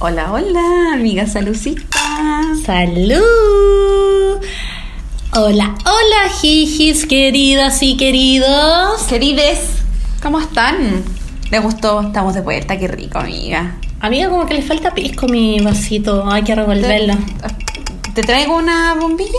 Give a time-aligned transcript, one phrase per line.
[0.00, 1.98] Hola, hola, amiga Salucita.
[2.64, 3.87] ¡Salud!
[5.40, 9.02] Hola, hola, jijis, queridas y queridos.
[9.08, 9.60] Querides,
[10.20, 11.04] ¿cómo están?
[11.52, 12.00] ¿Les gustó?
[12.00, 13.76] Estamos de vuelta, qué rico, amiga.
[14.00, 16.28] Amiga, como que le falta pisco mi vasito.
[16.28, 17.14] Hay que revolverlo.
[18.02, 19.38] ¿Te, te traigo una bombilla?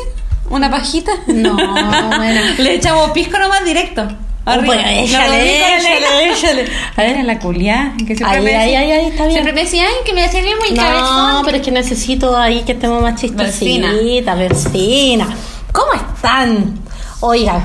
[0.50, 1.12] ¿Una pajita?
[1.28, 1.54] No,
[2.18, 2.42] bueno.
[2.60, 4.08] Le echamos pisco nomás directo.
[4.46, 4.76] Arriba.
[5.02, 6.66] échale, échale, échale.
[6.96, 7.94] A ver, en la culia.
[8.08, 9.34] Que siempre Ay, me ay, ay, ay, está bien.
[9.34, 11.42] Siempre me decían que me hacía muy No, cabezón.
[11.44, 15.36] pero es que necesito ahí que estemos más chistosita, versina.
[15.72, 16.80] ¿Cómo están?
[17.22, 17.62] Oiga,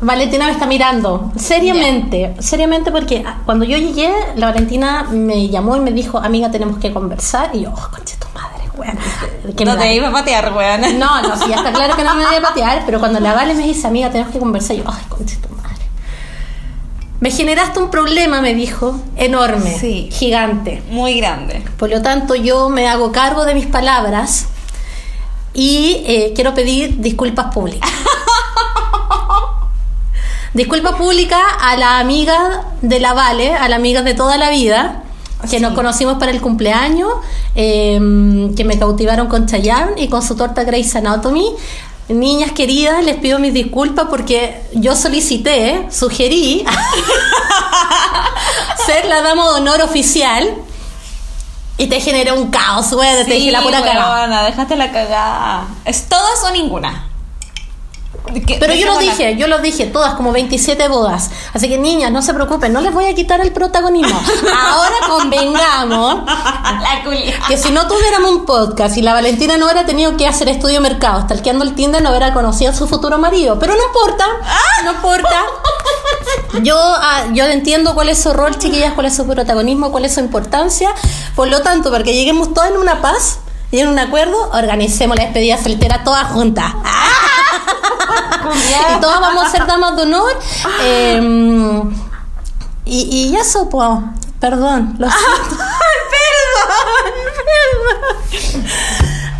[0.00, 1.32] Valentina me está mirando.
[1.36, 6.50] Seriamente, seriamente porque ah, cuando yo llegué, la Valentina me llamó y me dijo, amiga,
[6.50, 7.50] tenemos que conversar.
[7.54, 8.98] Y yo, oh, conche tu madre, weón.
[9.64, 10.98] No te iba a patear, weón.
[10.98, 13.54] No, no, sí, está claro que no me voy a patear, pero cuando la Vale
[13.54, 15.60] me dice, amiga, tenemos que conversar, yo, ay, conche tu madre.
[17.20, 20.08] Me generaste un problema, me dijo, enorme, Sí.
[20.10, 20.82] gigante.
[20.90, 21.62] Muy grande.
[21.78, 24.46] Por lo tanto, yo me hago cargo de mis palabras
[25.54, 27.90] y eh, quiero pedir disculpas públicas.
[30.54, 35.04] disculpas públicas a la amiga de la Vale, a la amiga de toda la vida,
[35.42, 35.60] que Sí.
[35.60, 37.08] nos conocimos para el cumpleaños,
[37.54, 37.98] eh,
[38.56, 41.54] que me cautivaron con Chayanne y con su torta Grey's Anatomy.
[42.08, 46.64] Niñas queridas, les pido mis disculpas porque yo solicité, sugerí
[48.86, 50.52] ser la dama de honor oficial
[51.80, 54.42] y te generé un caos, güey, te dije la pura cagada.
[54.44, 55.64] déjate la cagada.
[55.86, 57.09] ¿Es todas o ninguna?
[58.46, 61.30] ¿Qué- Pero yo lo dije, yo lo dije, todas como 27 bodas.
[61.52, 64.20] Así que niñas, no se preocupen, no les voy a quitar el protagonismo.
[64.54, 67.02] Ahora convengamos La
[67.48, 70.74] que si no tuviéramos un podcast y la Valentina no hubiera tenido que hacer estudio
[70.74, 73.58] de mercado, stalkeando el Tinder, no hubiera conocido a su futuro marido.
[73.58, 74.24] Pero no importa,
[74.84, 75.42] no importa.
[76.62, 80.14] Yo, ah, yo entiendo cuál es su rol, chiquillas, cuál es su protagonismo, cuál es
[80.14, 80.90] su importancia.
[81.34, 83.38] Por lo tanto, para que lleguemos todas en una paz
[83.78, 86.74] en un acuerdo, organicemos la despedida soltera todas juntas.
[88.96, 90.32] y todas vamos a ser damas de honor.
[90.82, 91.82] Eh,
[92.86, 93.88] y, y eso, pues,
[94.40, 95.64] perdón, lo siento.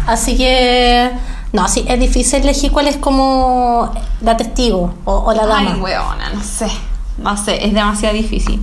[0.06, 1.10] Así que,
[1.52, 3.92] no, sí, es difícil elegir cuál es como
[4.22, 5.72] la testigo o, o la dama.
[5.74, 6.68] Ay, weona, no sé.
[7.18, 8.60] No sé, es demasiado difícil.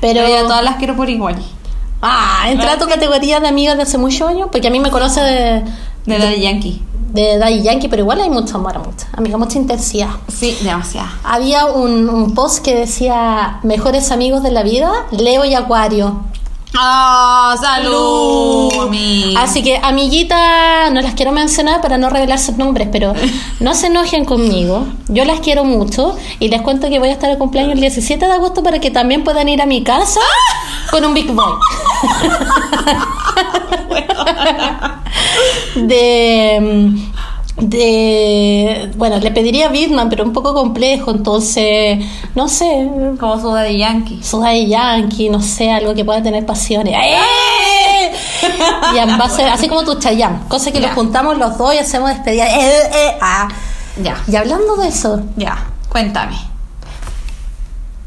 [0.00, 1.36] Pero- Pero yo todas las quiero por igual.
[2.02, 4.90] Ah, entra a tu categoría de amigas de hace muchos años, porque a mí me
[4.90, 5.64] conoce de,
[6.06, 6.82] De de Yankee.
[7.12, 10.08] de Daddy Yankee, pero igual hay mucho amor, mucha, amiga, mucha intensidad.
[10.28, 11.08] Sí, demasiado.
[11.24, 16.22] Había un, un post que decía mejores amigos de la vida, Leo y Acuario.
[16.76, 17.56] ¡Ah!
[17.60, 18.72] ¡Salud!
[18.80, 19.42] amiga.
[19.42, 23.14] Así que, amiguita, no las quiero mencionar para no revelar sus nombres, pero
[23.60, 24.86] no se enojen conmigo.
[25.08, 28.26] Yo las quiero mucho y les cuento que voy a estar de cumpleaños el 17
[28.26, 30.20] de agosto para que también puedan ir a mi casa
[30.90, 31.54] con un Big Boy.
[35.86, 36.92] de.
[37.60, 38.90] De.
[38.96, 41.98] Bueno, le pediría a Bitman, pero un poco complejo, entonces.
[42.34, 42.88] No sé.
[43.18, 44.22] Como su de Yankee.
[44.22, 46.94] Soy Yankee, no sé, algo que pueda tener pasiones.
[46.94, 47.18] ¡Eh!
[48.94, 52.10] Y a ser así como tu Chayam, cosa que nos juntamos los dos y hacemos
[52.10, 52.46] despedida.
[52.46, 53.48] ¡Eh, eh, ah!
[54.02, 55.66] Ya, Y hablando de eso, ya.
[55.88, 56.36] Cuéntame.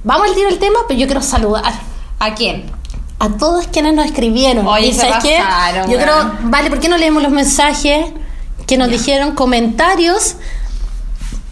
[0.04, 1.74] vamos al tiro del tema, pero yo quiero saludar
[2.20, 2.72] ¿A quién?
[3.20, 4.66] a todos quienes nos escribieron.
[4.68, 5.40] Oye, y sabes qué?
[5.90, 8.06] Yo creo, vale, ¿por qué no leemos los mensajes
[8.72, 10.38] que nos dijeron comentarios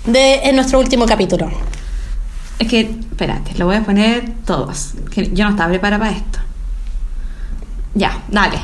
[0.05, 1.49] de en nuestro último capítulo?
[2.59, 2.79] Es que,
[3.11, 4.91] espérate, lo voy a poner todos.
[5.11, 6.39] Que yo no estaba preparada para esto.
[7.93, 8.57] Ya, dale.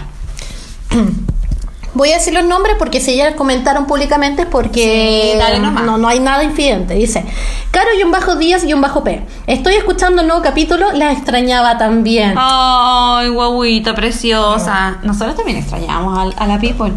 [1.96, 5.84] Voy a decir los nombres porque si ya comentaron públicamente es porque Sí, dale nomás.
[5.84, 6.94] no, no hay nada infidente.
[6.94, 7.26] Dice,
[7.72, 9.22] Caro y un bajo Díaz y un bajo P.
[9.48, 12.36] Estoy escuchando el nuevo capítulo, la extrañaba también.
[12.38, 14.98] Ay, guaguita preciosa.
[15.04, 16.94] Nosotros también extrañamos al- a, la people.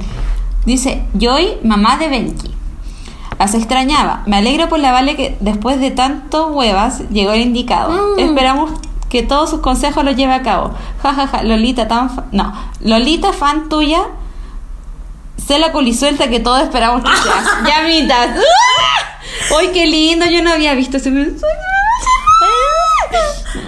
[0.68, 2.54] Dice, Joy, mamá de Benji.
[3.38, 4.22] Las extrañaba.
[4.26, 7.90] Me alegro por la Vale que después de tanto huevas llegó el indicado.
[8.16, 8.18] Mm.
[8.18, 8.70] Esperamos
[9.08, 10.72] que todos sus consejos los lleve a cabo.
[11.02, 11.42] Ja, ja, ja.
[11.42, 12.52] Lolita, tan fa- No.
[12.84, 14.02] Lolita, fan tuya.
[15.38, 17.44] Sé la colisuelta que todos esperamos que seas.
[17.66, 18.28] Llamitas.
[18.36, 19.56] ¡Ah!
[19.58, 20.26] ¡Ay, qué lindo!
[20.26, 21.10] Yo no había visto ese.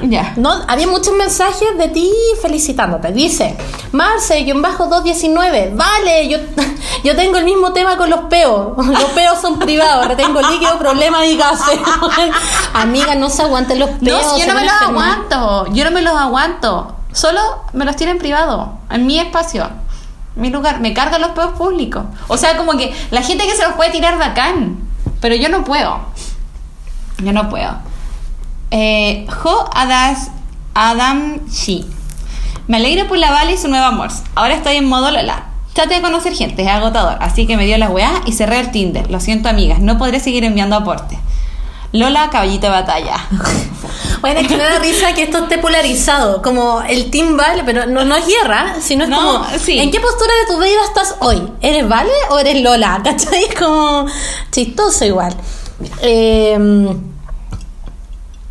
[0.03, 0.35] Ya.
[0.37, 2.13] No, había muchos mensajes de ti
[2.43, 3.13] felicitándote.
[3.13, 3.57] Dice,
[3.93, 5.73] Marce, y un bajo 219.
[5.75, 6.39] Vale, yo,
[7.05, 8.77] Yo tengo el mismo tema con los peos.
[8.87, 10.07] Los peos son privados.
[10.07, 11.79] Retengo líquido, problema de gases.
[12.75, 14.23] Amiga, no se aguanten los peos.
[14.23, 15.67] No, si yo no me los aguanto.
[15.73, 16.97] Yo no me los aguanto.
[17.13, 17.41] Solo
[17.73, 18.79] me los tienen privado.
[18.91, 19.69] En mi espacio.
[20.37, 20.81] Mi lugar.
[20.81, 22.05] Me cargan los peos públicos.
[22.29, 24.79] O sea, como que la gente que se los puede tirar bacán.
[25.21, 26.01] Pero yo no puedo.
[27.19, 27.90] Yo no puedo.
[28.71, 30.31] Eh, jo Adas,
[30.75, 31.87] Adam Shi.
[32.69, 34.11] Me alegro por la Vale y su nuevo amor.
[34.35, 35.47] Ahora estoy en modo Lola.
[35.73, 37.17] Trate de conocer gente, es agotador.
[37.21, 39.11] Así que me dio la weá y cerré el Tinder.
[39.11, 39.81] Lo siento, amigas.
[39.81, 41.19] No podré seguir enviando aportes.
[41.93, 43.17] Lola, caballito de batalla.
[44.21, 47.87] Bueno, es que me da risa que esto esté polarizado, como el Team Vale, pero
[47.87, 49.79] no, no es guerra, sino es No, como, sí.
[49.79, 51.43] ¿en qué postura de tu vida estás hoy?
[51.63, 53.01] ¿Eres Vale o eres Lola?
[53.05, 53.45] ¿Cachai?
[53.45, 54.05] Es como
[54.53, 55.35] chistoso igual.
[56.03, 56.95] Eh,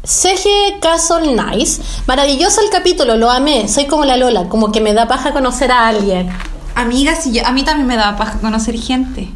[0.10, 4.96] CG Castle Nice, maravilloso el capítulo, lo amé, soy como la Lola, como que me
[4.96, 6.30] da paja conocer a alguien.
[6.74, 9.30] Amiga, si yo, a mí también me da paja conocer gente.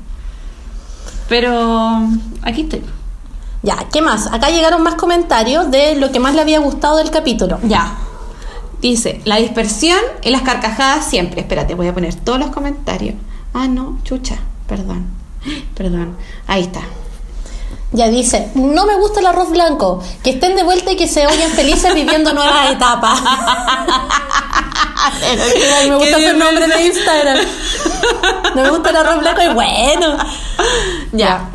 [1.29, 2.07] Pero
[2.41, 2.81] aquí estoy.
[3.61, 4.25] Ya, ¿qué más?
[4.33, 7.59] Acá llegaron más comentarios de lo que más le había gustado del capítulo.
[7.63, 7.95] Ya.
[8.81, 11.41] Dice, la dispersión y las carcajadas siempre.
[11.41, 13.13] Espérate, voy a poner todos los comentarios.
[13.53, 14.37] Ah, no, chucha,
[14.67, 15.05] perdón.
[15.75, 16.17] Perdón.
[16.47, 16.81] Ahí está.
[17.93, 21.27] Ya dice, no me gusta el arroz blanco, que estén de vuelta y que se
[21.27, 23.21] oyen felices viviendo nuevas etapas.
[25.87, 27.37] Me gusta su nombre de Instagram.
[28.55, 30.17] No me gusta el arroz blanco y bueno.
[31.11, 31.49] Ya.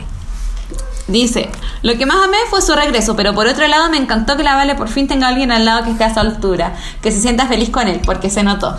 [1.07, 1.51] Dice,
[1.83, 4.55] lo que más amé fue su regreso, pero por otro lado me encantó que la
[4.55, 7.21] Vale por fin tenga a alguien al lado que esté a su altura, que se
[7.21, 8.77] sienta feliz con él, porque se notó.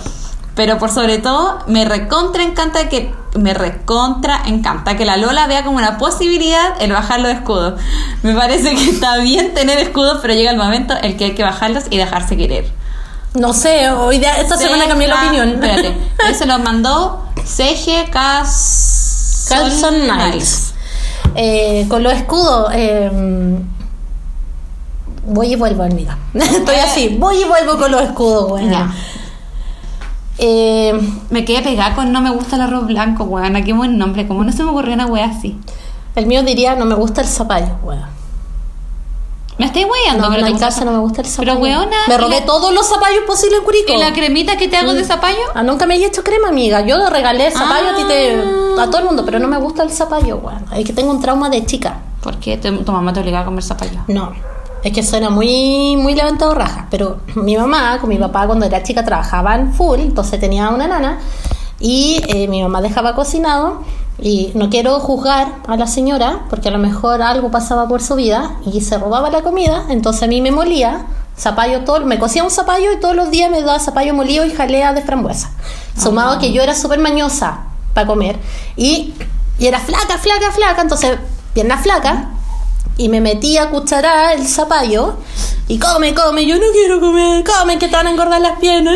[0.59, 5.63] Pero por sobre todo, me recontra encanta que me recontra encanta que la Lola vea
[5.63, 7.79] como una posibilidad el bajar los escudos.
[8.23, 11.43] Me parece que está bien tener escudos, pero llega el momento el que hay que
[11.43, 12.69] bajarlos y dejarse querer.
[13.35, 15.47] No sé, hoy día, esta semana cambié la opinión.
[15.47, 15.95] Espérate,
[16.27, 18.11] él se lo mandó CG
[19.47, 20.73] Carlson Niles.
[21.35, 22.69] Eh, con los escudos.
[22.73, 23.09] eh,
[25.25, 26.17] voy y vuelvo, amiga.
[26.33, 28.93] Estoy así, voy y vuelvo con los escudos, bueno.
[30.41, 30.93] Eh,
[31.29, 33.61] Me quedé pegada con no me gusta el arroz blanco, weón.
[33.63, 34.27] Qué buen nombre.
[34.27, 35.57] Como no se me ocurrió una wea así.
[36.15, 38.05] el mío diría, no me gusta el zapallo, weón.
[39.57, 40.23] Me estoy weyando.
[40.29, 41.51] No, pero en casa no me gusta el zapallo.
[41.51, 41.97] Pero weona.
[42.07, 43.91] Me ¿y robé la- todos los zapallos posibles en Curico.
[43.93, 45.37] ¿Y la cremita que te hago de zapallo?
[45.53, 46.79] Ah, nunca me he hecho crema, amiga.
[46.85, 48.83] Yo le regalé zapallo a ti te, Ah.
[48.83, 50.63] a todo el mundo, pero no me gusta el zapallo, weón.
[50.73, 51.97] Es que tengo un trauma de chica.
[52.23, 53.99] ¿Por qué tu, tu mamá te obligaba a comer zapallo?
[54.07, 54.31] No.
[54.83, 56.87] Es que suena muy, muy levantado raja.
[56.89, 61.19] Pero mi mamá con mi papá cuando era chica trabajaban full, entonces tenía una nana.
[61.79, 63.83] Y eh, mi mamá dejaba cocinado.
[64.21, 68.15] Y no quiero juzgar a la señora, porque a lo mejor algo pasaba por su
[68.15, 69.85] vida y se robaba la comida.
[69.89, 71.05] Entonces a mí me molía
[71.39, 74.51] zapallo todo, me cocía un zapallo y todos los días me daba zapallo molido y
[74.51, 75.51] jalea de frambuesa.
[75.97, 77.61] Sumado que yo era súper mañosa
[77.93, 78.37] para comer.
[78.75, 79.13] Y,
[79.57, 80.81] y era flaca, flaca, flaca.
[80.81, 81.17] Entonces,
[81.53, 82.29] pierna flaca.
[82.99, 85.13] Y me metí a cucharar el zapallo
[85.69, 88.93] y come, come, yo no quiero comer, come, que te van a engordar las piernas.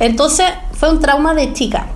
[0.00, 1.88] Entonces fue un trauma de chica.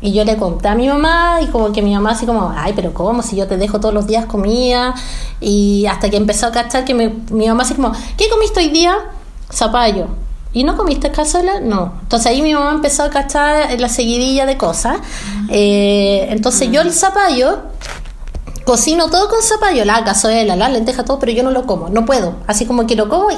[0.00, 2.72] Y yo le conté a mi mamá y como que mi mamá así como, ay,
[2.76, 3.22] pero ¿cómo?
[3.22, 4.94] Si yo te dejo todos los días comida.
[5.40, 8.68] Y hasta que empezó a cachar que me- mi mamá así como, ¿qué comiste hoy
[8.68, 8.94] día?
[9.52, 10.06] Zapallo.
[10.52, 11.58] ¿Y no comiste cazuela?
[11.60, 11.94] No.
[12.02, 14.98] Entonces ahí mi mamá empezó a cachar la seguidilla de cosas.
[15.48, 17.58] Eh, entonces yo el zapallo
[18.64, 22.06] Cocino todo con zapallo, la cazuela, la lenteja, todo, pero yo no lo como, no
[22.06, 22.36] puedo.
[22.46, 23.36] Así como que lo como y,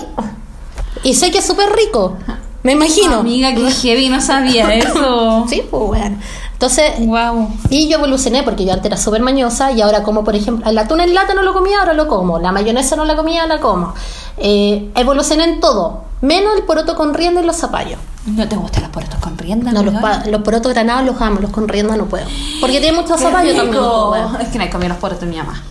[1.03, 2.17] y sé que es súper rico.
[2.63, 3.19] Me imagino.
[3.21, 5.47] Amiga, qué heavy, no sabía eso.
[5.49, 6.19] Sí, pues bueno.
[6.53, 7.49] Entonces, Wow.
[7.71, 10.79] y yo evolucioné porque yo antes era súper mañosa y ahora como, por ejemplo, el
[10.79, 12.39] atún en lata no lo comía, ahora lo como.
[12.39, 13.95] La mayonesa no la comía, la como.
[14.39, 17.99] Eh, evolucioné en todo, menos el poroto con rienda y los zapallos.
[18.27, 19.71] ¿No te gustan los porotos con rienda?
[19.73, 19.95] No, los,
[20.27, 22.27] los porotos granados los amo, los con rienda no puedo.
[22.61, 23.83] Porque tiene mucho zapallo también.
[23.83, 24.39] bueno.
[24.41, 25.63] Es que no he comido los porotos de mi mamá.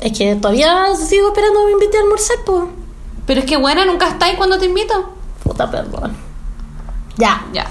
[0.00, 2.64] Es que todavía sigo esperando que me invite a almorzar, pues.
[3.26, 4.92] Pero es que buena, nunca estáis cuando te invito.
[5.42, 6.12] Puta perdón.
[7.16, 7.44] Ya.
[7.52, 7.66] Ya.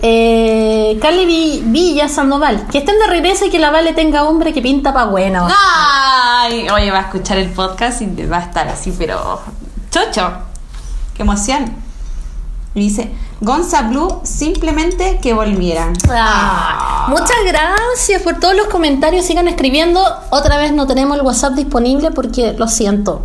[0.00, 2.68] Eh, Carly Vi- Villa Sandoval.
[2.68, 5.46] Que estén de regreso y que la Vale tenga hombre que pinta pa' bueno.
[5.50, 9.40] Ay, oye, va a escuchar el podcast y va a estar así, pero
[9.90, 10.30] chocho.
[11.14, 11.74] Qué emoción.
[12.76, 13.10] Y dice,
[13.40, 15.96] Gonza Blue, simplemente que volvieran.
[16.10, 19.24] Ah, muchas gracias por todos los comentarios.
[19.24, 20.02] Sigan escribiendo.
[20.30, 23.22] Otra vez no tenemos el WhatsApp disponible porque lo siento.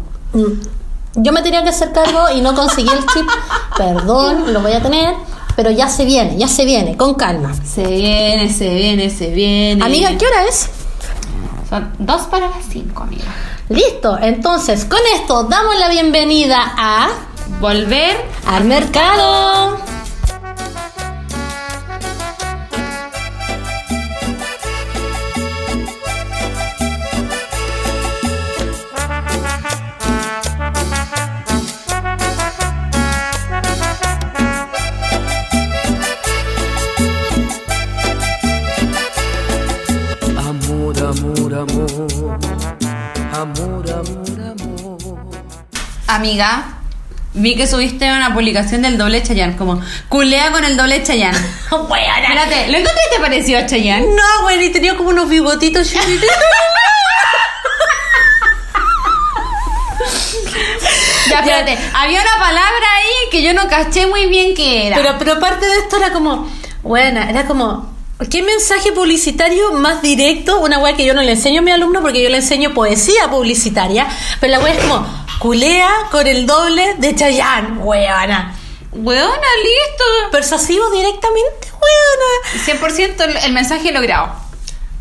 [1.15, 3.27] Yo me tenía que hacer cargo y no conseguí el chip.
[3.77, 5.15] Perdón, lo voy a tener.
[5.55, 7.53] Pero ya se viene, ya se viene, con calma.
[7.63, 9.83] Se viene, se viene, se viene.
[9.83, 10.69] Amiga, ¿qué hora es?
[11.69, 13.25] Son dos para las cinco, amiga.
[13.69, 17.09] Listo, entonces con esto damos la bienvenida a
[17.59, 18.17] Volver
[18.47, 19.92] Al Mercado.
[43.33, 44.23] Amor, amor.
[46.07, 46.65] Amiga,
[47.33, 51.37] vi que subiste una publicación del doble Chayanne, como culea con el doble Chayanne.
[51.71, 52.19] Weona.
[52.21, 54.07] Espérate, ¿lo encontraste parecido a Chayanne?
[54.07, 56.29] No, güey, y tenía como unos bigotitos chiquititos.
[61.29, 64.97] Ya, espérate, había una palabra ahí que yo no caché muy bien qué era.
[64.97, 66.49] Pero, pero aparte de esto era como,
[66.83, 67.92] bueno, era como,
[68.29, 70.59] ¿qué mensaje publicitario más directo?
[70.59, 73.29] Una weá que yo no le enseño a mi alumno porque yo le enseño poesía
[73.29, 74.07] publicitaria,
[74.39, 75.05] pero la weá es como,
[75.39, 78.57] culea con el doble de Chayanne, weona.
[78.91, 80.31] Weona, listo.
[80.31, 82.79] Persuasivo directamente, weona.
[82.79, 84.33] 100% el, el mensaje logrado.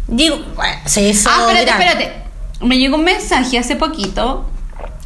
[0.08, 2.22] Digo, bueno, sí, eso Ah, espérate, espérate.
[2.60, 4.46] Me llegó un mensaje hace poquito.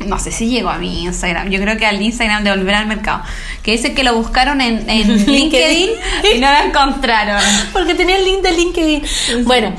[0.00, 1.48] No sé si llegó a mi Instagram.
[1.48, 3.22] Yo creo que al Instagram de Volver al Mercado.
[3.62, 5.90] Que dice que lo buscaron en, en LinkedIn
[6.34, 7.42] y no lo encontraron.
[7.72, 9.02] Porque tenía el link de LinkedIn.
[9.44, 9.74] Bueno,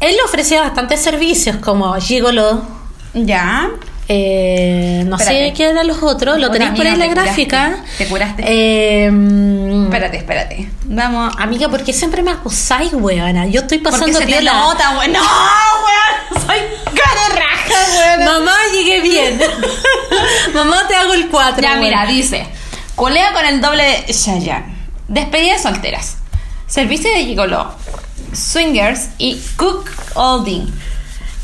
[0.00, 2.62] él ofrecía bastantes servicios como Gigolo.
[3.14, 3.70] Ya.
[4.08, 7.70] Eh, no sé qué eran los otros, lo tenéis por ahí la te gráfica.
[7.70, 8.42] curaste, te curaste.
[8.46, 10.68] Eh, mm, Espérate, espérate.
[10.84, 11.34] Vamos.
[11.38, 13.46] Amiga, ¿por qué siempre me acusáis, weona?
[13.46, 15.12] Yo estoy Porque pasando se te nota, weón.
[15.12, 16.46] No, weón.
[16.46, 16.58] Soy
[16.94, 18.24] cara raja, weón.
[18.24, 19.40] Mamá, llegué bien.
[20.54, 21.62] Mamá, te hago el 4.
[21.62, 22.46] Ya, mira, dice:
[22.96, 24.74] Colea con el doble de Chayanne.
[25.08, 26.16] Despedida de solteras.
[26.66, 27.72] Servicio de gigolo.
[28.32, 30.66] Swingers y cook holding.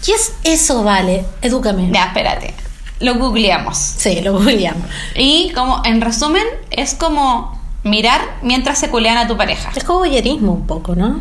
[0.04, 1.24] ¿Qué es eso, vale?
[1.42, 1.90] Edúcame.
[1.92, 2.54] Ya, espérate.
[3.00, 3.76] Lo googleamos.
[3.76, 4.84] Sí, lo googleamos.
[5.14, 9.70] Y como, en resumen, es como mirar mientras se culean a tu pareja.
[9.74, 11.20] Es como boyerismo un poco, ¿no?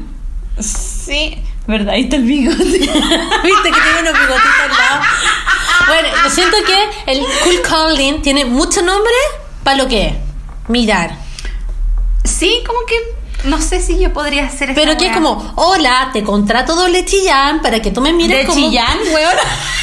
[0.60, 1.94] Sí, ¿verdad?
[1.94, 2.64] Ahí está el bigote.
[2.64, 5.02] Viste que tiene unos bigotitos al lado.
[5.88, 9.14] Bueno, yo siento que el cool calling tiene mucho nombre
[9.64, 10.14] para lo que es.
[10.68, 11.16] Mirar.
[12.24, 15.14] Sí, como que no sé si yo podría hacer Pero que es wea.
[15.14, 18.60] como, hola, te contrato doble chillán para que tú me mires de como...
[18.60, 19.36] chillán, weón.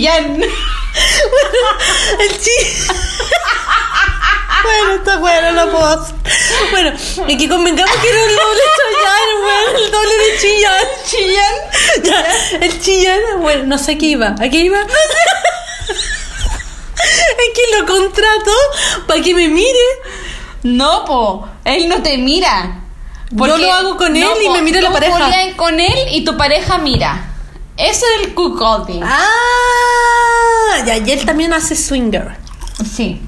[0.00, 0.40] Con
[1.00, 1.50] la.
[1.50, 2.20] Chillán.
[2.20, 2.50] El chi...
[4.62, 6.14] bueno, está bueno, no puedo hacer.
[6.70, 6.92] Bueno,
[7.28, 10.38] y que convengamos que era el doble chillán, weón, el doble de.
[10.40, 11.54] Chillán.
[12.04, 12.24] Ya,
[12.66, 14.28] el chillán, bueno, no sé a qué iba.
[14.28, 14.78] ¿A qué iba?
[17.00, 18.52] es que lo contrato
[19.06, 19.78] para que me mire.
[20.62, 22.82] No, po, él no te mira.
[23.30, 25.12] Yo lo hago con él y me mira la tú pareja.
[25.12, 27.29] culeas con él y tu pareja mira.
[27.80, 29.02] Eso es el cuckolding.
[29.02, 32.36] Ah, ya, y él también hace swinger.
[32.84, 33.20] Sí.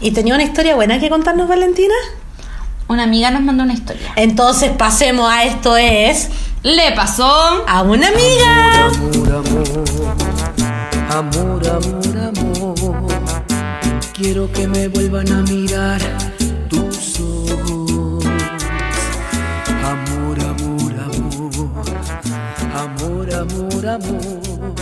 [0.00, 1.94] ¿Y tenía una historia buena que contarnos, Valentina?
[2.88, 4.12] Una amiga nos mandó una historia.
[4.16, 6.28] Entonces pasemos a esto es
[6.62, 7.64] Le pasó.
[7.66, 8.86] a una amiga.
[8.86, 9.74] Amor, amor,
[11.10, 13.12] amor, amor, amor.
[14.12, 16.00] Quiero que me vuelvan a mirar
[23.88, 24.74] amor.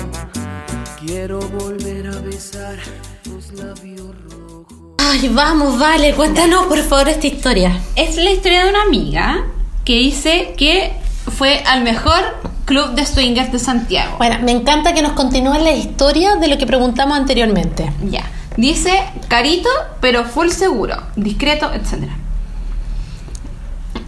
[1.04, 2.76] Quiero volver a besar
[3.22, 4.66] tus labios rojos.
[4.98, 7.80] Ay, vamos, vale, cuéntanos por favor esta historia.
[7.96, 9.44] Es la historia de una amiga
[9.84, 10.92] que dice que
[11.36, 12.20] fue al mejor
[12.64, 14.18] club de swingers de Santiago.
[14.18, 17.90] Bueno, me encanta que nos continúen la historia de lo que preguntamos anteriormente.
[18.10, 18.30] Ya.
[18.56, 18.92] Dice
[19.28, 22.08] carito, pero full seguro, discreto, etc.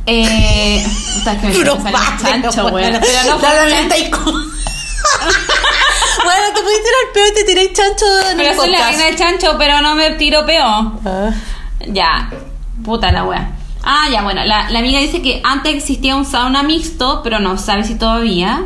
[0.07, 0.85] Eh.
[1.15, 1.79] puta, que me salió
[2.23, 2.99] chancho, weón.
[3.01, 3.49] Pero no fue
[3.89, 4.52] chancho.
[6.25, 8.91] bueno, te pudiste tirar peo y te tiré chancho en Pero el soy la podcast.
[8.99, 10.65] reina del chancho, pero no me tiro peo.
[11.05, 11.31] Ah.
[11.89, 12.31] Ya.
[12.85, 13.53] Puta la wea.
[13.85, 14.45] Ah, ya, bueno.
[14.45, 18.63] La, la amiga dice que antes existía un sauna mixto, pero no sabe si todavía.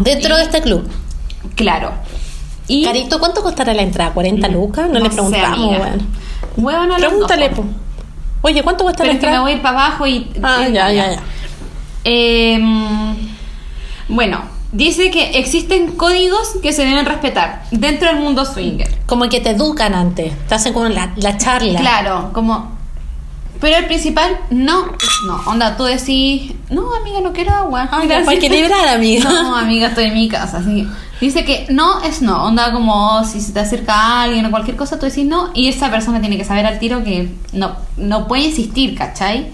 [0.00, 0.88] Dentro Y- de este club.
[1.56, 1.92] Claro.
[2.68, 2.84] Y.
[2.84, 4.14] Carito, ¿cuánto costará la entrada?
[4.14, 4.88] ¿40 lucas?
[4.88, 5.78] No, le preguntamos,
[6.56, 6.86] bueno.
[6.86, 7.64] No Pregúntale, po.
[8.42, 9.40] Oye, ¿cuánto cuesta Pero la es que me entrada?
[9.42, 10.30] voy a ir para abajo y.
[10.42, 11.22] Ah, eh, ya, ya, ya.
[12.04, 13.16] Em,
[14.08, 14.42] bueno,
[14.74, 18.88] dice que existen códigos que se deben respetar dentro del mundo swinger.
[19.06, 20.32] Como que te educan antes.
[20.48, 21.80] Te hacen como la, la charla.
[21.80, 22.74] Claro, como.
[23.60, 24.84] Pero el principal, no.
[25.26, 27.88] No, onda, tú decís, no, amiga, no quiero agua.
[27.90, 28.26] Ay, Gracias.
[28.26, 29.30] para equilibrar, amiga.
[29.30, 30.58] No, amiga, estoy en mi casa.
[30.58, 30.86] Así.
[31.20, 32.44] Dice que no es no.
[32.44, 35.50] Onda, como si se te acerca alguien o cualquier cosa, tú decís no.
[35.54, 39.46] Y esa persona tiene que saber al tiro que no, no puede insistir, ¿cachai?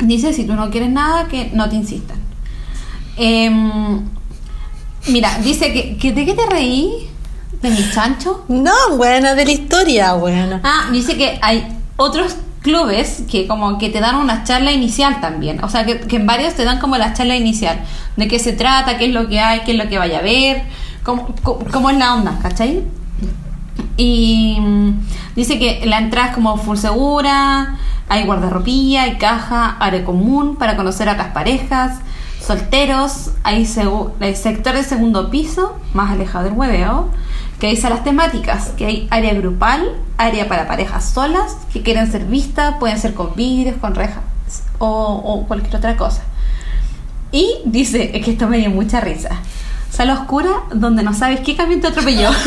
[0.00, 2.29] Dice, si tú no quieres nada, que no te insistan.
[3.16, 4.02] Em,
[5.08, 7.08] mira, dice que, que ¿de qué te reí?
[7.62, 8.44] ¿De mi chancho?
[8.48, 10.60] No, bueno, de la historia, bueno.
[10.64, 15.62] Ah, dice que hay otros clubes que como que te dan una charla inicial también.
[15.62, 17.80] O sea, que, que en varios te dan como la charla inicial.
[18.16, 20.22] De qué se trata, qué es lo que hay, qué es lo que vaya a
[20.22, 20.62] ver,
[21.02, 22.84] cómo, cómo, cómo es la onda, ¿cachai?
[23.96, 25.00] Y mm,
[25.36, 27.76] dice que la entrada es como full segura,
[28.08, 32.00] hay guardarropía, hay caja, área común para conocer a otras parejas,
[32.50, 33.64] solteros, hay,
[34.20, 37.08] hay sector de segundo piso, más alejado del hueveo,
[37.60, 42.24] que dice las temáticas, que hay área grupal, área para parejas solas, que quieren ser
[42.24, 44.24] vistas, pueden ser con vidrios, con rejas
[44.80, 46.22] o, o cualquier otra cosa.
[47.30, 49.30] Y dice, es que esto me dio mucha risa.
[49.88, 52.30] Sala oscura donde no sabes qué camión te atropelló.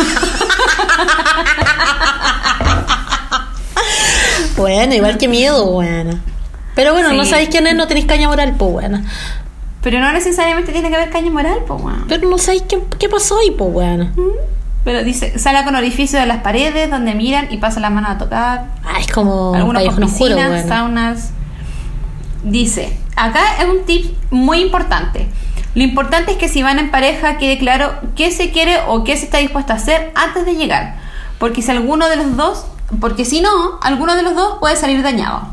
[4.56, 6.20] Bueno, igual que miedo, bueno.
[6.76, 9.02] Pero bueno, no sabéis quién es, no tenéis caña moral, pues bueno.
[9.84, 12.06] Pero no necesariamente tiene que haber caña moral, pues, weón.
[12.08, 14.10] Pero no sabéis qué, qué pasó ahí, pues bueno.
[14.86, 18.18] Pero dice, sala con orificio de las paredes donde miran y pasan la mano a
[18.18, 18.68] tocar.
[18.84, 20.68] Ah, es como oscuro, piscinas, bueno.
[20.68, 21.32] saunas.
[22.44, 25.28] Dice, acá es un tip muy importante.
[25.76, 29.18] Lo importante es que si van en pareja quede claro qué se quiere o qué
[29.18, 30.96] se está dispuesto a hacer antes de llegar.
[31.40, 32.66] Porque si alguno de los dos,
[33.00, 35.48] porque si no, alguno de los dos puede salir dañado.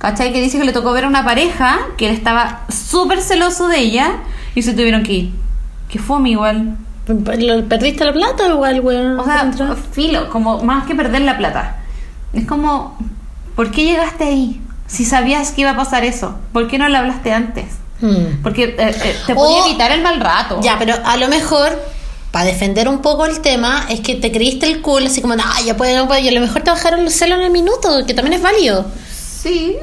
[0.00, 0.32] ¿Cachai?
[0.32, 3.78] Que dice que le tocó ver a una pareja que él estaba súper celoso de
[3.78, 4.12] ella
[4.54, 5.32] y se tuvieron que ir.
[5.88, 6.76] Que fue igual.
[7.06, 9.18] ¿Lo- ¿Perdiste la plata igual, weón?
[9.20, 9.50] O sea,
[9.92, 11.76] filo, como más que perder la plata.
[12.32, 12.96] Es como,
[13.56, 14.60] ¿por qué llegaste ahí?
[14.86, 17.66] Si sabías que iba a pasar eso, ¿por qué no lo hablaste antes?
[18.00, 18.42] Hmm.
[18.42, 20.60] Porque eh, eh, te podía O- evitar el mal rato.
[20.62, 21.78] Ya, pero a lo mejor,
[22.30, 25.60] para defender un poco el tema, es que te creíste el cool, así como, ah,
[25.64, 28.06] ya puede, no puede, y a lo mejor te bajaron los celos en el minuto,
[28.06, 28.86] que también es válido.
[29.40, 29.76] Sí,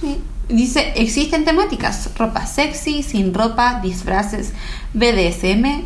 [0.00, 0.20] sí.
[0.48, 4.52] Dice, existen temáticas, ropa sexy, sin ropa, disfraces,
[4.92, 5.84] BDSM.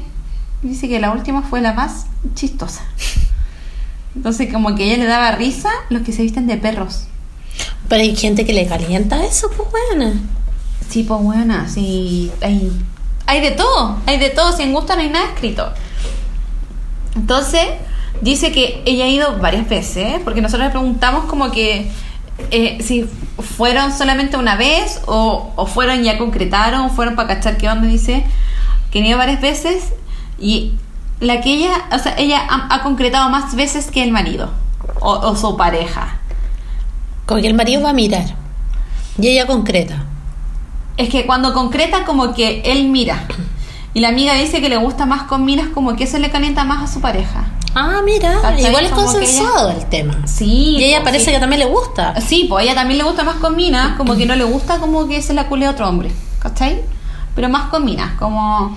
[0.62, 2.83] Dice que la última fue la más chistosa.
[4.16, 7.05] Entonces como que ella le daba risa los que se visten de perros.
[7.88, 10.14] Pero hay gente que le calienta eso, pues bueno.
[10.88, 12.31] Sí, pues buena, sí.
[12.40, 12.72] Hay,
[13.27, 14.53] hay de todo, hay de todo.
[14.57, 15.72] Si en gusto no hay nada escrito.
[17.14, 17.66] Entonces,
[18.20, 21.90] dice que ella ha ido varias veces, porque nosotros le preguntamos como que
[22.51, 27.68] eh, si fueron solamente una vez o, o fueron ya concretaron, fueron para cachar qué
[27.68, 28.25] onda, dice
[28.90, 29.92] que han ido varias veces
[30.38, 30.75] y
[31.20, 34.51] la que ella, o sea, ella ha, ha concretado más veces que el marido
[35.01, 36.18] o, o su pareja.
[37.25, 38.25] Como que el marido va a mirar.
[39.18, 40.05] Y ella concreta.
[40.96, 43.27] Es que cuando concreta como que él mira.
[43.94, 46.64] Y la amiga dice que le gusta más con miras como que eso le calienta
[46.64, 47.46] más a su pareja.
[47.79, 48.69] Ah, mira, ¿Cachai?
[48.69, 50.27] igual es Como consensuado el tema.
[50.27, 50.77] Sí.
[50.79, 51.31] Y ella pues, parece sí.
[51.33, 52.19] que también le gusta.
[52.23, 54.79] Sí, pues a ella también le gusta más con minas, como que no le gusta
[54.79, 56.11] como que se la cule a otro hombre.
[56.41, 56.81] ¿Cachai?
[57.35, 58.75] Pero más con minas, como...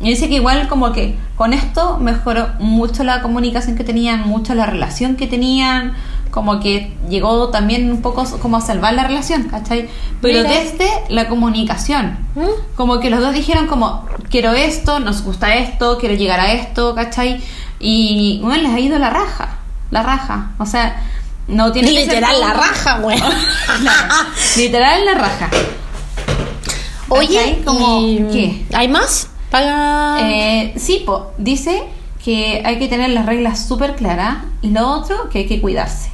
[0.00, 4.56] Y dice que igual como que con esto mejoró mucho la comunicación que tenían, mucho
[4.56, 5.94] la relación que tenían,
[6.32, 9.88] como que llegó también un poco como a salvar la relación, ¿cachai?
[10.20, 10.50] Pero Mira.
[10.50, 12.18] desde la comunicación.
[12.34, 12.74] ¿Mm?
[12.74, 16.96] Como que los dos dijeron como, quiero esto, nos gusta esto, quiero llegar a esto,
[16.96, 17.40] ¿cachai?
[17.84, 19.58] Y bueno, les ha ido la raja,
[19.90, 20.52] la raja.
[20.58, 21.02] O sea,
[21.48, 23.18] no tiene que ser Literal, la raja, güey.
[23.80, 24.14] Claro,
[24.56, 25.50] literal la raja.
[27.08, 27.60] Oye.
[27.64, 28.64] Como, ¿qué?
[28.72, 29.28] ¿Hay más?
[29.50, 30.30] Paga.
[30.30, 31.82] Eh, sí, po, dice
[32.24, 36.10] que hay que tener las reglas súper claras y lo otro, que hay que cuidarse.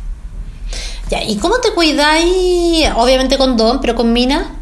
[1.10, 2.90] Ya, ¿y cómo te cuidáis?
[2.96, 4.54] Obviamente con Don, pero con Mina.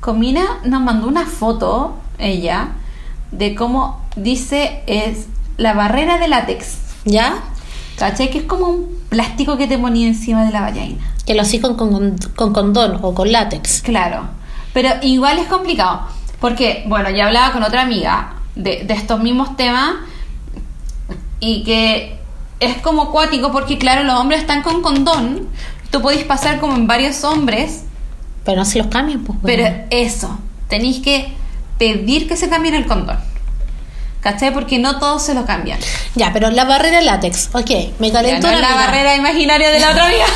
[0.00, 2.68] Con Mina nos mandó una foto, ella,
[3.32, 5.26] de cómo dice es
[5.56, 6.78] la barrera de látex.
[7.04, 7.38] ¿Ya?
[7.98, 8.30] ¿Cachai?
[8.30, 11.14] Que es como un plástico que te ponía encima de la vallaina.
[11.24, 13.82] Que lo hacís con, con, con condón o con látex.
[13.82, 14.24] Claro,
[14.72, 16.02] pero igual es complicado,
[16.40, 19.94] porque, bueno, ya hablaba con otra amiga de, de estos mismos temas
[21.40, 22.18] y que
[22.60, 25.48] es como cuático porque, claro, los hombres están con condón,
[25.90, 27.84] tú podéis pasar como en varios hombres,
[28.44, 29.38] Pero no se los cambian, pues.
[29.42, 30.38] pero eso,
[30.68, 31.32] tenéis que
[31.78, 33.18] pedir que se cambien el condón,
[34.32, 34.52] ¿cachai?
[34.52, 35.78] Porque no todos se lo cambian.
[36.16, 37.50] Ya, pero la barrera látex.
[37.52, 38.86] Ok, me Ya calentó no es una la amiga.
[38.86, 40.24] barrera imaginaria de la otra amiga.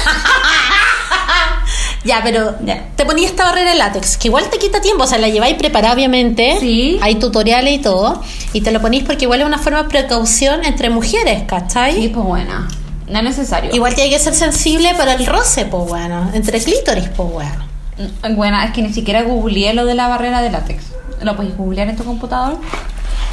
[2.02, 2.86] Ya, pero Ya.
[2.96, 5.56] te ponía esta barrera de látex, que igual te quita tiempo, o sea, la lleváis
[5.56, 6.56] preparada obviamente.
[6.58, 6.98] Sí.
[7.02, 8.22] Hay tutoriales y todo.
[8.54, 11.94] Y te lo ponís porque igual es una forma de precaución entre mujeres, ¿cachai?
[11.94, 12.68] Sí, pues buena,
[13.06, 13.74] no es necesario.
[13.74, 16.30] Igual tiene que ser sensible para el roce, pues bueno.
[16.32, 17.66] Entre clítoris, pues bueno.
[17.98, 20.82] Mm, Bueno, es que ni siquiera googleé lo de la barrera de látex.
[21.20, 22.56] ¿Lo puedes googlear en tu computador?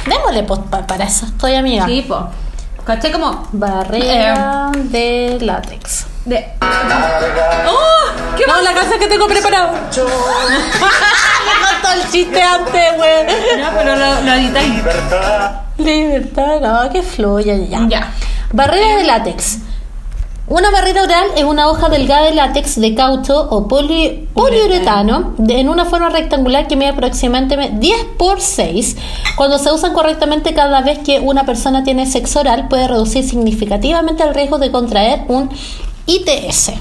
[0.08, 1.86] Démosle, pa- para eso estoy amiga.
[1.86, 2.20] Sí, pues.
[2.84, 3.12] ¿Cachai?
[3.12, 3.46] Como.
[3.52, 6.06] Barrera de látex.
[6.24, 6.52] De...
[7.66, 8.34] ¡Oh!
[8.36, 9.72] ¿Qué No, la casa que tengo preparado.
[9.96, 13.24] Me contó el chiste antes, güey.
[13.60, 14.82] No, pero lo, lo editáis.
[15.78, 17.86] Libertad, no, que fluya ya.
[17.88, 18.12] Ya.
[18.52, 19.58] Barrera de látex.
[20.50, 25.60] Una barrera oral es una hoja delgada de látex de caucho o poli- poliuretano de-
[25.60, 28.96] en una forma rectangular que mide aproximadamente 10 por 6.
[29.36, 34.22] Cuando se usan correctamente cada vez que una persona tiene sexo oral puede reducir significativamente
[34.22, 35.50] el riesgo de contraer un
[36.06, 36.72] ITS.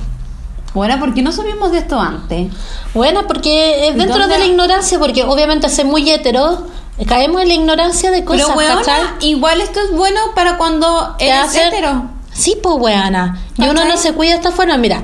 [0.74, 2.48] Bueno, ¿por qué no sabíamos de esto antes?
[2.94, 4.36] Bueno, porque es ¿Y dentro dónde?
[4.36, 6.68] de la ignorancia, porque obviamente ser muy hetero,
[7.06, 9.02] caemos en la ignorancia de cosas, Pero, ¿cachai?
[9.22, 12.12] igual esto es bueno para cuando ¿Qué eres hetero.
[12.38, 13.42] Sí, pues weana.
[13.58, 14.78] Y uno no se cuida de esta forma.
[14.78, 15.02] Mira,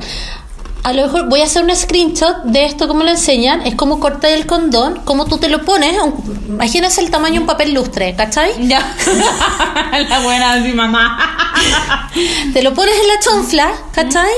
[0.83, 3.65] a lo mejor voy a hacer un screenshot de esto como lo enseñan.
[3.65, 5.95] Es como cortar el condón, como tú te lo pones.
[6.47, 8.67] Imagínese el tamaño de un papel lustre, ¿cachai?
[8.67, 8.79] Ya.
[10.09, 11.17] la buena de mi mamá.
[12.53, 14.31] Te lo pones en la chonfla, ¿cachai?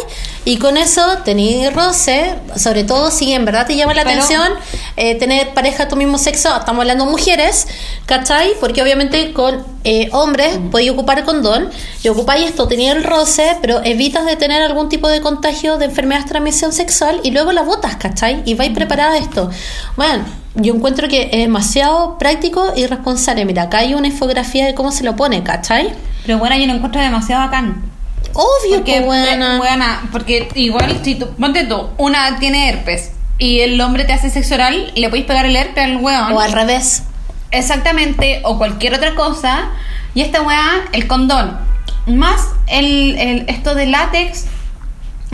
[0.48, 4.54] Y con eso tenés roce, sobre todo si en verdad te llama la Pero- atención
[4.96, 7.68] eh, tener pareja de tu mismo sexo, estamos hablando de mujeres,
[8.06, 8.52] ¿cachai?
[8.60, 11.70] Porque obviamente con eh, hombres podéis ocupar condón
[12.04, 15.86] y ocupáis esto, tenías el roce, pero evitas de tener algún tipo de contagio de
[15.86, 18.44] enfermedades de transmisión sexual y luego la botas, ¿cachai?
[18.46, 19.50] Y vais preparada a esto.
[19.98, 23.46] Bueno, yo encuentro que es demasiado práctico y responsable.
[23.46, 25.92] Mira, acá hay una infografía de cómo se lo pone, ¿cachai?
[26.24, 27.95] Pero bueno, yo lo encuentro demasiado bacán.
[28.36, 29.56] Obvio Porque, que buena.
[29.56, 34.14] eh, buena, porque igual si tú, ponte tú, una tiene herpes y el hombre te
[34.14, 36.34] hace sexo oral, le podéis pegar el herpes al weón.
[36.34, 37.04] O al revés.
[37.52, 39.70] Exactamente, o cualquier otra cosa.
[40.14, 41.58] Y esta weá, el condón,
[42.06, 44.46] más el, el- esto de látex,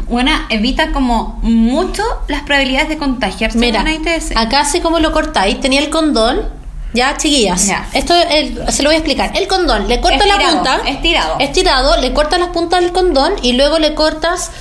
[0.08, 4.36] buena, evita como mucho las probabilidades de contagiarse Mira, con ITS.
[4.36, 6.61] acá así como lo cortáis, tenía el condón.
[6.94, 7.68] Ya, chiquillas.
[7.68, 7.88] Ya.
[7.94, 9.32] Esto el- se lo voy a explicar.
[9.36, 10.82] El condón, le cortas la punta.
[10.88, 11.40] estirado.
[11.40, 14.52] Estirado, le cortas las puntas del condón y luego le cortas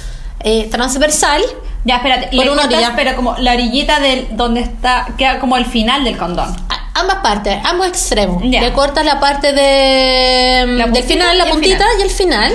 [0.41, 1.43] eh, transversal.
[1.85, 2.93] Ya, espérate, Por le una cortas, orilla.
[2.97, 6.55] pero como la orillita del donde está, queda como el final del condón.
[6.69, 8.43] a- ambas partes, ambos extremos.
[8.45, 8.61] Ya.
[8.61, 11.89] Le cortas la parte de, La del final, la puntita final.
[11.99, 12.53] y el final.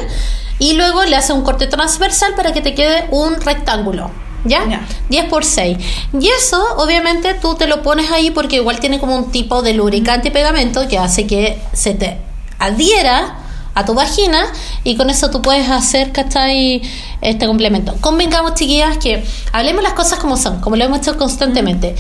[0.59, 4.09] Y luego le hace un corte transversal para que te quede un rectángulo.
[4.45, 4.65] ¿Ya?
[4.69, 4.85] Ya.
[5.09, 5.77] 10 por 6.
[6.19, 9.73] Y eso, obviamente, tú te lo pones ahí porque igual tiene como un tipo de
[9.73, 12.17] lubricante y pegamento que hace que se te
[12.59, 13.39] adhiera
[13.73, 14.45] a tu vagina
[14.85, 16.81] y con eso tú puedes hacer, ¿cachai?
[17.21, 17.93] Este complemento.
[17.99, 21.95] Convengamos, chiquillas, que hablemos las cosas como son, como lo hemos hecho constantemente.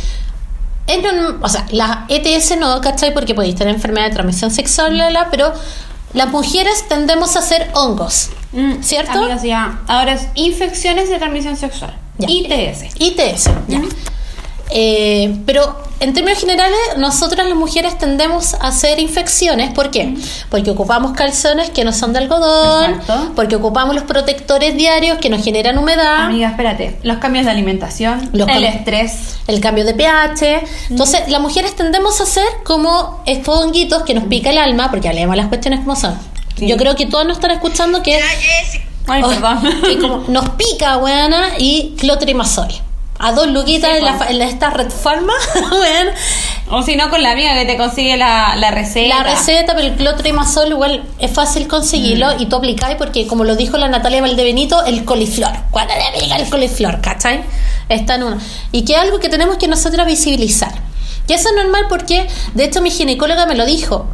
[0.87, 3.13] Es norm- o sea, la ETS no, ¿cachai?
[3.13, 5.51] Porque podéis tener enfermedad de transmisión sexual, bla, bla, pero
[6.13, 8.29] las mujeres tendemos a hacer hongos,
[8.81, 9.11] ¿cierto?
[9.19, 9.79] Amigas, ya.
[9.87, 11.93] Ahora es infecciones de transmisión sexual.
[12.17, 12.27] Ya.
[12.29, 12.95] ITS.
[12.99, 13.81] ITS, ya.
[14.71, 19.71] Eh, pero en términos generales, nosotras las mujeres tendemos a hacer infecciones.
[19.73, 20.15] ¿Por qué?
[20.49, 23.31] Porque ocupamos calzones que no son de algodón, Exacto.
[23.35, 26.23] porque ocupamos los protectores diarios que nos generan humedad.
[26.25, 26.97] Amiga, espérate.
[27.03, 29.37] Los cambios de alimentación, Los el estrés.
[29.47, 30.63] el cambio de pH.
[30.89, 35.07] Entonces, las mujeres tendemos a hacer como estos honguitos que nos pica el alma, porque
[35.09, 36.17] hablemos las cuestiones como son.
[36.57, 36.67] Sí.
[36.67, 38.19] Yo creo que todos nos están escuchando que
[39.07, 39.59] Ay, oh, perdón.
[39.83, 42.67] que como nos pica, weana, y clotrimazol.
[43.17, 44.29] A dos luquitas Sí, en, la, pues.
[44.29, 45.31] en la- esta red farma,
[45.71, 46.07] weón.
[46.69, 49.15] O si no, con la amiga que te consigue la, la receta.
[49.17, 52.41] La receta, pero el clotrimazol igual es fácil conseguirlo Mm.
[52.41, 55.51] y tú aplicáis porque, como lo dijo la Natalia Valdebenito, el coliflor.
[55.71, 57.41] Cuando le pica el coliflor, ¿cachai?
[57.87, 58.37] Está en uno.
[58.73, 60.73] Y que es algo que tenemos que nosotros visibilizar.
[61.27, 64.07] Y eso es normal porque, de hecho, mi ginecóloga me lo dijo.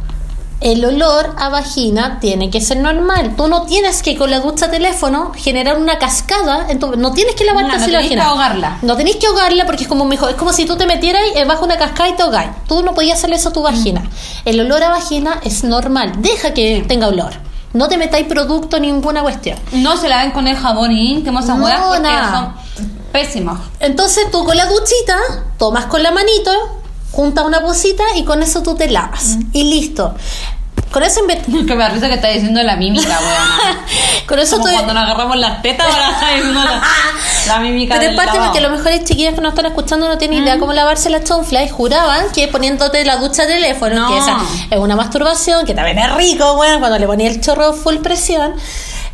[0.62, 3.34] El olor a vagina tiene que ser normal.
[3.36, 6.66] Tú no tienes que con la ducha teléfono generar una cascada.
[6.70, 8.30] En tu- no tienes que lavarte No, no así la tenés que vagina.
[8.30, 8.78] ahogarla.
[8.82, 11.64] No tenéis que ahogarla porque es como mejor, es como si tú te metieras bajo
[11.64, 12.50] una cascada y te ahogáis.
[12.68, 14.08] Tú no podías hacerle eso a tu vagina.
[14.44, 16.12] El olor a vagina es normal.
[16.18, 17.32] Deja que tenga olor.
[17.72, 19.58] No te metáis producto ninguna cuestión.
[19.72, 22.54] No se la ven con el jabón íntimo, esas No, huevas, porque nada.
[22.76, 23.58] son pésimos.
[23.80, 25.16] Entonces tú con la duchita
[25.58, 26.50] tomas con la manito,
[27.12, 29.36] juntas una bolsita y con eso tú te lavas.
[29.52, 30.14] Y listo.
[30.90, 31.22] Con eso
[31.66, 33.78] Que me risa que está diciendo la mímica, weón.
[34.26, 36.82] con eso Como cuando nos agarramos las tetas, ahora está diciendo la,
[37.46, 38.52] la mímica Pero en parte lavado.
[38.52, 41.08] porque a lo mejor hay chiquillas que no están escuchando no tienen idea cómo lavarse
[41.08, 44.08] la chonfla y juraban que poniéndote la ducha de teléfono, No.
[44.08, 44.36] que esa
[44.70, 48.52] es una masturbación, que también es rico, bueno, cuando le ponía el chorro full presión.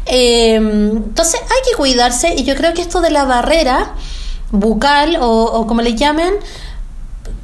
[0.06, 3.92] Eh, entonces hay que cuidarse y yo creo que esto de la barrera
[4.50, 6.34] bucal o, o como le llamen,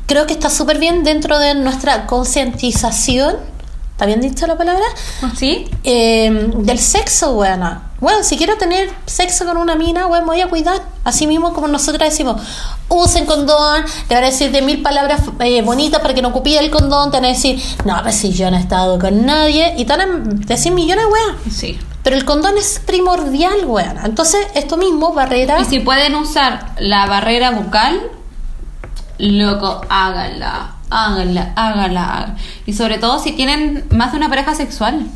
[0.07, 3.37] creo que está súper bien dentro de nuestra concientización.
[3.93, 4.85] ¿Está bien dicho la palabra?
[5.37, 5.71] ¿Sí?
[5.85, 7.81] Eh, del sexo, bueno.
[8.01, 10.83] Bueno, si quiero tener sexo con una mina, bueno, me voy a cuidar.
[11.05, 12.43] Así mismo como nosotras decimos,
[12.89, 16.59] usen condón, te van a decir de mil palabras eh, bonitas para que no ocupie
[16.59, 19.75] el condón, te van a decir, no, pues si yo no he estado con nadie,
[19.79, 20.07] y te van a
[20.45, 21.37] decir millones, weón.
[21.53, 21.79] Sí.
[22.03, 23.97] Pero el condón es primordial, weón.
[24.05, 25.61] Entonces, esto mismo, barrera.
[25.61, 28.11] Y si pueden usar la barrera bucal,
[29.19, 32.03] loco, háganla, háganla, háganla.
[32.03, 32.37] háganla.
[32.67, 35.07] Y sobre todo si tienen más de una pareja sexual.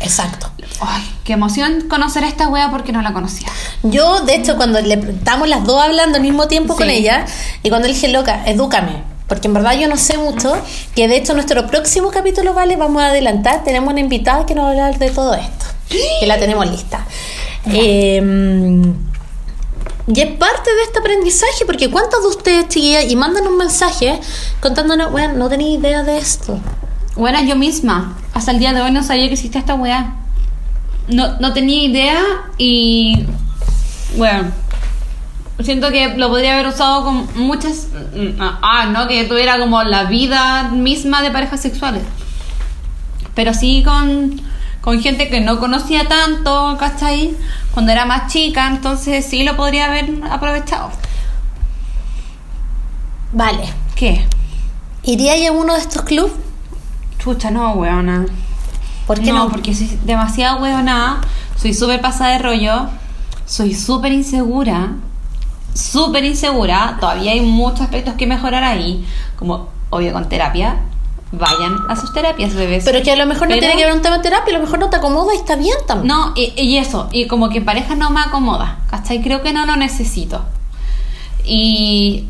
[0.00, 0.50] Exacto.
[0.80, 3.48] Ay, qué emoción conocer a esta wea porque no la conocía.
[3.82, 7.24] Yo, de hecho, cuando le estamos las dos hablando al mismo tiempo con ella,
[7.62, 10.56] y cuando le dije, loca, edúcame, porque en verdad yo no sé mucho,
[10.94, 14.64] que de hecho nuestro próximo capítulo, vale, vamos a adelantar, tenemos una invitada que nos
[14.64, 17.06] va a hablar de todo esto, que la tenemos lista.
[17.66, 18.20] Eh,
[20.06, 24.20] y es parte de este aprendizaje, porque ¿cuántos de ustedes, chiquillas, y mandan un mensaje
[24.60, 26.58] contándonos, bueno, no tenía idea de esto?
[27.16, 30.14] Bueno, yo misma, hasta el día de hoy no sabía que existía esta weá.
[31.08, 32.20] No, no tenía idea
[32.58, 33.24] y.
[34.16, 34.50] Bueno,
[35.62, 37.88] siento que lo podría haber usado con muchas.
[38.38, 42.02] Ah, no, que tuviera como la vida misma de parejas sexuales.
[43.34, 44.40] Pero sí con,
[44.84, 47.34] con gente que no conocía tanto, ¿cachai?
[47.72, 50.90] Cuando era más chica, entonces sí lo podría haber aprovechado.
[53.32, 53.64] Vale,
[53.96, 54.26] ¿Qué?
[55.02, 56.32] ¿iría a uno de estos clubes?
[57.18, 58.26] Chucha, no, weona.
[59.06, 59.48] ¿Por qué no?
[59.48, 61.22] porque soy demasiado huevonada,
[61.56, 62.88] soy súper pasada de rollo,
[63.46, 64.92] soy súper insegura,
[65.72, 69.06] súper insegura, todavía hay muchos aspectos que mejorar ahí,
[69.38, 70.76] como obvio con terapia,
[71.38, 72.84] vayan a sus terapias, bebés.
[72.84, 74.58] Pero que a lo mejor no Pero- tiene que ver un tema de terapia, a
[74.58, 76.08] lo mejor no te acomoda y está bien también.
[76.08, 79.22] No, y, y eso, y como que pareja no me acomoda, ¿cachai?
[79.22, 80.44] Creo que no lo necesito.
[81.44, 82.24] Y,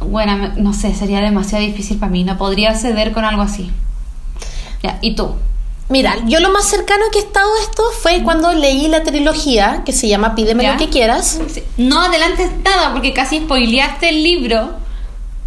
[0.00, 3.70] bueno, no sé, sería demasiado difícil para mí, no podría ceder con algo así.
[4.82, 5.34] Ya, ¿y tú?
[5.88, 9.82] Mira, yo lo más cercano que he estado a esto fue cuando leí la trilogía
[9.86, 10.72] que se llama Pídeme ¿Ya?
[10.72, 11.40] lo que quieras.
[11.78, 14.72] No adelantes nada porque casi spoileaste el libro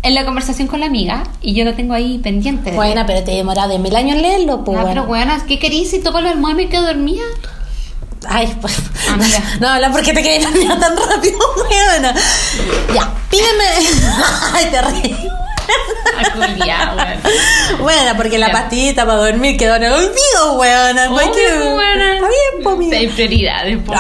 [0.03, 2.71] en la conversación con la amiga y yo lo tengo ahí pendiente.
[2.71, 3.05] leer.
[3.05, 5.01] pero te demora de mil años leerlo, pues Ah, bueno.
[5.03, 7.23] pero bueno, ¿qué querías si almohada y me quedo dormida?
[8.27, 8.77] Ay, pues.
[9.09, 9.41] Amiga.
[9.59, 11.37] No, habla porque te quedé dormida tan rápido,
[11.69, 12.15] weona.
[12.93, 13.63] Ya, pídeme.
[14.53, 15.17] Ay, te ríes.
[17.79, 21.09] Bueno, porque la pastillita para dormir quedó en el olvido, weona.
[21.09, 21.31] Buena.
[22.15, 22.97] Está bien, pues, amiga.
[22.97, 23.93] Hay prioridades, po.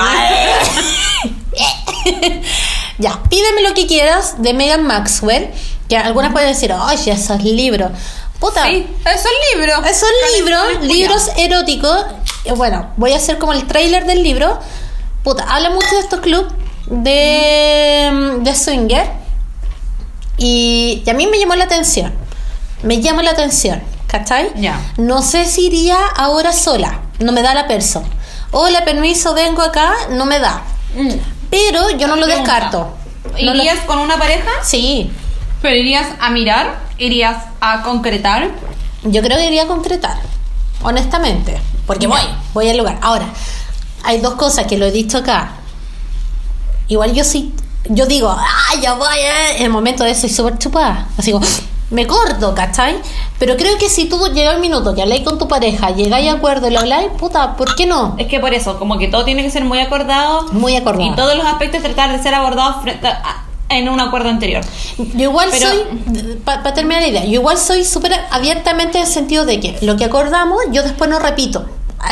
[2.97, 5.49] ya, pídeme lo que quieras de Megan Maxwell.
[5.91, 7.91] Que algunas pueden decir, ay, esos libros.
[8.39, 9.73] Puta, Sí, es un libro.
[9.93, 12.05] son libros, libros eróticos.
[12.45, 14.57] Eh, Bueno, voy a hacer como el trailer del libro.
[15.21, 16.47] Puta, habla mucho de estos clubs
[16.87, 19.05] de, de swinger.
[20.37, 22.13] Y, y a mí me llamó la atención.
[22.83, 24.49] Me llama la atención, ¿cachai?
[24.55, 24.79] Ya.
[24.95, 27.01] No sé si iría ahora sola.
[27.19, 28.01] No me da la perso.
[28.51, 29.93] Hola, permiso, vengo acá.
[30.11, 30.63] No me da.
[30.95, 31.09] Mm.
[31.49, 32.53] Pero yo no lo Pregunta.
[32.53, 32.97] descarto.
[33.43, 34.49] No lo- ¿Irías con una pareja?
[34.63, 35.11] Sí,
[35.61, 36.79] ¿Pero irías a mirar?
[36.97, 38.49] ¿Irías a concretar?
[39.03, 40.17] yo creo que iría a concretar.
[40.83, 41.59] Honestamente.
[41.87, 42.21] Porque voy,
[42.53, 42.97] voy al lugar.
[43.01, 43.25] Ahora,
[44.03, 45.51] hay dos cosas que lo he dicho acá.
[46.87, 47.53] Igual yo sí,
[47.85, 51.07] yo digo, ah, ya voy, eh", en el momento de eso soy súper chupada.
[51.17, 51.45] Así como,
[51.89, 52.95] me corto, ¿cachai?
[53.39, 56.33] Pero creo que si tú llega el minuto que habláis con tu pareja, llegáis a
[56.33, 58.15] acuerdo y lo habláis, puta, ¿por qué no?
[58.17, 60.43] Es que por eso, como que todo tiene que ser muy acordado.
[60.53, 61.11] Muy acordado.
[61.11, 64.63] Y todos los aspectos tratar de ser abordados frente a- en un acuerdo anterior.
[64.97, 69.09] Yo igual Pero- soy, para terminar la idea, yo igual soy súper abiertamente en el
[69.09, 71.65] sentido de que lo que acordamos, yo después no repito.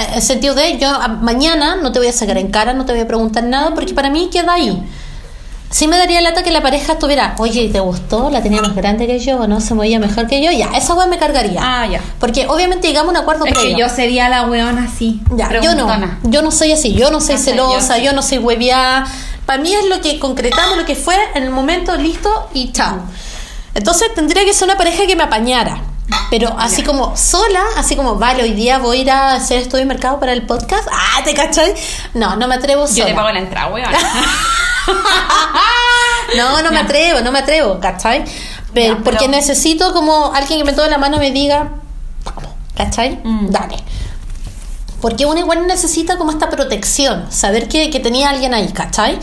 [0.10, 2.86] En el sentido de, yo a- mañana no te voy a sacar en cara, no
[2.86, 4.84] te voy a preguntar nada, porque para mí queda ahí.
[5.72, 8.32] Sí me daría lata que la pareja estuviera, oye, ¿te gustó?
[8.32, 9.62] La tenía más grande que yo, ¿no?
[9.62, 11.60] Se movía mejor que yo, ya, esa weá me cargaría.
[11.64, 12.02] Ah, ya.
[12.20, 15.22] Porque obviamente llegamos a un acuerdo Es que yo sería la weona así.
[15.36, 15.88] Ya, yo no,
[16.24, 19.06] yo no soy así, yo no soy celosa, yo no soy hueviada.
[19.46, 22.98] Para mí es lo que concretamos, lo que fue en el momento, listo y chao.
[23.76, 25.84] Entonces tendría que ser una pareja que me apañara.
[26.32, 29.84] Pero así como sola, así como, vale, hoy día voy a ir a hacer estudio
[29.84, 30.88] de mercado para el podcast.
[30.92, 31.74] Ah, ¿te cachai?
[32.16, 33.00] No, no me atrevo sola.
[33.00, 33.98] Yo te pago la entrada, weona.
[36.38, 38.24] No, no me atrevo, no me atrevo, ¿cachai?
[38.74, 41.72] Pero, Ya, porque necesito como alguien que me tome la mano y me diga,
[42.24, 43.20] vamos, ¿cachai?
[43.24, 43.50] Mm.
[43.50, 43.78] Dale.
[45.02, 49.18] Porque uno igual necesita como esta protección, saber que, que tenía alguien ahí, ¿cachai?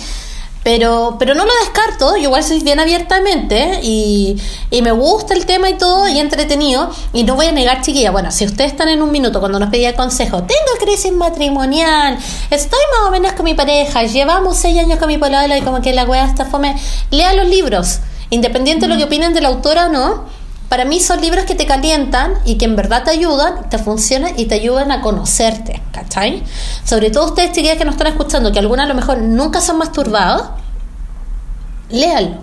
[0.66, 4.36] Pero, pero no lo descarto, yo igual soy bien abiertamente y,
[4.68, 6.90] y me gusta el tema y todo y entretenido.
[7.12, 9.70] Y no voy a negar, chiquilla, bueno, si ustedes están en un minuto cuando nos
[9.70, 12.18] pedía consejo, tengo crisis matrimonial,
[12.50, 15.80] estoy más o menos con mi pareja, llevamos seis años con mi polola y como
[15.80, 16.74] que la wea está fome,
[17.12, 18.00] lea los libros,
[18.30, 20.24] independiente de lo que opinen de la autora o no.
[20.68, 24.32] Para mí son libros que te calientan y que en verdad te ayudan, te funcionan
[24.36, 26.42] y te ayudan a conocerte, ¿cachai?
[26.84, 29.70] Sobre todo ustedes, chiquillas que nos están escuchando, que algunas a lo mejor nunca se
[29.70, 30.50] han masturbado,
[31.90, 32.38] léanlo.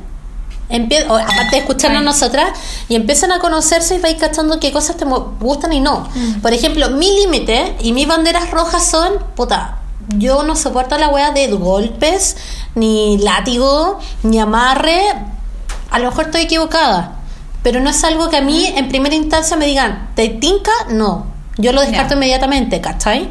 [0.70, 2.06] Empie- o, aparte de escucharnos Ay.
[2.06, 2.50] nosotras
[2.88, 6.08] y empiezan a conocerse y vais cachando qué cosas te gustan y no.
[6.42, 9.80] Por ejemplo, mi límite y mis banderas rojas son, puta,
[10.18, 12.38] yo no soporto la wea de golpes,
[12.76, 15.02] ni látigo, ni amarre.
[15.92, 17.20] A lo mejor estoy equivocada,
[17.63, 20.71] pero no es algo que a mí en primera instancia me digan, ¿te tinca?
[20.89, 21.28] No.
[21.58, 22.15] Yo lo descarto Ya.
[22.15, 23.30] inmediatamente, ¿cachai?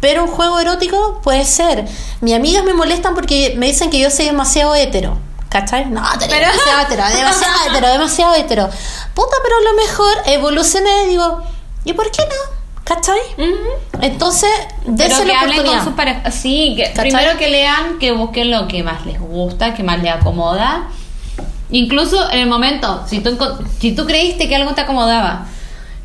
[0.00, 1.84] Pero un juego erótico puede ser.
[2.20, 5.18] Mis amigas me molestan porque me dicen que yo soy demasiado hetero.
[5.48, 5.86] ¿Cachai?
[5.86, 8.68] No, Pero- demasiado hetero, demasiado hetero, demasiado hetero.
[9.14, 11.42] Puta, pero a lo mejor evolucioné y digo,
[11.84, 12.58] ¿y por qué no?
[12.84, 13.18] ¿Cachai?
[14.02, 14.50] Entonces,
[14.84, 15.84] Pero dése que la hablen con oportunidad.
[15.84, 16.34] sus parejas.
[16.34, 20.12] Sí, que primero que lean, que busquen lo que más les gusta, que más les
[20.12, 20.88] acomoda.
[21.70, 23.36] Incluso en el momento, si tú,
[23.78, 25.46] si tú creíste que algo te acomodaba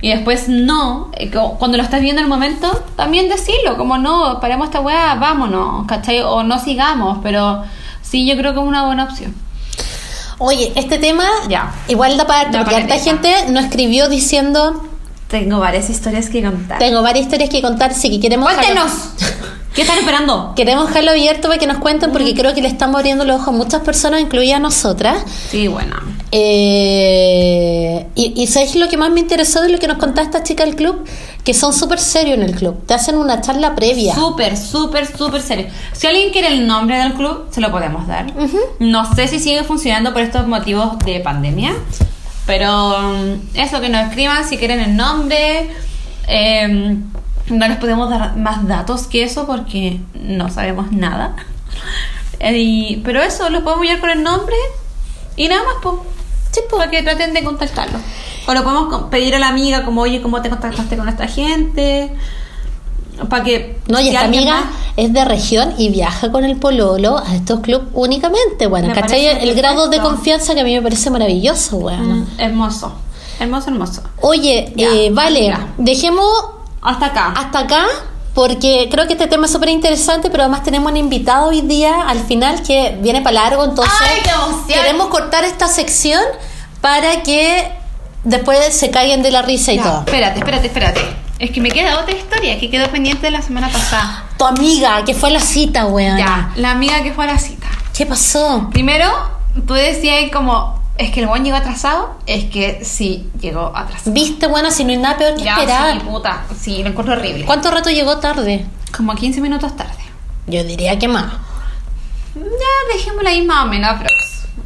[0.01, 3.97] y después no, eh, cu- cuando lo estás viendo en el momento, también decirlo, como
[3.97, 6.19] no, paremos esta weá, vámonos, ¿cachai?
[6.21, 7.63] O no sigamos, pero
[8.01, 9.33] sí, yo creo que es una buena opción.
[10.39, 11.71] Oye, este tema Ya.
[11.87, 14.83] igual da para Da porque harta gente nos escribió diciendo
[15.29, 16.79] Tengo varias historias que contar.
[16.79, 18.91] tengo varias historias que contar, sí que queremos ¡Cuéntenos!
[19.73, 20.53] ¿Qué están esperando?
[20.55, 23.47] queremos dejarlo abierto para que nos cuenten porque creo que le estamos abriendo los ojos
[23.49, 25.23] a muchas personas, incluidas nosotras.
[25.49, 25.95] Sí, bueno.
[26.31, 30.43] Eh, y, y ¿sabes lo que más me interesó de lo que nos contaba esta
[30.43, 31.03] chica del club?
[31.43, 32.85] Que son súper serios en el club.
[32.85, 34.13] Te hacen una charla previa.
[34.15, 35.67] Súper, súper, súper serio.
[35.91, 38.31] Si alguien quiere el nombre del club, se lo podemos dar.
[38.79, 41.73] No sé si sigue funcionando por estos motivos de pandemia,
[42.45, 45.69] pero mm, eso que nos escriban si quieren el nombre.
[46.27, 46.95] Eh,
[47.49, 51.35] no les podemos dar más datos que eso porque no sabemos nada.
[52.39, 54.55] Eh, y- pero eso, los podemos enviar con el nombre
[55.35, 55.95] y nada más, pues.
[56.69, 57.97] para que traten de contactarlo.
[58.47, 62.11] O lo podemos pedir a la amiga, como, oye, ¿cómo te contactaste con esta gente?
[63.29, 63.79] Para que.
[63.87, 64.65] No, y si esta amiga más-
[64.97, 69.25] es de región y viaja con el pololo a estos clubes únicamente, bueno, Me ¿cachai?
[69.25, 72.03] El grado de confianza que a mí me parece maravilloso, bueno.
[72.03, 72.93] Mm, hermoso.
[73.39, 74.03] Hermoso, hermoso.
[74.21, 76.25] Oye, Ya, eh, vale, dejemos
[76.83, 77.33] Hasta acá.
[77.35, 77.85] hasta acá
[78.33, 82.01] porque creo que este tema es súper interesante, pero además tenemos un invitado hoy día
[82.07, 84.21] al final que viene para largo, entonces ¡Ay,
[84.67, 86.21] qué queremos cortar esta sección
[86.81, 87.71] para que
[88.23, 89.99] después se caigan de la risa y Ya, todo.
[89.99, 91.01] Espérate, espérate, espérate.
[91.39, 94.25] Es que me queda otra historia que quedó pendiente de la semana pasada.
[94.37, 96.17] Tu amiga que fue a la cita, weón.
[96.17, 97.67] Ya, la amiga que fue a la cita.
[97.95, 98.69] ¿Qué pasó?
[98.71, 99.11] Primero,
[99.67, 102.17] tú decías como, es que el buen llegó atrasado.
[102.25, 104.11] Es que sí, llegó atrasado.
[104.13, 105.93] Viste, bueno, si no hay nada peor que Ya, esperar.
[105.93, 106.43] sí, puta.
[106.59, 107.45] Sí, lo encuentro horrible.
[107.45, 108.65] ¿Cuánto rato llegó tarde?
[108.95, 110.03] Como 15 minutos tarde.
[110.47, 111.25] Yo diría que más.
[112.35, 114.13] Ya, dejémosla ahí más o menos, aprox.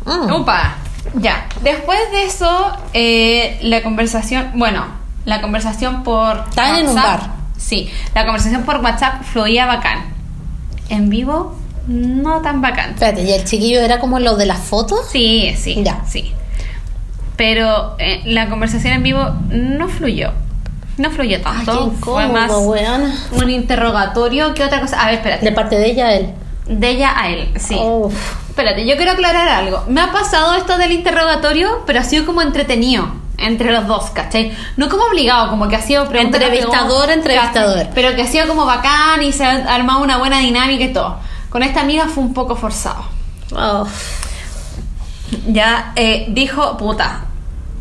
[0.06, 0.32] Mm.
[0.42, 0.76] Upa.
[1.16, 1.48] Ya.
[1.62, 4.86] Después de eso, eh, la conversación, bueno,
[5.26, 7.30] la conversación por Estaban en un WhatsApp- bar.
[7.58, 10.13] Sí, la conversación por WhatsApp fluía bacán.
[10.90, 12.91] En vivo, no tan bacán.
[12.91, 15.08] Espérate, ¿y el chiquillo era como lo de las fotos?
[15.12, 16.04] Sí, sí, Ya.
[16.08, 16.34] sí.
[17.36, 20.32] Pero eh, la conversación en vivo no fluyó.
[20.97, 21.91] No fluyó Ay, tanto.
[21.91, 22.76] qué Fue más incómodo,
[23.34, 25.02] un interrogatorio que otra cosa.
[25.02, 25.45] A ver, espérate.
[25.45, 26.34] De parte de ella a él.
[26.67, 27.78] De ella a él, sí.
[27.80, 28.13] Uf.
[28.50, 29.84] Espérate, yo quiero aclarar algo.
[29.88, 34.52] Me ha pasado esto del interrogatorio, pero ha sido como entretenido entre los dos, ¿cachai?
[34.78, 37.89] No como obligado, como que ha sido Entrevistador, entrevistador.
[37.93, 41.19] Pero que ha sido como bacán y se ha armado una buena dinámica y todo.
[41.58, 43.04] Con esta amiga fue un poco forzado.
[43.52, 43.88] Oh.
[45.48, 47.22] Ya eh, dijo, puta,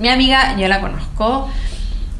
[0.01, 1.51] mi amiga, yo la conozco.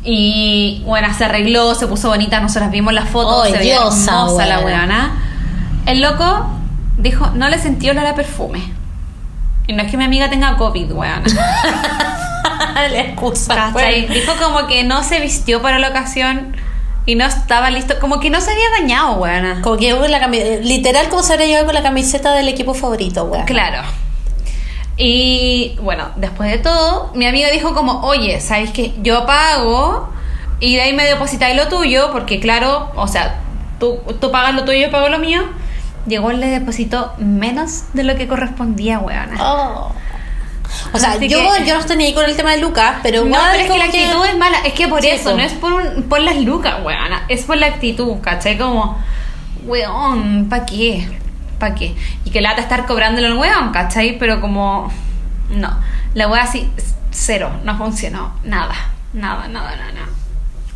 [0.05, 4.61] Y bueno, se arregló, se puso bonita, nosotras vimos las fotos, se veía hermosa la
[4.61, 5.15] weona.
[5.87, 6.47] El loco
[6.99, 8.61] dijo, no le sentí olor a perfume.
[9.67, 11.23] Y no es que mi amiga tenga COVID, weona.
[12.75, 13.55] La excusa.
[13.55, 14.09] ¿Cachai?
[14.09, 16.55] Dijo como que no se vistió para la ocasión
[17.07, 19.63] y no estaba listo, como que no se había bañado, weona.
[19.63, 22.75] Como que con la camiseta, literal como se habría llegado con la camiseta del equipo
[22.75, 23.47] favorito, weón.
[23.47, 23.83] Claro.
[24.97, 28.93] Y bueno, después de todo, mi amiga dijo como, oye, ¿sabes qué?
[29.03, 30.09] Yo pago
[30.59, 33.41] y de ahí me depositáis lo tuyo, porque claro, o sea,
[33.79, 35.43] tú, tú pagas lo tuyo, yo pago lo mío.
[36.07, 39.37] Llegó y le depositó menos de lo que correspondía, weona.
[39.41, 39.93] Oh.
[40.93, 42.97] O sea, Así yo, que- yo no estoy ni ahí con el tema de Lucas,
[43.03, 44.59] pero No, igual pero es que la actitud es mala.
[44.65, 47.25] Es que por Sí, eso, no es por, un- por las lucas, weona.
[47.29, 48.57] Es por la actitud, ¿cachai?
[48.59, 48.99] Como,
[49.65, 51.09] weón, ¿pa' qué?
[51.59, 51.95] ¿Pa' qué?
[52.25, 54.19] Y que lata estar cobrándolo al weón, ¿cachai?
[54.19, 54.93] Pero como,
[55.51, 55.79] no.
[56.15, 56.71] La wea así,
[57.11, 58.35] cero, no funcionó.
[58.45, 58.75] Nada,
[59.13, 59.93] nada, nada, nada.
[59.93, 60.09] nada.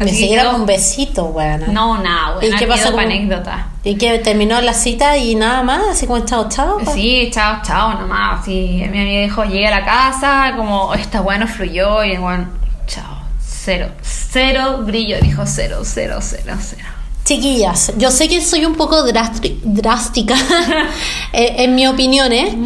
[0.01, 1.73] Ni siquiera quedó- con un besito, weón.
[1.75, 2.59] No, nada, ¿Y weón.
[2.59, 3.69] qué pasó con- anécdota.
[3.85, 6.79] Y que terminó la cita y nada más, así como chao, chao.
[6.85, 8.45] pa- Sí, chao, chao, nomás.
[8.45, 12.51] Sí, mi amiga dijo, llegué a la casa, como, esta weá no fluyó, y weón,
[12.87, 16.85] chao, cero, cero brillo, dijo cero, cero, cero, cero.
[17.25, 20.35] Chiquillas, yo sé que soy un poco drástica
[21.33, 22.57] en mi opinión, ¿eh?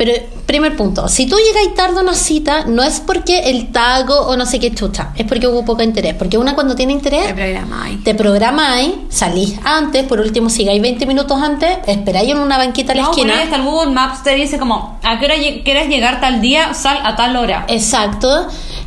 [0.00, 0.12] Pero,
[0.46, 4.34] primer punto, si tú llegas tarde a una cita, no es porque el tago o
[4.34, 6.14] no sé qué chucha, es porque hubo poco interés.
[6.14, 7.34] Porque una cuando tiene interés,
[8.02, 12.96] te programáis, salís antes, por último, sigáis 20 minutos antes, esperáis en una banquita a
[12.96, 13.34] la No, esquina.
[13.34, 16.72] ahí hasta el Google Maps te dice como, ¿a qué hora quieres llegar tal día?
[16.72, 17.66] Sal a tal hora.
[17.68, 18.46] Exacto.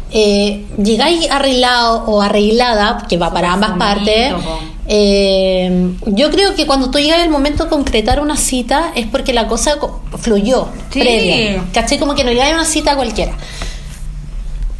[0.09, 4.59] Eh, llegáis arreglado o arreglada, que va para ambas partes, po.
[4.87, 9.31] Eh, yo creo que cuando tú llegas al momento de concretar una cita es porque
[9.33, 10.99] la cosa co- fluyó Sí.
[10.99, 11.63] previa.
[11.73, 11.99] ¿Cachai?
[11.99, 13.33] Como que no llega a una cita cualquiera.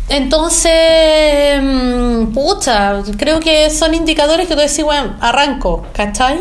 [0.09, 6.39] Entonces, mm, pucha, creo que son indicadores que tú decís, bueno, arranco, ¿cachai?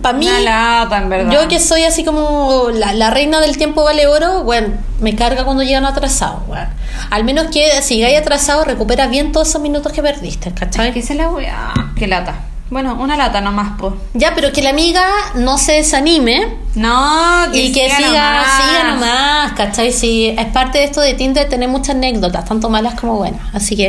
[0.00, 1.32] Para mí, lata, en verdad.
[1.32, 4.68] yo que soy así como la, la reina del tiempo vale oro, bueno,
[5.00, 6.68] me carga cuando llegan atrasados, bueno.
[7.10, 10.92] Al menos que si llegáis atrasado, recuperas bien todos esos minutos que perdiste, ¿cachai?
[10.92, 11.72] ¿Qué se la weá?
[11.98, 12.34] ¿Qué lata?
[12.68, 13.96] Bueno, una lata nomás, po.
[14.14, 15.06] Ya, pero que la amiga
[15.36, 18.46] no se desanime No, y que siga, nomás.
[18.56, 19.92] siga nomás, ¿cachai?
[19.92, 23.40] Sí, es parte de esto de Tinder tener muchas anécdotas, tanto malas como buenas.
[23.54, 23.88] Así que,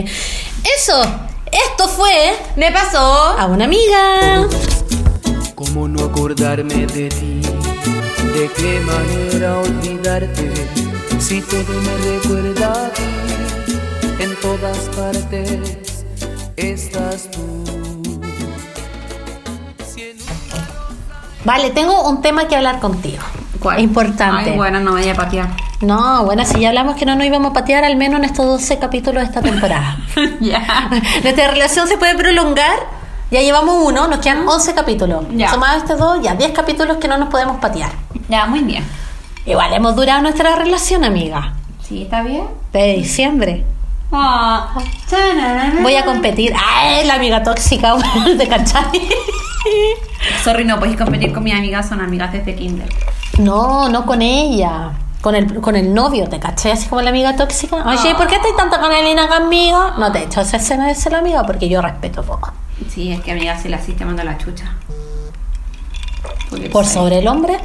[0.78, 1.02] eso,
[1.52, 3.00] esto fue Me pasó.
[3.38, 4.46] a una amiga.
[5.56, 7.42] ¿Cómo no acordarme de ti?
[7.42, 10.52] ¿De qué manera olvidarte?
[11.20, 13.74] Si todo me recuerda a ti,
[14.20, 15.78] en todas partes
[16.58, 17.87] estás tú.
[21.48, 23.24] Vale, tengo un tema que hablar contigo.
[23.78, 24.50] Importante.
[24.50, 25.48] Ay, bueno, no vaya a patear.
[25.80, 28.46] No, bueno, si ya hablamos que no nos íbamos a patear al menos en estos
[28.46, 29.98] 12 capítulos de esta temporada.
[30.42, 30.90] ya.
[31.24, 32.78] Nuestra relación se puede prolongar.
[33.32, 35.24] Ya llevamos uno, nos quedan 11 capítulos.
[35.32, 35.50] Ya.
[35.50, 37.92] Sumados estos dos, ya 10 capítulos que no nos podemos patear.
[38.28, 38.84] Ya, muy bien.
[39.46, 41.54] Igual hemos durado nuestra relación, amiga.
[41.82, 42.44] Sí, ¿está bien?
[42.74, 43.64] De diciembre.
[44.12, 44.78] Ah.
[45.82, 46.54] Voy a competir.
[46.62, 47.96] ¡Ay, la amiga tóxica!
[48.38, 49.08] ¿Te cachai?
[50.44, 52.90] Sorry, no podéis competir con mis amigas, son amigas desde kinder.
[53.40, 54.92] No, no con ella.
[55.22, 56.74] Con el, con el novio, ¿te cachai?
[56.74, 57.78] Así como la amiga tóxica.
[57.78, 59.92] Oye, ¿por qué estás tanto con Elena conmigo?
[59.98, 62.54] No te he hecho esa escena de ser la amiga porque yo respeto poco.
[62.90, 64.74] Sí, es que amiga se la hiciste mando la chucha.
[66.50, 67.60] Porque Por sobre el hombre.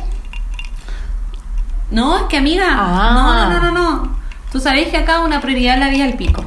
[1.90, 2.66] No, es que amiga.
[2.68, 3.12] Ah.
[3.14, 4.16] No, no, no, no, no.
[4.50, 6.42] Tú sabéis que acá una prioridad la vida al pico.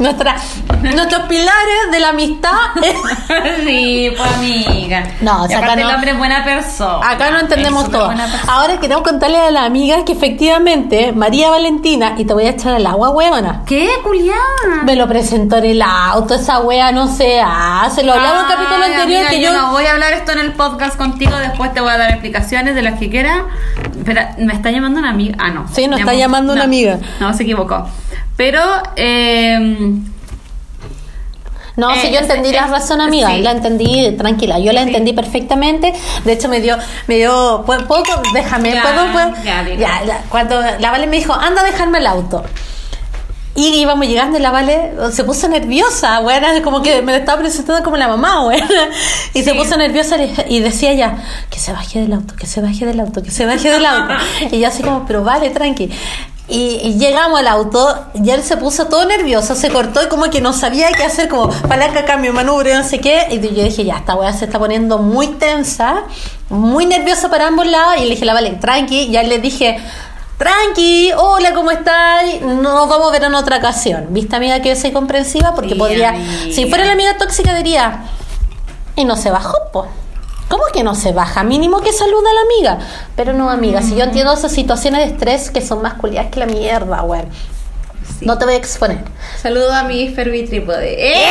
[0.00, 0.34] Nuestra,
[0.82, 2.50] nuestros pilares de la amistad.
[3.66, 5.04] sí, pues amiga.
[5.20, 7.10] No, o sea, acá no- el hombre es buena persona.
[7.10, 8.10] Acá no entendemos todo.
[8.48, 12.74] Ahora queremos contarle a la amiga que efectivamente María Valentina, y te voy a echar
[12.74, 13.62] al agua, huevona.
[13.66, 14.36] ¿Qué, Julián?
[14.84, 18.02] Me lo presentó en el auto, esa wea no se hace.
[18.02, 19.60] Lo hablaba en capítulo anterior amiga, que yo yo.
[19.60, 22.74] no voy a hablar esto en el podcast contigo, después te voy a dar explicaciones
[22.74, 23.44] de las que quiera.
[24.04, 25.36] Pero me está llamando una amiga.
[25.38, 25.66] Ah, no.
[25.70, 26.98] Sí, nos está llamando una amiga.
[27.20, 27.86] No, se equivocó.
[28.40, 28.62] Pero,
[28.96, 29.58] eh,
[31.76, 33.42] No, Eh, si yo entendí la razón, amiga, sí.
[33.42, 34.88] la entendí tranquila, yo la Sí.
[34.88, 35.92] entendí perfectamente.
[36.24, 36.76] De hecho, me dio,
[37.06, 38.02] me dio, ¿puedo, puedo-
[38.34, 39.32] déjame, Ya, puedo, puedo?
[39.44, 39.64] ya.
[39.78, 42.42] Ya, cuando la Vale me dijo, anda a dejarme el auto.
[43.54, 47.82] Y íbamos llegando y la Vale se puso nerviosa, bueno, como que me estaba presentando
[47.84, 48.66] como la mamá, bueno.
[49.34, 50.16] Y se puso nerviosa
[50.48, 51.16] y decía ya,
[51.50, 54.14] que se baje del auto, que se baje del auto, que se baje del auto.
[54.50, 55.90] y yo así como, pero vale, tranqui.
[56.50, 60.24] Y, y llegamos al auto y él se puso todo nervioso, se cortó y como
[60.30, 63.28] que no sabía qué hacer, como palanca, cambio, manubrio, no sé qué.
[63.30, 66.02] Y yo dije, ya, esta weá se está poniendo muy tensa,
[66.48, 67.94] muy nerviosa para ambos lados.
[67.98, 69.02] Y le dije, la vale, tranqui.
[69.02, 69.78] Y él le dije,
[70.38, 72.40] tranqui, hola, ¿cómo estás?
[72.42, 74.06] Nos vamos a ver en otra ocasión.
[74.10, 75.54] ¿Viste, amiga, que yo soy comprensiva?
[75.54, 76.52] Porque Sí, podría, amiga.
[76.52, 78.04] si fuera la amiga tóxica, diría,
[78.96, 79.86] y no se bajó, po.
[80.50, 81.44] ¿Cómo que no se baja?
[81.44, 82.78] Mínimo que saluda a la amiga.
[83.14, 86.40] Pero no, amiga, si yo entiendo esas situaciones de estrés que son más culiadas que
[86.40, 87.22] la mierda, güey.
[88.18, 88.26] sí.
[88.26, 88.98] No te voy a exponer.
[89.40, 90.96] saludo a mi Fervitrípode.
[90.98, 91.30] ¡Eh!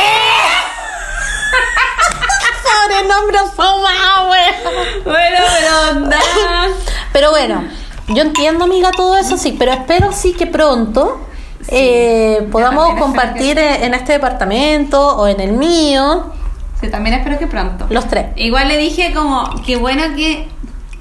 [2.64, 5.04] Sobrenombre fuma, güey.
[5.04, 6.68] Bueno, pero nada.
[7.12, 7.64] Pero bueno,
[8.08, 11.20] yo entiendo, amiga, todo eso sí, pero espero sí que pronto
[11.68, 16.32] eh, podamos compartir eh, en este departamento o en el mío,
[16.80, 17.86] Sí, también espero que pronto.
[17.90, 18.26] los tres.
[18.36, 20.48] Igual le dije como, qué bueno que...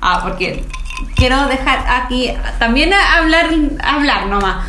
[0.02, 0.66] Ah, porque
[1.16, 3.48] quiero dejar aquí también a hablar,
[3.84, 4.66] hablar nomás.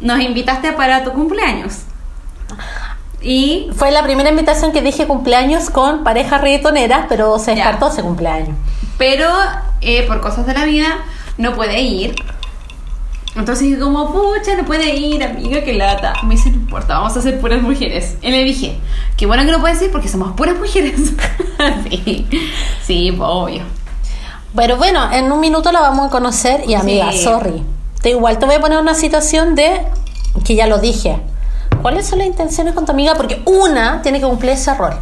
[0.00, 1.80] Nos invitaste para tu cumpleaños.
[3.22, 7.64] Y Fue la primera invitación que dije cumpleaños con pareja reggaetonera, pero se Ya.
[7.64, 8.56] descartó ese cumpleaños.
[8.98, 9.26] pero
[9.82, 10.98] eh, por cosas de la vida
[11.38, 12.14] no puede ir.
[13.36, 16.14] Entonces dije como, pucha, no puede ir, amiga, que lata.
[16.24, 18.16] Me dice, no importa, vamos a ser puras mujeres.
[18.22, 18.76] Y le dije,
[19.16, 21.12] qué bueno que no puedes ir porque somos puras mujeres.
[21.88, 22.26] sí,
[22.84, 23.62] sí, pues, obvio.
[24.54, 27.18] Pero bueno, en un minuto la vamos a conocer y amiga, Sí.
[27.22, 27.62] sorry.
[28.02, 29.82] Te igual te voy a poner una situación de
[30.44, 31.20] que ya lo dije.
[31.82, 33.14] ¿Cuáles son las intenciones con tu amiga?
[33.14, 34.94] Porque una tiene que cumplir ese rol.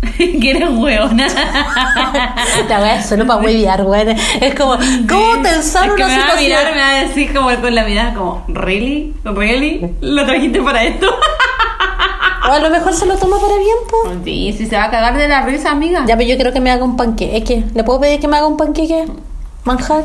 [0.18, 1.26] que eres hueona.
[2.68, 4.16] La es solo para huevear, güey.
[4.40, 4.76] Es como,
[5.08, 7.74] ¿cómo pensar es que una me va a mirar, me va a decir como con
[7.74, 9.14] la mirada como, ¿really?
[9.24, 9.94] ¿really?
[10.00, 11.06] ¿Lo trajiste para esto?
[12.48, 14.24] O a lo mejor se lo toma para bien, po.
[14.24, 16.04] sí, si se va a cagar de la risa, amiga.
[16.06, 17.64] Ya, pero yo quiero que me haga un panqueque.
[17.74, 19.06] ¿Le puedo pedir que me haga un panqueque?
[19.64, 20.04] Manjar.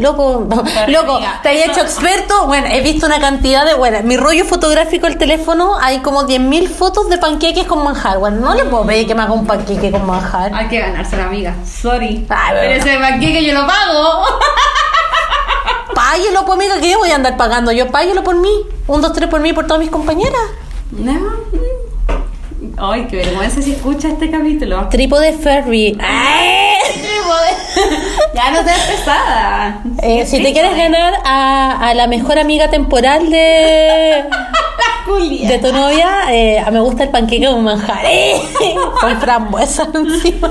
[0.00, 0.46] Loco,
[0.88, 2.46] loco, te eso- hecho experto.
[2.46, 3.74] Bueno, he visto una cantidad de.
[3.74, 8.18] Bueno, mi rollo fotográfico del teléfono hay como 10.000 fotos de panqueques con manjar.
[8.18, 10.52] Bueno, no le puedo pedir que me haga un panqueque con manjar.
[10.54, 11.54] Hay que ganársela, amiga.
[11.64, 12.26] Sorry.
[12.28, 14.24] Ay, Pero ese panqueque yo lo pago.
[15.94, 17.72] Páguelo, pues, amiga, que yo voy a andar pagando.
[17.72, 18.50] Yo páguelo por mí.
[18.86, 20.40] Un, dos, tres por mí y por todas mis compañeras.
[20.92, 21.12] No.
[22.78, 24.88] Ay, qué vergüenza si escucha este capítulo.
[24.88, 25.98] Trípode Ferry.
[26.02, 26.78] ¡Ay!
[28.34, 29.82] Ya no seas pesada.
[30.02, 34.24] Eh, si te quieres ganar a, a la mejor amiga temporal de,
[35.06, 35.48] Julia.
[35.48, 38.00] de tu novia, eh, me gusta el panqueque con manjar.
[38.04, 38.40] ¡Eh!
[39.00, 40.50] Con frambuesa encima.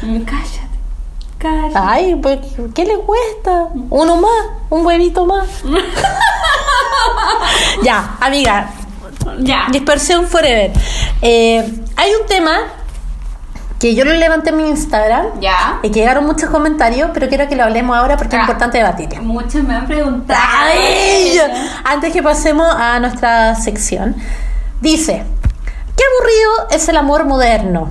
[0.00, 0.60] Cállate.
[1.38, 1.72] Cállate.
[1.74, 2.38] Ay, pues,
[2.74, 3.68] ¿qué le cuesta?
[3.90, 5.46] Uno más, un huevito más.
[7.82, 8.70] ya, amiga,
[9.40, 9.66] Ya.
[9.70, 10.72] dispersión forever.
[11.22, 12.56] Eh, hay un tema
[13.84, 15.78] que yo lo levanté en mi Instagram Ya.
[15.82, 18.44] y que llegaron muchos comentarios, pero quiero que lo hablemos ahora porque es Ah.
[18.44, 19.20] importante debatirlo.
[19.22, 20.40] Muchos me han preguntado.
[20.42, 21.38] Ay,
[21.84, 24.16] Antes que pasemos a nuestra sección,
[24.80, 25.22] dice,
[25.96, 27.90] qué aburrido es el amor moderno.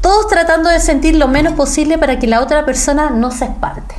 [0.00, 3.96] Todos tratando de sentir lo menos posible para que la otra persona no se espante.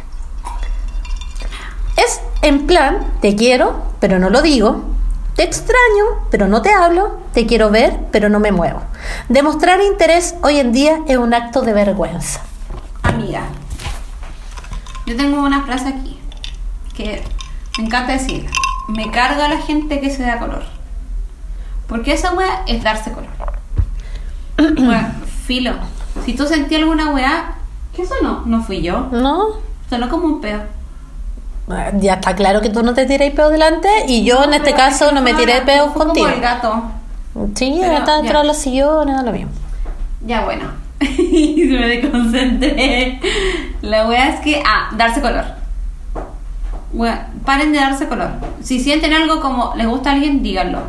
[1.98, 4.82] Es en plan, te quiero, pero no lo digo.
[5.36, 7.18] Te extraño, pero no te hablo.
[7.34, 8.82] Te quiero ver, pero no me muevo.
[9.28, 12.42] Demostrar interés hoy en día es un acto de vergüenza.
[13.02, 13.42] Amiga,
[15.08, 16.20] yo tengo una frase aquí
[16.96, 17.24] que
[17.80, 18.52] me encanta decirla.
[18.88, 20.64] Me carga a la gente que se da color.
[21.88, 23.32] Porque esa weá es darse color.
[24.76, 25.10] Bueno,
[25.46, 25.74] filo.
[26.26, 27.56] Si tú sentí alguna weá,
[27.96, 28.44] ¿qué eso no?
[28.46, 29.08] No fui yo.
[29.12, 29.56] ¿No?
[29.90, 30.62] Sonó como un pedo.
[31.96, 35.10] Ya está claro que tú no te tiráis pedos delante y yo en este caso
[35.10, 36.26] que no me tiré pedos fue contigo.
[36.26, 36.84] Como el gato.
[37.56, 38.42] Sí, Pero, está dentro ya.
[38.42, 39.52] de los sillones, lo mismo.
[40.26, 40.66] Ya bueno.
[41.00, 43.20] Y me desconcentré.
[43.82, 44.62] La wea es que.
[44.66, 45.44] Ah, darse color.
[46.94, 48.30] Wea, paren de darse color.
[48.62, 50.80] Si sienten algo como les gusta a alguien, díganlo.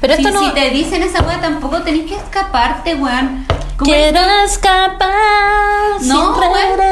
[0.00, 3.46] Pero si, esto no- si te dicen esa wea, tampoco tenés que escaparte, weón.
[3.78, 5.10] Quiero escapar.
[6.02, 6.34] No,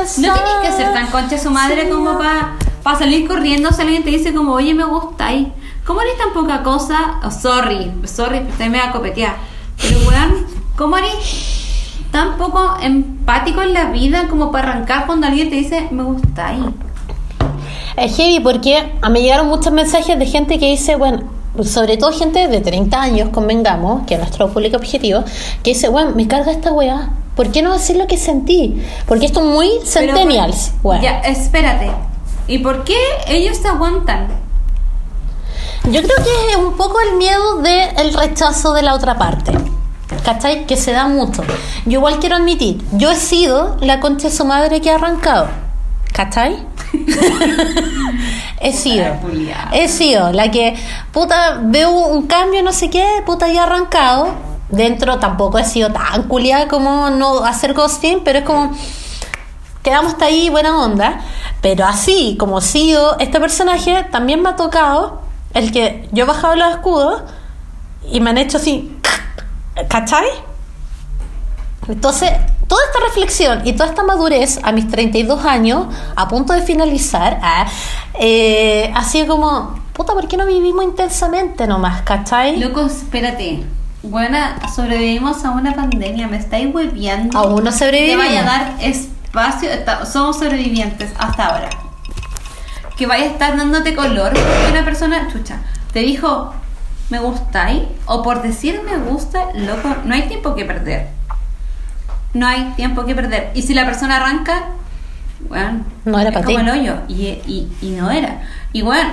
[0.06, 4.02] sin no tenés que ser tan concha su madre como para salir corriendo si alguien
[4.02, 5.52] te dice como, oye, me gusta ahí.
[5.84, 7.20] ¿Cómo eres tan poca cosa?
[7.24, 9.36] Oh, sorry, sorry, usted me va a copetear.
[9.80, 11.12] Pero, weón, ¿cómo eres
[12.10, 16.48] tan poco empático en la vida como para arrancar cuando alguien te dice, me gusta
[16.48, 16.64] ahí?
[17.96, 21.22] Es heavy porque a mí llegaron muchos mensajes de gente que dice, bueno,
[21.64, 25.24] sobre todo gente de 30 años, convengamos, que es nuestro público objetivo,
[25.62, 27.10] que dice, bueno, me carga esta weá.
[27.34, 28.82] ¿Por qué no decir lo que sentí?
[29.06, 31.00] Porque esto es muy Pero, centennials, weón.
[31.00, 31.90] Ya, espérate.
[32.46, 32.96] ¿Y por qué
[33.28, 34.28] ellos se aguantan?
[35.84, 39.52] Yo creo que es un poco el miedo del rechazo de la otra parte.
[40.24, 40.66] ¿Cachai?
[40.66, 41.42] Que se da mucho.
[41.86, 45.48] Yo igual quiero admitir, yo he sido la concha de su madre que ha arrancado.
[46.12, 46.66] ¿Cachai?
[48.60, 49.06] he sido.
[49.72, 50.76] He sido la que,
[51.12, 54.28] puta, veo un cambio, no sé qué, puta, ya ha arrancado.
[54.68, 58.72] Dentro tampoco he sido tan culiada como no hacer ghosting, pero es como,
[59.82, 61.20] quedamos hasta ahí, buena onda.
[61.62, 66.54] Pero así, como sido este personaje, también me ha tocado el que yo he bajado
[66.56, 67.22] los escudos
[68.10, 68.96] y me han hecho así,
[69.88, 70.26] ¿cachai?
[71.88, 72.30] Entonces,
[72.68, 77.38] toda esta reflexión y toda esta madurez a mis 32 años, a punto de finalizar,
[77.42, 77.66] ah,
[78.18, 82.58] eh, ha sido como, puta, ¿por qué no vivimos intensamente nomás, cachai?
[82.60, 83.64] Loco, espérate.
[84.02, 87.36] Buena, sobrevivimos a una pandemia, me estáis hueviando.
[87.36, 88.24] Aún no Te sobrevivimos.
[88.24, 91.68] vaya a dar espacio, está- somos sobrevivientes hasta ahora.
[93.00, 95.56] Que vaya a estar dándote color porque una persona, chucha,
[95.90, 96.52] te dijo,
[97.08, 101.08] me gustáis, o por decir me gusta, loco, no hay tiempo que perder.
[102.34, 103.52] No hay tiempo que perder.
[103.54, 104.64] Y si la persona arranca,
[105.48, 106.56] bueno, No era es como ti.
[106.56, 106.96] el hoyo.
[107.08, 107.14] Y,
[107.46, 108.42] y, y no era.
[108.74, 109.12] Y bueno,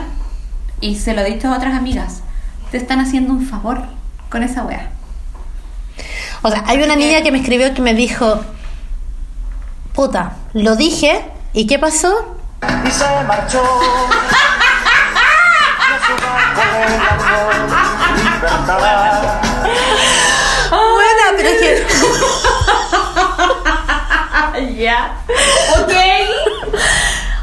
[0.82, 2.24] y se lo he dicho a otras amigas,
[2.72, 3.84] te están haciendo un favor
[4.30, 4.90] con esa wea.
[6.42, 8.42] O sea, hay una niña que me escribió que me dijo,
[9.94, 11.24] puta, lo dije,
[11.54, 12.34] ¿y qué pasó?
[12.86, 13.62] Y se marchó.
[20.70, 21.88] Buena, pero es que...
[24.78, 25.18] Ya.
[25.80, 25.92] Ok.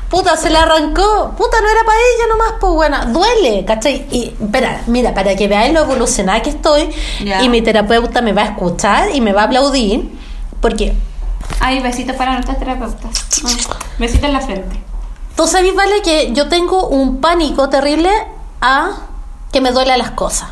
[0.09, 1.33] Puta, se la arrancó.
[1.37, 3.05] Puta, no era para ella nomás, pues buena.
[3.07, 4.07] Duele, ¿cachai?
[4.11, 6.91] Y, espera, mira, para que veáis lo evolucionada que estoy,
[7.25, 7.43] Ya.
[7.43, 10.11] y mi terapeuta me va a escuchar y me va a aplaudir,
[10.61, 10.95] porque
[11.61, 13.11] Ay, besitos para nuestras terapeutas.
[13.99, 14.77] Besitos en la frente.
[15.37, 18.11] Tú sabes, vale, que yo tengo un pánico terrible
[18.61, 18.91] a
[19.53, 20.49] que me duelen las cosas,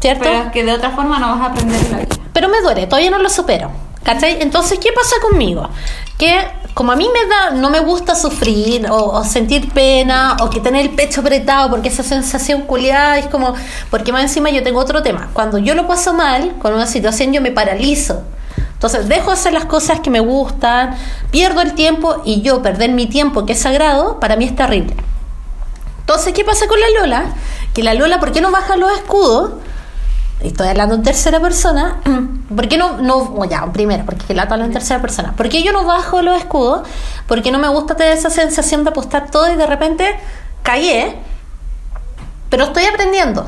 [0.00, 0.24] ¿cierto?
[0.24, 2.16] Pero es que de otra forma no vas a aprender en la vida.
[2.32, 3.70] pero me duele, todavía no lo supero.
[4.02, 4.40] ¿Cachai?
[4.40, 5.68] Entonces, ¿qué pasa conmigo?
[6.16, 6.34] Que
[6.72, 10.58] como a mí me da, no me gusta sufrir o, o sentir pena o que
[10.58, 13.54] tener el pecho apretado porque esa sensación culiada es como,
[13.90, 15.28] porque más encima yo tengo otro tema.
[15.34, 18.22] Cuando yo lo paso mal con una situación yo me paralizo.
[18.80, 20.96] Entonces dejo hacer las cosas que me gustan,
[21.30, 24.96] pierdo el tiempo y yo perder mi tiempo que es sagrado, para mí es terrible.
[25.98, 27.24] Entonces, ¿qué pasa con la Lola?
[27.74, 29.50] Que la Lola, ¿por qué no baja los escudos?
[30.40, 31.98] Estoy hablando en tercera persona.
[32.56, 35.34] ¿Por qué no, no o ya, primero, porque la hablo en tercera persona.
[35.36, 36.88] ¿Por qué yo no bajo los escudos?
[37.26, 40.18] Porque no me gusta tener esa sensación de apostar todo y de repente
[40.62, 41.20] caí,
[42.48, 43.46] pero estoy aprendiendo.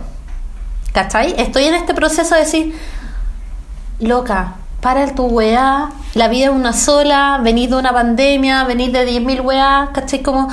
[0.93, 1.35] ¿Cachai?
[1.39, 2.79] Estoy en este proceso de decir,
[3.99, 9.09] loca, para tu weá, la vida es una sola, venís de una pandemia, venís de
[9.09, 10.23] 10.000 weá, ¿cachai?
[10.23, 10.49] Como,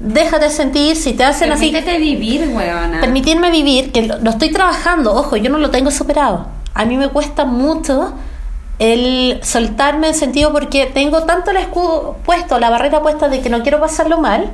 [0.00, 1.70] déjate sentir, si te hacen así...
[1.70, 3.00] Permítete vivir, weona.
[3.00, 6.48] Permitirme vivir, que lo, lo estoy trabajando, ojo, yo no lo tengo superado.
[6.74, 8.12] A mí me cuesta mucho
[8.80, 13.50] el soltarme en sentido porque tengo tanto el escudo puesto, la barrera puesta de que
[13.50, 14.50] no quiero pasarlo mal,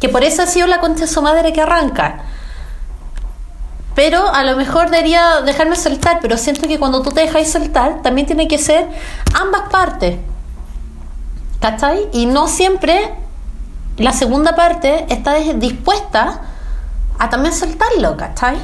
[0.00, 2.24] que por eso ha sido la concha de su madre que arranca.
[3.98, 8.00] Pero a lo mejor debería dejarme soltar, pero siento que cuando tú te dejáis soltar,
[8.00, 8.86] también tiene que ser
[9.34, 10.18] ambas partes.
[11.60, 12.06] ¿Cachai?
[12.12, 13.10] Y no siempre
[13.96, 16.42] la segunda parte está dis- dispuesta
[17.18, 18.56] a también soltarlo, ¿cachai?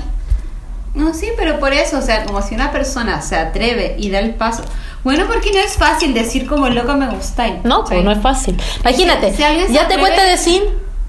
[0.94, 4.20] No, sí, pero por eso, o sea, como si una persona se atreve y da
[4.20, 4.62] el paso.
[5.02, 7.54] Bueno, porque no es fácil decir como loco me gustáis.
[7.64, 8.56] No, pues no es fácil.
[8.82, 10.62] Imagínate, Si se ya te atreve- cuesta decir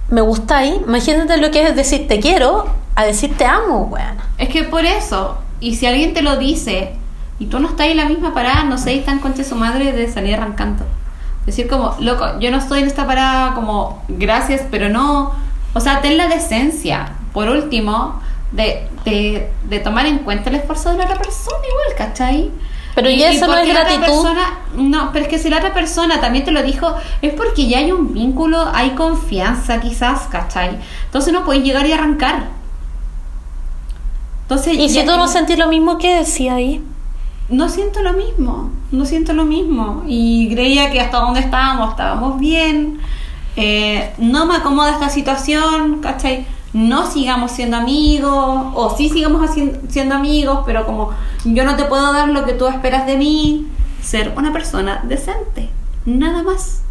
[0.09, 4.17] me gustáis, imagínate lo que es decir te quiero a decir te amo, weón.
[4.37, 6.93] Es que por eso, y si alguien te lo dice
[7.39, 10.11] y tú no estás en la misma parada, no seas tan concha su madre de
[10.11, 10.85] salir arrancando.
[11.45, 15.33] Decir como, loco, yo no estoy en esta parada como, gracias, pero no.
[15.73, 20.91] O sea, ten la decencia, por último, de, de, de tomar en cuenta el esfuerzo
[20.91, 22.51] de la otra persona igual, ¿cachai?
[22.95, 23.99] Pero y eso no es gratitud.
[24.01, 27.67] persona- no, pero es que si la otra persona también te lo dijo, es porque
[27.67, 30.77] ya hay un vínculo, hay confianza quizás, ¿cachai?
[31.05, 32.47] Entonces no puedes llegar y arrancar.
[34.43, 36.81] Entonces, Y si ya- tú no sentís lo mismo que decía ahí.
[37.49, 40.03] no siento lo mismo, no siento lo mismo.
[40.07, 42.99] Y creía que hasta donde estábamos, estábamos bien.
[43.55, 46.45] Eh, no me acomoda esta situación, ¿cachai?
[46.75, 49.49] No sigamos siendo amigos, o sí sigamos
[49.87, 51.11] siendo amigos, pero como
[51.45, 53.65] yo no te puedo dar lo que tú esperas de mí,
[54.01, 55.69] ser una persona decente,
[56.05, 56.81] nada más.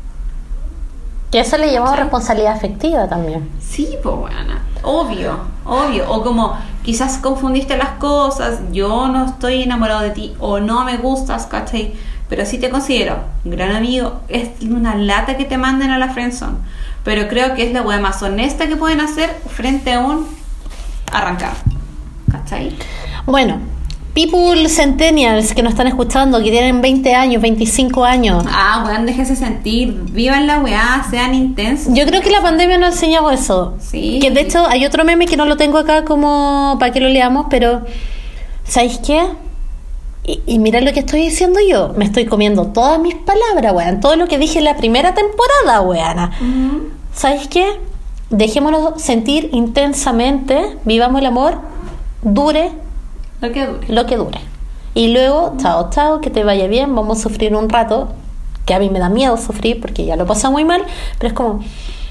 [1.31, 2.01] Que eso le llamamos Sí.
[2.01, 3.51] responsabilidad afectiva también.
[3.61, 4.63] Sí, pues buena.
[4.83, 6.11] Obvio, obvio.
[6.11, 10.97] O como quizás confundiste las cosas, yo no estoy enamorado de ti o no me
[10.97, 11.93] gustas, ¿cachai?
[12.31, 14.21] Pero sí te considero un gran amigo.
[14.29, 16.57] Es una lata que te manden a la friendzone.
[17.05, 20.27] Pero creo que es la wea más honesta que pueden hacer frente a un
[21.13, 21.53] arrancar.
[22.31, 22.75] ¿Cachai?
[23.27, 23.61] Bueno,
[24.15, 28.45] people centennials que nos están escuchando, que tienen 20 años, 25 años.
[28.49, 29.93] Ah, weón, déjense sentir.
[30.11, 31.93] Vivan la weá, sean intensos.
[31.95, 33.75] Yo creo que la pandemia nos ha enseñado eso.
[33.81, 34.19] Sí.
[34.23, 37.09] Que de hecho hay otro meme que no lo tengo acá como para que lo
[37.09, 37.83] leamos, pero
[38.65, 39.27] ¿sabéis qué?
[40.27, 41.93] Y, y mira lo que estoy diciendo yo.
[41.97, 44.01] Me estoy comiendo todas mis palabras, weón.
[44.01, 46.31] Todo lo que dije en la primera temporada, weana.
[47.15, 47.81] ¿Sabéis qué?
[48.31, 51.59] Dejémonos sentir intensamente, vivamos el amor,
[52.23, 52.73] dure
[53.41, 53.87] Lo que dure.
[53.89, 54.41] lo que dure.
[54.95, 58.09] Y luego, chao, chao, que te vaya bien, vamos a sufrir un rato,
[58.65, 60.83] que a mí me da miedo sufrir porque ya lo pasa muy mal,
[61.19, 61.61] pero es como,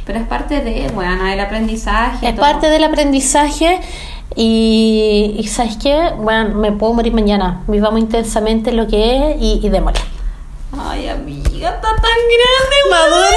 [0.06, 2.28] Pero es parte de, weón, el aprendizaje.
[2.30, 2.46] es todo.
[2.46, 3.80] parte del aprendizaje
[4.36, 6.12] y, y ¿sabes qué?
[6.18, 10.00] Bueno, me puedo morir mañana, vivamos intensamente lo que es y, y démosle.
[10.78, 13.36] Ay, amiga, está tan grande, Madure.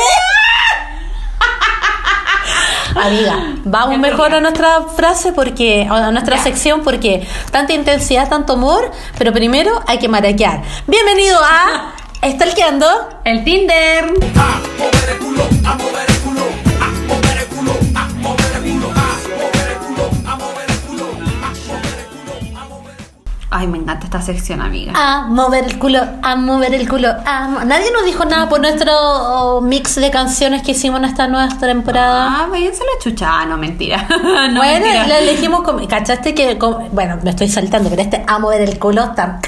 [2.97, 6.43] Amiga, vamos mejor a nuestra frase porque a nuestra Ya.
[6.43, 10.63] sección porque tanta intensidad, tanto amor, pero primero hay que maraquear.
[10.87, 11.93] Bienvenido a
[12.23, 12.87] Estalqueando.
[13.25, 14.15] El Tinder.
[23.59, 24.93] Ay, me encanta esta sección, amiga.
[24.95, 27.09] A mover el culo, a mover el culo.
[27.25, 31.27] A Nadie nos dijo nada por nuestro oh, mix de canciones que hicimos en esta
[31.27, 32.43] nueva temporada.
[32.43, 33.27] Ah, váyanse la chucha.
[33.31, 34.07] Ah, no, mentira.
[34.11, 35.07] no, bueno, mentira.
[35.07, 35.89] la elegimos como.
[35.89, 36.59] ¿Cachaste que.?
[36.93, 39.41] bueno, me estoy saltando, pero este a mover el culo está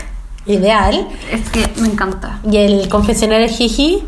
[0.46, 1.06] ideal.
[1.30, 2.38] Es que me encanta.
[2.50, 4.02] Y el confesionario jiji.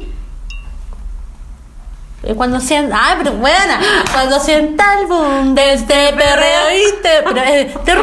[2.22, 3.80] Eh, Cuando sienta, ah, pero buena,
[4.12, 8.02] cuando sienta el boom de este perreo y te, pero, eh, te re,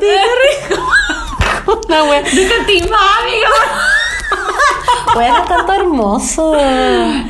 [0.00, 0.16] te.
[1.86, 2.22] Una wea.
[5.14, 6.54] Bueno, tanto hermoso.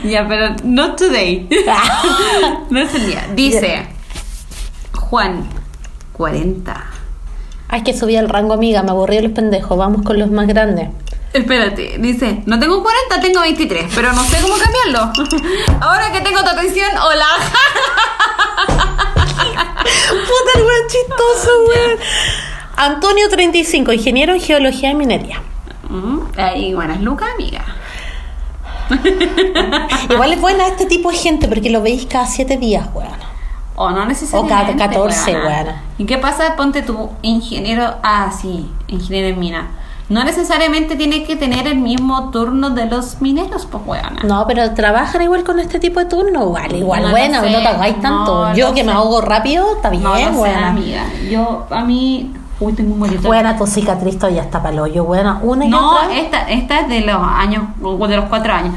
[0.04, 1.48] ya, pero not today.
[2.70, 3.26] no es el día.
[3.34, 3.86] Dice
[4.92, 5.48] Juan,
[6.12, 6.84] 40.
[7.68, 10.88] Ay, que subí el rango, amiga, me aburrí los pendejos, vamos con los más grandes.
[11.36, 15.12] Espérate, dice, no tengo 40, tengo 23, pero no sé cómo cambiarlo.
[15.80, 17.26] Ahora que tengo tu atención, hola.
[20.08, 21.98] Puta el weón chistoso, weón.
[22.76, 25.42] Antonio 35, ingeniero en geología y minería.
[25.88, 27.64] Mm, Ahí, buenas lucas, amiga.
[30.10, 33.08] Igual es buena este tipo de gente porque lo veis cada 7 días, weón.
[33.76, 34.72] O no necesariamente.
[34.72, 35.46] O ca- 14, weona.
[35.48, 35.82] weona.
[35.98, 36.56] ¿Y qué pasa?
[36.56, 37.96] Ponte tu ingeniero.
[38.02, 39.68] Ah, sí, ingeniero en mina.
[40.08, 44.22] No necesariamente tiene que tener el mismo turno de los mineros, pues, weona.
[44.22, 47.58] No, pero trabajan igual con este tipo de turno, igual, igual, No bueno, sé, no
[47.58, 48.48] te hagáis tanto.
[48.50, 51.04] no Yo que me ahogo rápido, está bien, no lo sé, amiga.
[51.28, 52.32] Yo, a mí.
[52.60, 53.26] Uy, tengo un morito.
[53.26, 55.40] Buena tu cicatriz todavía está para el hoyo, buena.
[55.42, 56.14] Una y No, otra.
[56.16, 58.74] esta, esta es de los años, o de los cuatro años.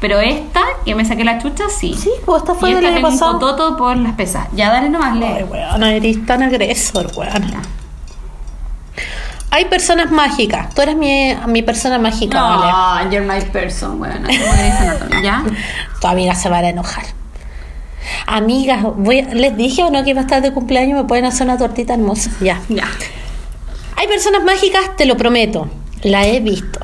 [0.00, 1.92] Pero esta, que me saqué la chucha, sí.
[1.92, 3.32] Sí, pues esta fue y esta año tengo un pasado.
[3.40, 4.46] pototo por las pesas.
[4.54, 5.44] Ya dale nomás, lee.
[5.82, 7.52] Ay, eres tan agresor, weón.
[9.50, 10.74] Hay personas mágicas.
[10.74, 13.06] Tú eres mi, mi persona mágica, ¿vale?
[13.06, 15.42] No, you're my person, Anatomy, ¿ya?
[16.00, 17.04] Tu amiga se va a enojar.
[18.26, 21.46] Amigas, voy, les dije o no que iba a estar de cumpleaños, me pueden hacer
[21.46, 22.30] una tortita hermosa.
[22.40, 22.60] Ya.
[22.68, 22.88] Ya.
[23.96, 25.68] Hay personas mágicas, te lo prometo.
[26.02, 26.80] La he visto.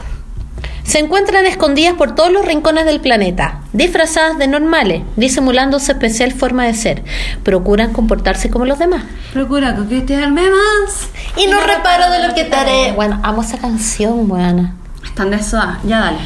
[0.84, 6.32] Se encuentran escondidas por todos los rincones del planeta, disfrazadas de normales, disimulando su especial
[6.32, 7.02] forma de ser.
[7.42, 9.02] Procuran comportarse como los demás.
[9.32, 11.08] Procura coquetearme más.
[11.36, 12.92] Y no reparo de lo que te haré.
[12.92, 14.74] Bueno, amo esa canción, buena.
[15.04, 16.18] Están de eso, ya dale.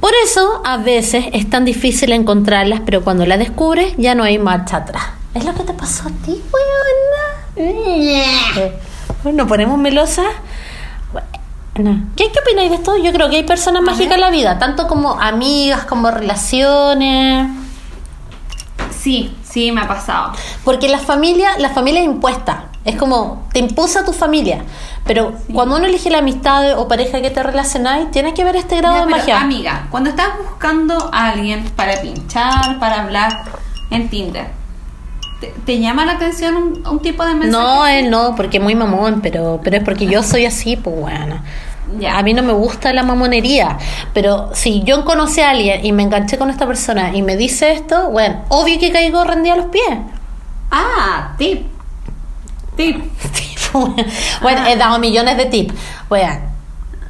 [0.00, 4.38] Por eso, a veces es tan difícil encontrarlas, pero cuando las descubres, ya no hay
[4.38, 5.04] marcha atrás.
[5.34, 7.72] ¿Es lo que te pasó a ti, weona?
[7.72, 8.72] Eh,
[9.22, 10.24] Bueno, ponemos melosa.
[11.76, 12.96] ¿Qué, ¿Qué opináis de esto?
[12.96, 17.48] Yo creo que hay personas mágicas en la vida, tanto como amigas, como relaciones.
[18.90, 20.32] Sí, sí, me ha pasado.
[20.64, 22.64] Porque la familia, la familia es impuesta.
[22.84, 24.64] Es como, te impuso a tu familia.
[25.04, 28.76] Pero cuando uno elige la amistad o pareja que te relacionáis, tienes que ver este
[28.76, 29.40] grado Ya, de magia.
[29.40, 33.44] Amiga, cuando estás buscando a alguien para pinchar, para hablar
[33.90, 34.50] en Tinder,
[35.54, 37.50] ¿te, te llama la atención un, un tipo de mensaje?
[37.50, 40.96] No, él no, porque es muy mamón, pero, pero es porque yo soy así, pues
[40.98, 41.40] bueno.
[42.00, 42.18] Ya.
[42.18, 43.78] A mí no me gusta la mamonería,
[44.12, 47.72] pero si yo conocí a alguien y me enganché con esta persona y me dice
[47.72, 49.84] esto, bueno, obvio que caigo rendida a los pies.
[50.70, 51.64] Ah, tip.
[52.76, 53.04] Tip.
[54.42, 54.70] bueno, Ah.
[54.70, 55.74] he dado millones de tips.
[56.08, 56.40] Bueno,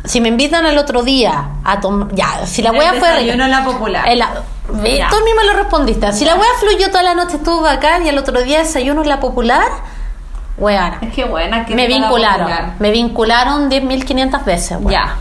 [0.07, 3.45] si me invitan al otro día a tomar, ya, si la El wea fue desayuno
[3.45, 3.45] rica.
[3.45, 4.05] en la popular.
[4.17, 5.09] Ya.
[5.11, 6.13] Tú misma lo respondiste.
[6.13, 9.09] Si la wea fluyó toda la noche, estuvo bacán y el otro día desayuno en
[9.09, 9.69] la popular,
[10.59, 10.99] weana.
[11.03, 12.51] Es que buena que Me vincularon.
[12.79, 14.81] Me vincularon 10.500 veces.
[14.81, 14.91] bueno.
[14.91, 15.17] Ya.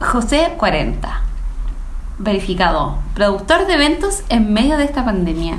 [0.00, 1.20] José 40.
[2.18, 2.96] Verificado.
[3.14, 5.56] Productor de eventos en medio de esta pandemia.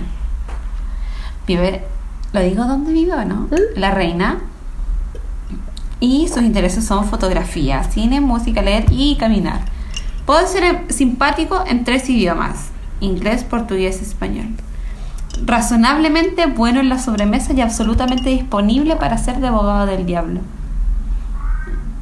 [1.47, 1.85] Vive.
[2.31, 3.47] ¿Lo digo dónde vive o no?
[3.75, 4.39] La reina.
[6.03, 9.61] Y sus intereses son fotografía, cine, música, leer y caminar.
[10.25, 14.47] Puede ser simpático en tres idiomas: inglés, portugués y español.
[15.45, 20.41] Razonablemente bueno en la sobremesa y absolutamente disponible para ser de abogado del diablo.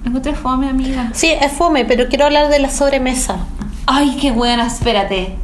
[0.04, 1.12] Lo encontré fome, amiga.
[1.14, 3.46] Sí, es fome, pero quiero hablar de la sobremesa.
[3.86, 5.36] Ay, qué buena, espérate.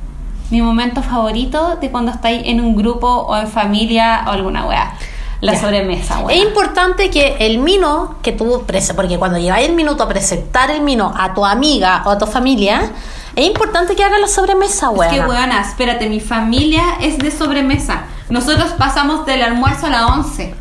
[0.50, 4.94] Mi momento favorito de cuando estáis en un grupo o en familia o alguna weá.
[5.42, 5.62] La Ya.
[5.62, 6.36] sobremesa, Es weá.
[6.38, 8.64] importante que el mino que tú
[8.96, 12.26] porque cuando lleváis el minuto a presentar el mino a tu amiga o a tu
[12.26, 12.92] familia,
[13.36, 15.14] es importante que haga la sobremesa, Es weón.
[15.14, 18.04] que weona, espérate, mi familia es de sobremesa.
[18.30, 20.56] Nosotros pasamos del almuerzo a la 11,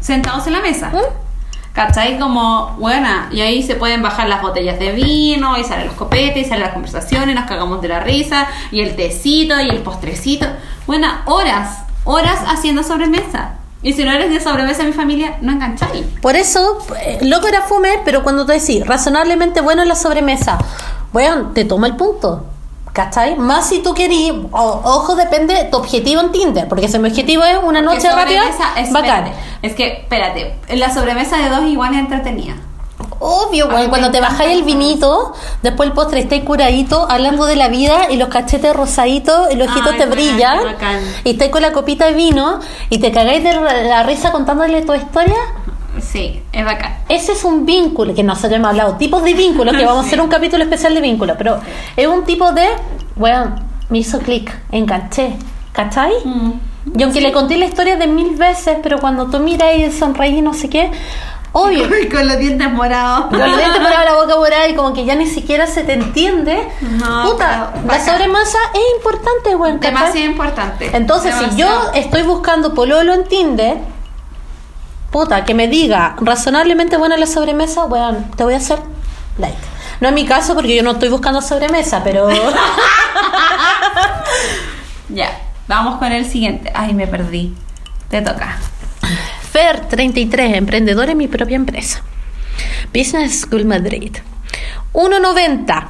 [0.00, 0.90] sentados en la mesa.
[0.92, 1.72] ¿Mm?
[1.72, 2.18] ¿Cachai?
[2.18, 6.42] Como, buena, y ahí se pueden bajar las botellas de vino, y salen los copetes,
[6.46, 10.44] y salen las conversaciones, nos cagamos de la risa, y el tecito, y el postrecito.
[10.86, 13.54] Buena, horas, horas haciendo sobremesa.
[13.82, 16.04] Y si no eres de sobremesa, mi familia, no engancháis.
[16.20, 20.58] Por eso, eh, loco era fome, pero cuando te decís razonablemente bueno en la sobremesa,
[21.12, 22.46] weón, te toma el punto.
[22.92, 23.36] ¿Cachai?
[23.36, 27.08] Más si tú querís, o- ojo, depende de tu objetivo en Tinder, porque si mi
[27.08, 28.42] objetivo es una noche rápida,
[28.76, 28.92] espérate.
[28.92, 29.32] bacán.
[29.62, 32.54] Es que, espérate, la sobremesa de dos igual es entretenida.
[33.24, 37.68] Obvio, me cuando te bajáis el vinito, después el postre estáis curadito, hablando de la
[37.68, 40.58] vida y los cachetes rosaditos y los ojitos Ay, te brillan,
[41.22, 42.58] y estáis con la copita de vino
[42.90, 45.36] y te cagáis de la risa contándole tu historia.
[46.00, 46.96] Sí, es bacán.
[47.08, 50.20] Ese es un vínculo, que nosotros hemos hablado, tipos de vínculos, que vamos a hacer
[50.20, 51.60] un capítulo especial de vínculos, pero
[51.96, 52.66] es un tipo de,
[53.14, 53.54] weón,
[53.88, 55.36] me hizo clic, enganché,
[55.72, 56.12] ¿cachai?
[56.24, 56.52] Mm.
[56.96, 60.38] Y aunque le conté la historia de mil veces, pero cuando tú miras y sonreís
[60.38, 60.90] y no sé qué,
[61.52, 63.26] obvio, con los dientes morados.
[63.26, 65.92] con los dientes morados, la boca morada y como que ya ni siquiera se te
[65.94, 69.80] entiende, No, puta, la sobremasa es importante, weón.
[69.80, 70.90] Demasiado importante.
[70.96, 73.78] Entonces, si yo estoy buscando pololo en Tinder,
[75.10, 78.78] puta, que me diga razonablemente buena la sobremesa, weón, te voy a hacer
[79.38, 79.56] like.
[80.00, 82.28] No es mi caso porque yo no estoy buscando sobremesa, pero.
[85.08, 85.38] Ya,
[85.68, 86.72] vamos con el siguiente.
[86.74, 87.54] Ay, me perdí.
[88.08, 88.58] Te toca.
[89.52, 92.02] Fer 33, emprendedor en mi propia empresa.
[92.94, 94.12] Business School Madrid.
[94.94, 95.84] 1.90,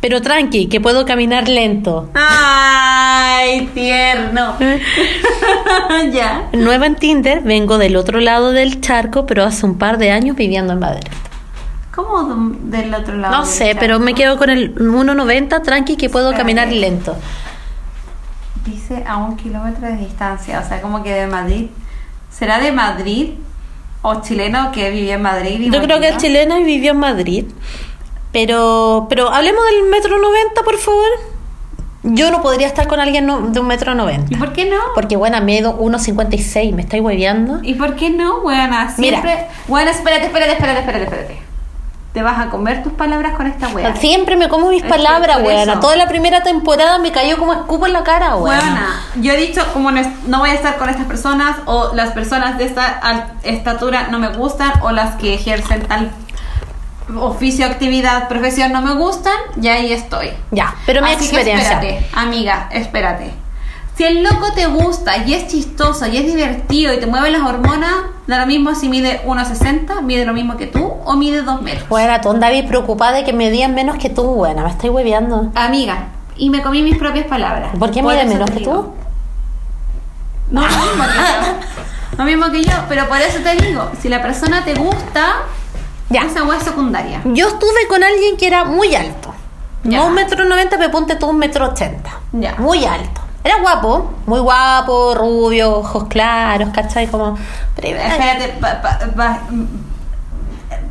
[0.00, 2.10] pero tranqui, que puedo caminar lento.
[2.14, 4.56] Ay, tierno.
[6.12, 6.48] ya.
[6.52, 10.36] Nueva en Tinder, vengo del otro lado del charco, pero hace un par de años
[10.36, 11.08] viviendo en Madrid.
[11.94, 13.34] ¿Cómo de- del otro lado?
[13.34, 13.80] No del sé, charco?
[13.80, 16.42] pero me quedo con el 1.90, tranqui, que puedo Espérate.
[16.56, 17.16] caminar lento.
[18.64, 21.66] Dice a un kilómetro de distancia, o sea, como que de Madrid.
[22.36, 23.30] ¿Será de Madrid
[24.02, 25.60] o chileno que vivía en Madrid?
[25.60, 27.44] y Yo creo que es chilena y vivió en Madrid.
[28.32, 31.04] Pero, pero hablemos del metro 90, por favor.
[32.04, 34.38] Yo no podría estar con alguien no- de un metro ¿Y 90.
[34.38, 34.76] por qué no?
[34.94, 36.72] Porque, bueno, mido 1,56.
[36.74, 37.60] ¿Me estáis hueveando?
[37.62, 38.92] ¿Y por qué no, buena?
[38.98, 39.22] Mira.
[39.68, 41.42] Bueno, espérate, espérate, espérate, espérate, espérate.
[42.12, 43.96] Te vas a comer tus palabras con esta wea.
[43.96, 45.80] Siempre me como mis Es palabras, eso.
[45.80, 48.34] Toda la primera temporada me cayó como escupo en la cara.
[48.34, 49.00] Buena.
[49.16, 52.64] Yo he dicho, como no, voy a estar con estas personas, o las personas de
[52.66, 53.00] esta
[53.42, 56.10] estatura no me gustan, o las que ejercen tal
[57.16, 60.32] oficio, actividad, profesión no me gustan, y ahí estoy.
[60.50, 61.72] Ya, pero mi Así que experiencia.
[61.80, 63.41] espérate, amiga, espérate.
[63.96, 67.42] Si el loco te gusta y es chistoso y es divertido y te mueve las
[67.42, 67.92] hormonas,
[68.26, 71.88] da lo mismo si mide 1,60, mide lo mismo que tú o mide 2 metros.
[71.88, 74.62] Buena, tú andabas preocupada de que medían menos que tú, buena.
[74.64, 75.52] Me estáis hueveando.
[75.54, 77.72] Amiga, y me comí mis propias palabras.
[77.78, 78.92] ¿Por qué mide menos que tú?
[80.50, 82.18] No, lo mismo que yo.
[82.18, 85.34] Lo mismo que yo, pero por eso te digo, si la persona te gusta,
[86.10, 86.22] Ya.
[86.24, 87.22] esa hueá es secundaria.
[87.24, 89.34] Yo estuve con alguien que era muy alto.
[89.84, 89.98] Ya.
[89.98, 92.20] No un metro noventa, pero ponte tú un metro ochenta.
[92.32, 92.54] Ya.
[92.58, 93.21] Muy alto.
[93.44, 97.08] Era guapo, muy guapo, rubio, ojos claros, ¿cachai?
[97.08, 97.36] Como...
[97.76, 99.40] Espérate, pa- pa- pa-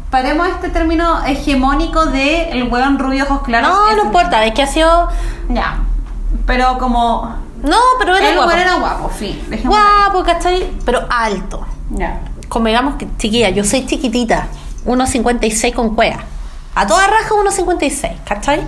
[0.09, 3.69] paremos este término hegemónico de el hueón rubio ojos claros.
[3.69, 5.07] No, no importa, es que ha sido...
[5.49, 5.77] Ya,
[6.45, 7.35] pero como...
[7.63, 8.51] No, pero era el guapo.
[8.51, 9.61] era guapo, ahí.
[9.63, 10.71] Guapo, ¿cachai?
[10.83, 11.65] Pero alto.
[11.91, 12.19] Ya.
[12.49, 14.47] Como digamos que, chiquilla, yo soy chiquitita,
[14.85, 16.19] 1,56 con cuea.
[16.75, 18.65] A toda raja 1,56, ¿cachai?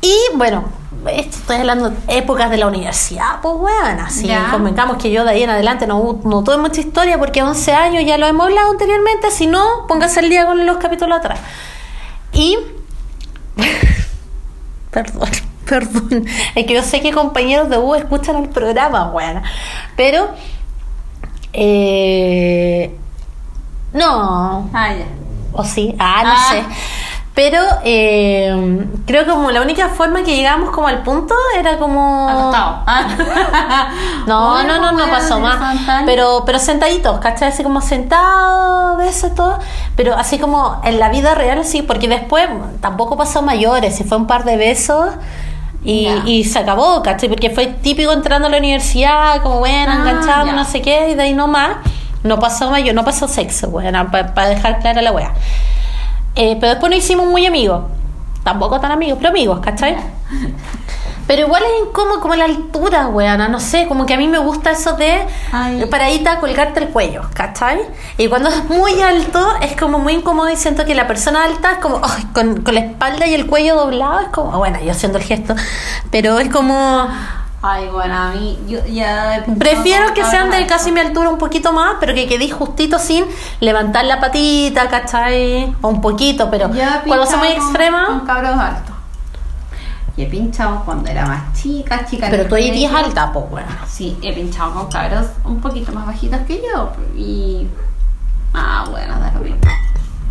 [0.00, 0.64] Y bueno,
[1.08, 4.50] estoy hablando de épocas de la universidad, pues weón, así Ya.
[4.50, 8.04] convengamos que yo de ahí en adelante no, no tuve mucha historia porque 11 años
[8.04, 11.38] ya lo hemos hablado anteriormente, si no, póngase el día con los capítulos atrás.
[12.32, 12.58] Y...
[14.90, 15.28] perdón,
[15.68, 19.42] perdón, es que yo sé que compañeros de U escuchan el programa, weón,
[19.96, 20.28] pero...
[21.58, 22.94] Eh,
[23.94, 25.06] no, Ah, ya.
[25.52, 26.46] o sí, ah, no Ah.
[26.50, 26.64] sé.
[27.36, 32.28] Pero eh, creo que como la única forma que llegamos como al punto era como...
[32.28, 32.82] Acostado.
[32.88, 33.92] Ah.
[34.26, 35.76] No, no, no, no ¿cómo pasó más.
[36.06, 37.50] Pero, pero sentaditos, ¿cachai?
[37.50, 39.58] Así como sentados, besos, todo.
[39.96, 42.48] Pero así como en la vida real, sí, porque después
[42.80, 45.10] tampoco pasó mayores, y fue un par de besos
[45.84, 47.28] y, y se acabó, ¿cachai?
[47.28, 50.52] Porque fue típico entrando a la universidad, como bueno, Ah, enganchando, ya.
[50.54, 51.76] no sé qué, y de ahí nomás.
[52.22, 55.32] No pasó mayor, no pasó sexo, bueno, para dejar clara la wea.
[56.36, 57.82] Eh, pero después nos hicimos muy amigos.
[58.44, 59.96] Tampoco tan amigos, pero amigos, ¿cachai?
[61.26, 64.38] Pero igual es incómodo como la altura, weana, no sé, como que a mí me
[64.38, 65.84] gusta eso de Ay.
[65.86, 67.80] paradita colgarte el cuello, ¿cachai?
[68.16, 71.72] Y cuando es muy alto es como muy incómodo y siento que la persona alta
[71.72, 72.00] es como
[72.32, 75.56] con, con la espalda y el cuello doblado, es como, bueno, yo haciendo el gesto,
[76.12, 77.08] pero es como,
[77.62, 79.44] Ay, bueno, a mí yo ya...
[79.58, 83.24] prefiero que sean de casi mi altura un poquito más, pero que quedéis justito sin
[83.60, 85.74] levantar la patita, ¿cachai?
[85.80, 86.70] O un poquito, pero
[87.06, 88.08] cuando son muy extremas...
[88.08, 88.96] Con cabros altos.
[90.16, 92.28] Y he pinchado cuando era más chica, chica.
[92.30, 93.68] Pero tú ahí eres alta, pues, bueno.
[93.86, 96.90] Sí, he pinchado con cabros un poquito más bajitos que yo.
[97.14, 97.66] Y.
[98.54, 99.58] Ah, bueno, da lo mismo.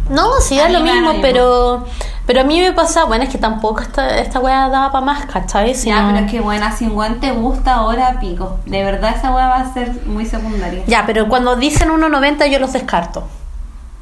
[0.10, 1.86] No, sí, A es lo da mismo, pero
[2.26, 5.26] pero a mí me pasa, bueno, es que tampoco esta, esta weá daba para más,
[5.28, 5.76] ¿cachai?
[5.76, 8.58] Si Ya, no- pero es que buena, si un te gusta ahora, pico.
[8.66, 10.84] De verdad, esa weá va a ser muy secundaria.
[10.88, 13.28] Ya, pero cuando dicen 1.90 yo los descarto.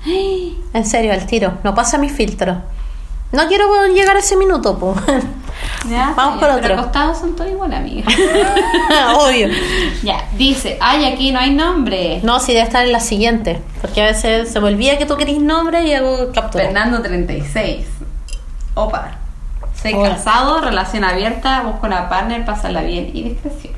[0.74, 1.54] En serio, al tiro.
[1.64, 2.58] No pasa mi filtro.
[3.34, 4.98] No quiero llegar a ese minuto, pues.
[5.90, 6.76] Ya, Vamos por otro.
[6.76, 8.06] acostados son todos igual, amiga.
[9.18, 9.50] Obvio.
[10.02, 12.22] ya, dice, ay, aquí no hay nombre.
[12.24, 13.62] No, sí, debe estar en la siguiente.
[13.82, 16.66] Porque a veces se me olvida que tú querís nombre y hago captura.
[16.66, 17.86] Fernando 36.
[18.76, 19.12] Opa.
[19.82, 20.10] Soy Hola.
[20.16, 23.74] casado, relación abierta, busco una partner, pasarla bien y discreción.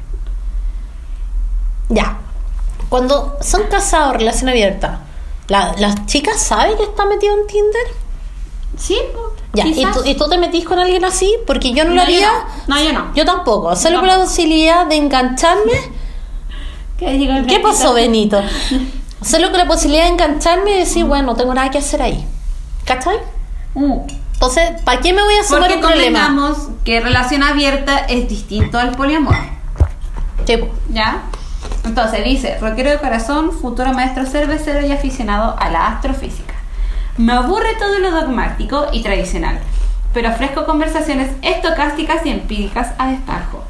[1.90, 2.18] Ya.
[2.90, 5.00] Cuando son casados, relación abierta,
[5.48, 7.88] ¿la, ¿las chicas saben que está metido en Tinder?
[8.78, 11.34] Sí, po, Ya, ¿y tú, ¿y tú te metís con alguien así?
[11.48, 12.30] Porque yo no, lo yo haría.
[12.68, 13.14] No, yo no.
[13.16, 13.76] Yo tampoco.
[13.76, 15.74] Solo por la posibilidad de engancharme.
[17.00, 18.42] ¿Qué, el ¿Qué pasó, Benito?
[19.22, 22.26] Solo con la posibilidad de engancharme y decir, bueno, no tengo nada que hacer ahí.
[22.86, 23.18] ¿Cachai?
[24.34, 26.56] Entonces, ¿para qué me voy a sumar Porque un problema?
[26.84, 29.36] que relación abierta es distinto al poliamor.
[30.46, 30.68] Sí, po.
[30.90, 31.24] ¿Ya?
[31.84, 36.45] Entonces dice, rockero de corazón, futuro maestro cervecero y aficionado a la astrofísica.
[37.18, 39.60] Me aburre todo lo dogmático y tradicional,
[40.14, 43.64] pero ofrezco conversaciones estocásticas y empíricas a destajo.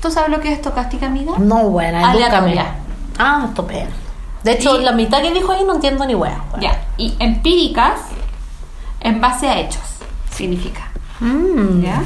[0.00, 1.32] ¿Tú sabes lo que es estocástica, amiga?
[1.38, 2.66] No, buena, Aleatoria.
[3.18, 3.90] Ah, estupendo.
[4.44, 6.40] De hecho, Y- la mitad que dijo ahí no entiendo ni wea.
[6.60, 7.98] Ya, y empíricas
[9.00, 9.82] en base a hechos,
[10.30, 10.88] significa.
[11.18, 11.82] Mm.
[11.82, 12.02] ¿Ya?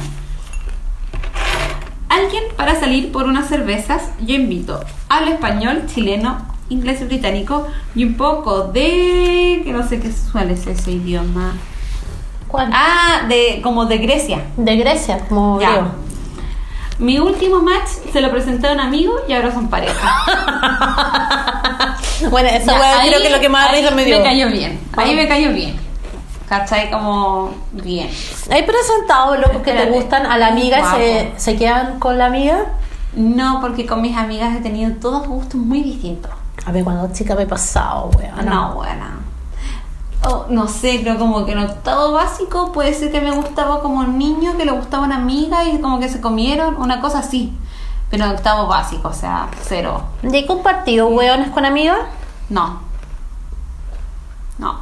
[2.09, 4.83] Alguien para salir por unas cervezas, yo invito.
[5.09, 6.39] Habla español, chileno,
[6.71, 9.61] inglés y británico y un poco de...
[9.63, 11.53] que no sé qué suele ser ese idioma.
[12.47, 12.69] ¿Cuál?
[12.73, 14.43] Ah, de como de Grecia.
[14.57, 15.69] De Grecia, como Ya.
[15.69, 15.87] griego.
[16.99, 19.95] Mi último match se lo presenté a un amigo y ahora son pareja.
[22.29, 24.17] Bueno, esa Ya, wea ahí- creo que es lo que más ahí risa me dio.
[24.19, 24.79] Me cayó bien.
[24.95, 25.15] Ahí Ah.
[25.15, 25.75] me cayó bien.
[26.47, 26.91] ¿Cachai?
[26.91, 28.09] Como bien.
[28.51, 32.65] ¿Hay presentado locos que te gustan a la amiga y se quedan con la amiga?
[33.15, 36.29] No, porque con mis amigas he tenido todos gustos muy distintos.
[36.65, 38.35] A ver, cuando chica me he pasado, wea.
[38.43, 39.17] No, buena.
[40.23, 43.99] Oh, no sé, creo como que en octavo básico puede ser que me gustaba como
[44.01, 47.57] un niño que le gustaba una amiga y como que se comieron, una cosa así.
[48.11, 50.03] Pero en octavo básico, o sea, cero.
[50.21, 51.97] ¿Y he compartido weones con amigas?
[52.49, 52.81] No.
[54.59, 54.81] No.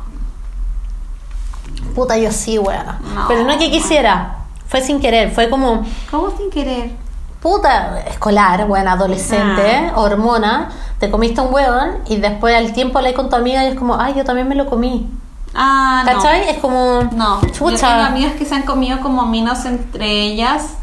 [1.95, 2.99] Puta, yo sí, wea.
[3.15, 4.35] No, Pero no que quisiera.
[4.67, 5.31] Fue sin querer.
[5.31, 6.91] Fue como, ¿Cómo sin querer?
[7.41, 9.93] puta, escolar, buena, adolescente, Ah.
[9.95, 10.69] hormona.
[10.99, 13.99] Te comiste un weón y después al tiempo le con tu amiga y es como,
[13.99, 15.09] ay, yo también me lo comí.
[15.55, 16.13] Ah, no.
[16.13, 16.49] ¿Cachai?
[16.49, 18.05] Es como, No, yo tengo chucha.
[18.05, 20.73] amigas que se han comido como minos entre ellas,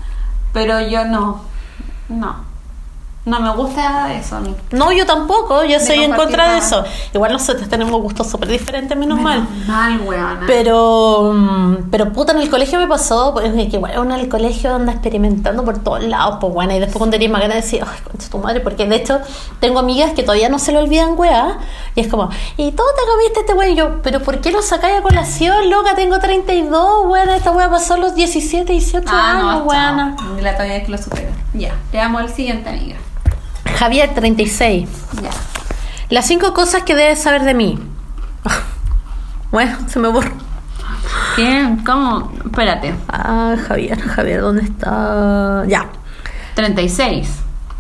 [0.53, 1.41] pero yo no.
[2.09, 2.37] No.
[3.27, 4.55] No me gusta eso a mí.
[4.71, 6.85] No, yo tampoco, yo soy en contra de eso.
[7.13, 9.45] Igual nosotros tenemos gustos súper diferentes, menos mal.
[9.67, 10.45] Mal, weona.
[10.47, 14.29] Pero, mm, pero puta, en el colegio me pasó, pues, que igual uno en el
[14.29, 17.81] colegio anda experimentando por todos lados, pues bueno, y después cuando eres más grande decís,
[17.85, 19.19] ay, concha tu madre, porque de hecho
[19.59, 21.59] tengo amigas que todavía no se le olvidan, weá,
[21.97, 23.69] y es como, ¿y tú te comiste este weá?
[23.71, 25.97] Y yo, ¿pero por qué lo sacáis a colación, loca?
[25.97, 30.41] Tengo 32, weá, esta weá pasó a los 17, 18 Ah, años, no, chao.
[30.41, 31.29] La todavía es que lo supera.
[31.55, 32.97] Ya, te amo al siguiente, amiga.
[33.67, 34.89] Javier, 36.
[35.23, 35.31] Ya.
[36.09, 37.79] Las cinco cosas que debes saber de mí.
[39.53, 40.33] Bueno, se me borró.
[41.37, 41.77] ¿Qué?
[41.87, 42.33] ¿Cómo?
[42.45, 42.95] Espérate.
[43.09, 45.65] Ah, Javier, Javier, ¿dónde está?
[45.69, 45.87] Ya.
[46.55, 47.29] 36.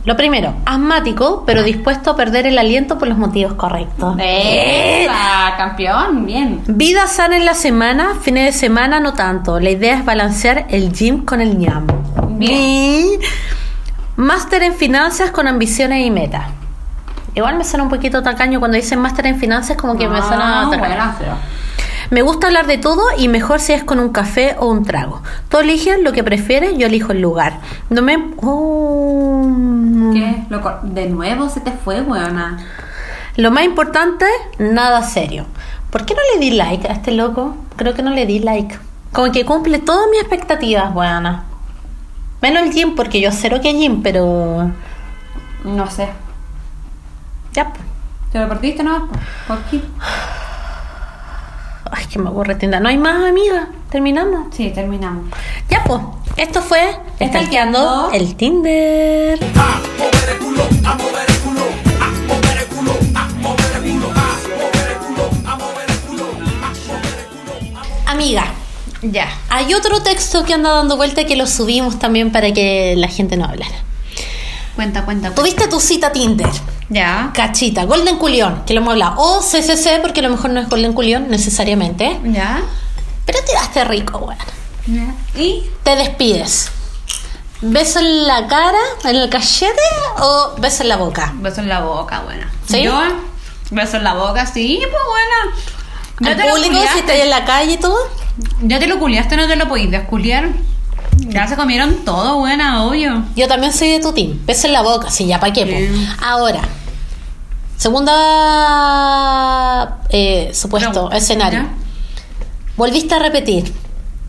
[0.07, 4.17] Lo primero, asmático, pero dispuesto a perder el aliento por los motivos correctos.
[4.21, 5.57] ¡Esa!
[5.57, 6.63] Campeón, bien.
[6.69, 9.59] Vida sana en la semana, fines de semana no tanto.
[9.59, 11.89] La idea es balancear el gym con el ñam.
[12.39, 12.53] Bien.
[12.53, 13.19] Y
[14.17, 16.45] máster en finanzas con ambiciones y metas.
[17.35, 20.63] Igual me suena un poquito tacaño cuando dicen máster en finanzas, como que me suena
[20.63, 21.15] Ah, tacaño.
[21.19, 21.37] bueno,
[22.11, 25.23] Me gusta hablar de todo y mejor si es con un café o un trago.
[25.51, 27.59] Tú eliges lo que prefieres, yo elijo el lugar.
[27.91, 28.17] No me...
[28.43, 30.13] Oh.
[30.15, 30.45] ¿Qué?
[30.85, 32.59] De nuevo se te fue, weona.
[33.37, 34.25] Lo más importante,
[34.59, 35.45] nada serio.
[35.91, 37.55] ¿Por qué no le di like a este loco?
[37.77, 38.79] Creo que no le di like.
[39.13, 41.45] Como que cumple todas mis expectativas, buena.
[42.43, 44.71] Menos el gym, porque yo cero que gym, pero...
[45.65, 46.09] No sé.
[47.53, 47.83] Ya, pues.
[48.33, 49.09] ¿Te lo perdiste no?
[49.49, 49.81] ¿Por qué?
[51.91, 52.81] Ay, que me aburre tienda.
[52.81, 53.69] No hay más, amiga.
[53.91, 54.55] Terminamos.
[54.55, 55.25] Sí, terminamos.
[55.69, 56.01] Ya, pues.
[56.37, 59.39] Esto fue Estalqueando el Tinder.
[68.07, 68.45] Amiga,
[69.13, 69.29] Ya.
[69.49, 73.37] hay otro texto que anda dando vuelta que lo subimos también para que la gente
[73.37, 73.77] no hablara.
[74.75, 75.35] Cuenta, cuenta, cuenta.
[75.35, 76.51] Tuviste tu cita Tinder.
[76.91, 77.31] Ya.
[77.35, 79.15] Cachita, Golden Culión, que lo hemos hablado.
[79.17, 82.21] O CCC, porque a lo mejor no es Golden Culión necesariamente.
[82.25, 82.63] Ya.
[83.25, 84.39] Pero tiraste rico, weón.
[84.87, 85.41] Ya.
[85.41, 85.65] ¿Y?
[85.83, 86.71] Te despides.
[87.63, 89.73] ¿Beso en la cara, en el cachete
[90.19, 91.33] o beso en la boca?
[91.37, 92.53] Beso en la boca, buena.
[92.69, 92.83] ¿Sí?
[92.83, 93.01] Yo,
[93.71, 95.57] beso en la boca, sí, pues buena.
[96.21, 96.99] ¿Ya ¿Al te lo público, si culiaste?
[97.01, 97.97] estás en la calle y todo?
[98.63, 100.49] ¿Ya te lo culiaste no te lo podís desculiar?
[101.19, 103.25] Ya se comieron todo, buena, obvio.
[103.37, 104.39] Yo también soy de tu team.
[104.47, 105.65] Beso en la boca, sí, ya para qué.
[105.65, 106.09] Bien.
[106.23, 106.61] Ahora,
[107.77, 111.17] segunda eh, supuesto Pregunta.
[111.17, 111.61] escenario.
[111.61, 111.69] ¿Ya?
[112.77, 113.73] Volviste a repetir.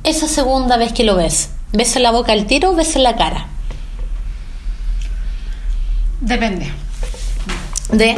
[0.04, 1.50] Esa segunda vez que lo ves.
[1.74, 3.48] ¿Beso en la boca al tiro o beso en la cara?
[6.22, 6.72] Depende.
[7.92, 8.18] De.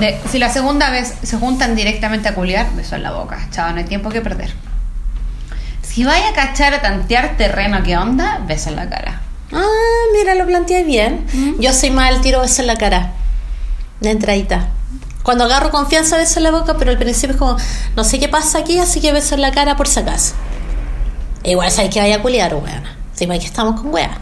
[0.00, 3.48] De, si la segunda vez se juntan directamente a culiar, beso en la boca.
[3.50, 4.52] Chao, no hay tiempo que perder.
[5.82, 8.40] Si vaya a cachar a tantear terreno, ¿qué onda?
[8.46, 9.20] Beso en la cara.
[9.52, 11.26] Ah, mira, lo planteé bien.
[11.58, 13.12] Yo soy más al tiro beso en la cara.
[14.00, 14.68] De entradita.
[15.22, 17.56] Cuando agarro confianza beso en la boca, pero al principio es como,
[17.94, 20.34] no sé qué pasa aquí, así que beso en la cara por si acaso.
[21.44, 22.82] Igual sabes que vaya a culiar, weón.
[23.26, 24.16] Pues que estamos con weas.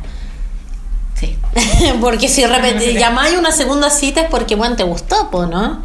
[1.21, 1.37] Sí.
[2.01, 5.83] porque si repetís, llamáis una segunda cita es porque, bueno, te gustó, po, ¿no?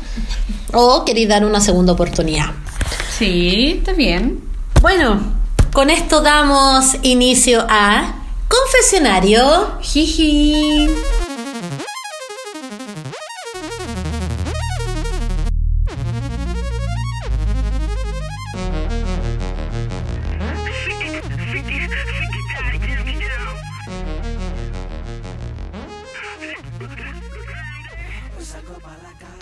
[0.74, 2.52] O queréis dar una segunda oportunidad.
[3.18, 4.42] Sí, está bien.
[4.82, 5.20] Bueno,
[5.74, 8.16] con esto damos inicio a
[8.48, 9.80] Confesionario.
[9.82, 10.90] Jiji.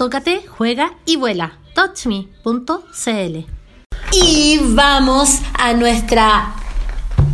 [0.04, 1.54] Tócate, juega y vuela.
[1.76, 3.45] Touchme.cl.
[4.12, 6.56] Y vamos a nuestra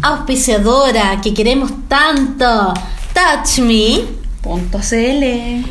[0.03, 2.75] auspiciadora que queremos tanto,
[3.11, 4.05] Touch Me.
[4.43, 5.65] Punto CL.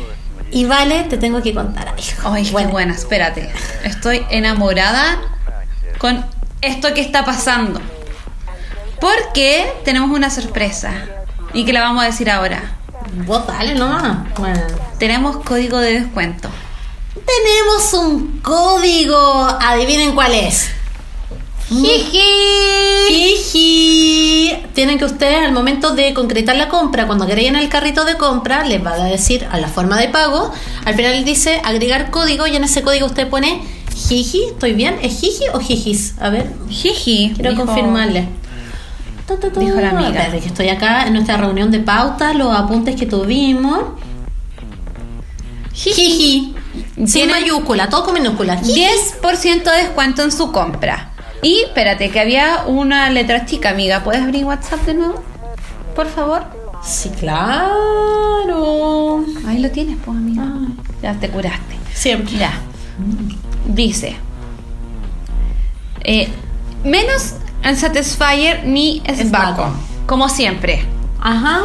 [0.51, 2.01] Y vale, te tengo que contar algo.
[2.25, 3.49] Ay, qué buena, espérate.
[3.85, 5.21] Estoy enamorada
[5.99, 6.25] con
[6.59, 7.79] esto que está pasando.
[8.99, 10.91] Porque tenemos una sorpresa.
[11.53, 12.61] Y que la vamos a decir ahora.
[13.25, 14.17] Vos dale nomás.
[14.37, 14.59] Bueno.
[14.97, 16.49] Tenemos código de descuento.
[17.29, 19.17] Tenemos un código.
[19.61, 20.69] Adivinen cuál es.
[21.69, 22.19] Jiji.
[23.09, 24.53] Jiji.
[24.73, 28.65] Tienen que ustedes al momento de concretar la compra, cuando agreguen el carrito de compra,
[28.65, 30.51] les va a decir a la forma de pago.
[30.85, 33.61] Al final dice agregar código y en ese código usted pone
[33.95, 34.45] Jiji.
[34.45, 34.97] ¿Estoy bien?
[35.03, 36.15] ¿Es Jiji o Jijis?
[36.19, 37.33] A ver, Jiji.
[37.35, 38.27] quiero dijo- confirmarle.
[39.59, 40.09] Dijo la amiga.
[40.09, 43.79] Espérate, que estoy acá en nuestra reunión de pauta, los apuntes que tuvimos.
[45.73, 46.55] Jiji.
[47.05, 48.57] Sin mayúscula, todo con minúscula.
[48.57, 48.85] Jiji.
[49.23, 51.11] 10% de descuento en su compra.
[51.41, 54.03] Y espérate, que había una letra chica, amiga.
[54.03, 55.23] ¿Puedes abrir WhatsApp de nuevo?
[55.95, 56.43] Por favor.
[56.83, 57.69] Sí, claro.
[59.47, 60.45] Ahí lo tienes, pues, amiga.
[61.01, 61.77] Ya te curaste.
[61.93, 62.37] Siempre.
[62.37, 62.51] Ya.
[63.67, 64.15] Dice.
[66.03, 66.29] eh,
[66.83, 69.01] menos en Satisfyer ni.
[69.13, 69.73] Sbacon.
[70.05, 70.85] Como siempre.
[71.19, 71.61] Ajá.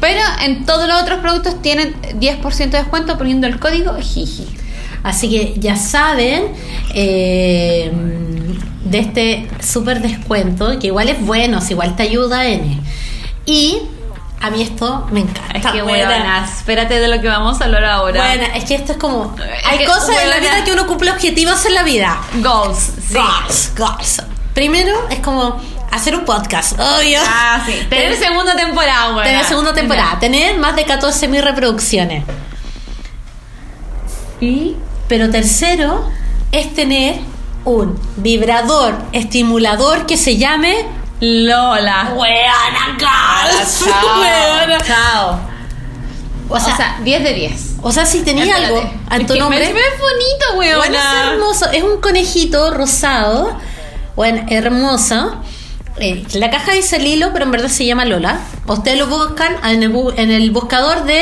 [0.00, 4.46] Pero en todos los otros productos tienen 10% de descuento poniendo el código Jiji.
[5.02, 6.52] Así que ya saben
[6.94, 7.90] eh,
[8.84, 12.80] de este súper descuento, que igual es bueno, si igual te ayuda N.
[13.46, 13.78] Y
[14.40, 15.58] a mí esto me encanta.
[15.58, 16.06] Es que buena.
[16.06, 16.44] buena.
[16.44, 18.24] Espérate de lo que vamos a hablar ahora.
[18.24, 19.34] Bueno, es que esto es como...
[19.64, 20.40] Hay que, cosas en la buena.
[20.40, 22.20] vida que uno cumple objetivos en la vida.
[22.40, 22.92] Goals.
[23.08, 23.14] Sí.
[23.14, 24.22] Goals, goals.
[24.58, 25.56] Primero es como
[25.92, 27.20] hacer un podcast, obvio.
[27.24, 27.74] Ah, sí.
[27.88, 29.30] Tener segunda temporada, buena.
[29.30, 32.24] Tener segunda temporada, tener más de 14.000 reproducciones.
[34.40, 34.74] Y
[35.08, 36.10] Pero tercero
[36.50, 37.20] es tener
[37.64, 40.86] un vibrador estimulador que se llame
[41.20, 42.14] Lola.
[42.16, 43.84] Weona Girls.
[43.84, 44.80] Chao.
[44.84, 45.40] Chao.
[46.48, 47.74] O O sea, sea, 10 de 10.
[47.80, 48.66] o sea, si tenía Espérate.
[48.74, 49.60] algo a Es tu que nombre.
[49.68, 50.78] Me, me es bonito, weona.
[50.78, 51.70] Bueno, es hermoso.
[51.70, 53.56] Es un conejito rosado.
[54.18, 55.40] Bueno, hermoso.
[56.00, 58.40] Eh, la caja dice Lilo, pero en verdad se llama Lola.
[58.66, 61.12] Ustedes lo buscan en el, bu- en el buscador de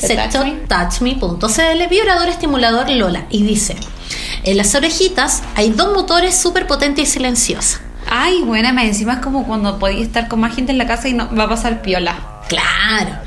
[0.00, 3.26] De sexotouchme.cl, vibrador estimulador Lola.
[3.28, 3.76] Y dice:
[4.42, 7.80] En las orejitas hay dos motores súper potentes y silenciosos.
[8.08, 11.08] Ay, buena, me encima es como cuando podías estar con más gente en la casa
[11.08, 12.16] y no va a pasar piola.
[12.48, 13.18] Claro.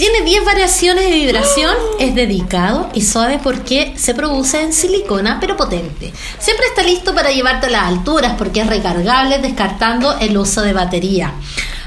[0.00, 5.58] Tiene 10 variaciones de vibración, es dedicado y suave porque se produce en silicona pero
[5.58, 6.10] potente.
[6.38, 10.72] Siempre está listo para llevarte a las alturas porque es recargable descartando el uso de
[10.72, 11.34] batería.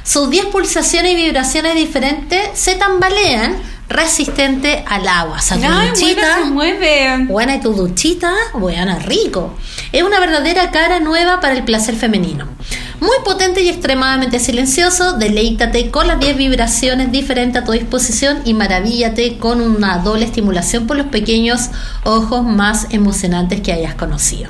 [0.04, 3.56] Sus 10 pulsaciones y vibraciones diferentes se tambalean
[3.90, 5.38] resistente al agua.
[5.38, 7.26] O sea, tu Ay, duchita- se mueve.
[7.26, 9.56] Buena y tu duchita, buena, rico.
[9.92, 12.48] Es una verdadera cara nueva para el placer femenino.
[13.04, 18.54] Muy potente y extremadamente silencioso, deleítate con las 10 vibraciones diferentes a tu disposición y
[18.54, 21.70] maravíllate con una doble estimulación por los pequeños
[22.06, 24.50] ojos más emocionantes que hayas conocido.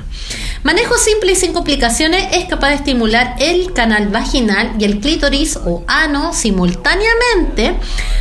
[0.62, 5.56] Manejo simple y sin complicaciones es capaz de estimular el canal vaginal y el clítoris
[5.56, 7.74] o ano simultáneamente.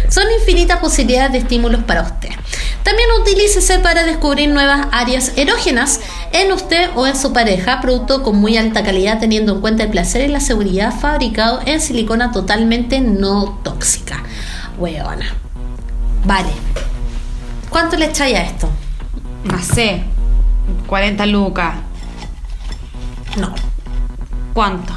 [0.10, 2.30] Son infinitas posibilidades de estímulos para usted.
[2.84, 6.02] También utilícese para descubrir nuevas áreas erógenas
[6.34, 9.90] en usted o en su pareja, producto con muy alta calidad teniendo en cuenta el
[9.90, 14.24] placer la seguridad fabricado en silicona totalmente no tóxica.
[14.78, 15.26] Weona.
[16.26, 16.50] Vale.
[17.70, 18.70] ¿Cuánto le echáis a esto?
[19.44, 20.04] No sé.
[20.88, 21.76] 40 lucas.
[23.38, 23.54] No.
[24.54, 24.94] ¿Cuánto?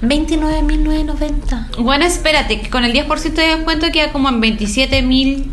[0.00, 1.82] 29.990.
[1.82, 5.50] Bueno, espérate, que con el 10% de descuento queda como en 27 mil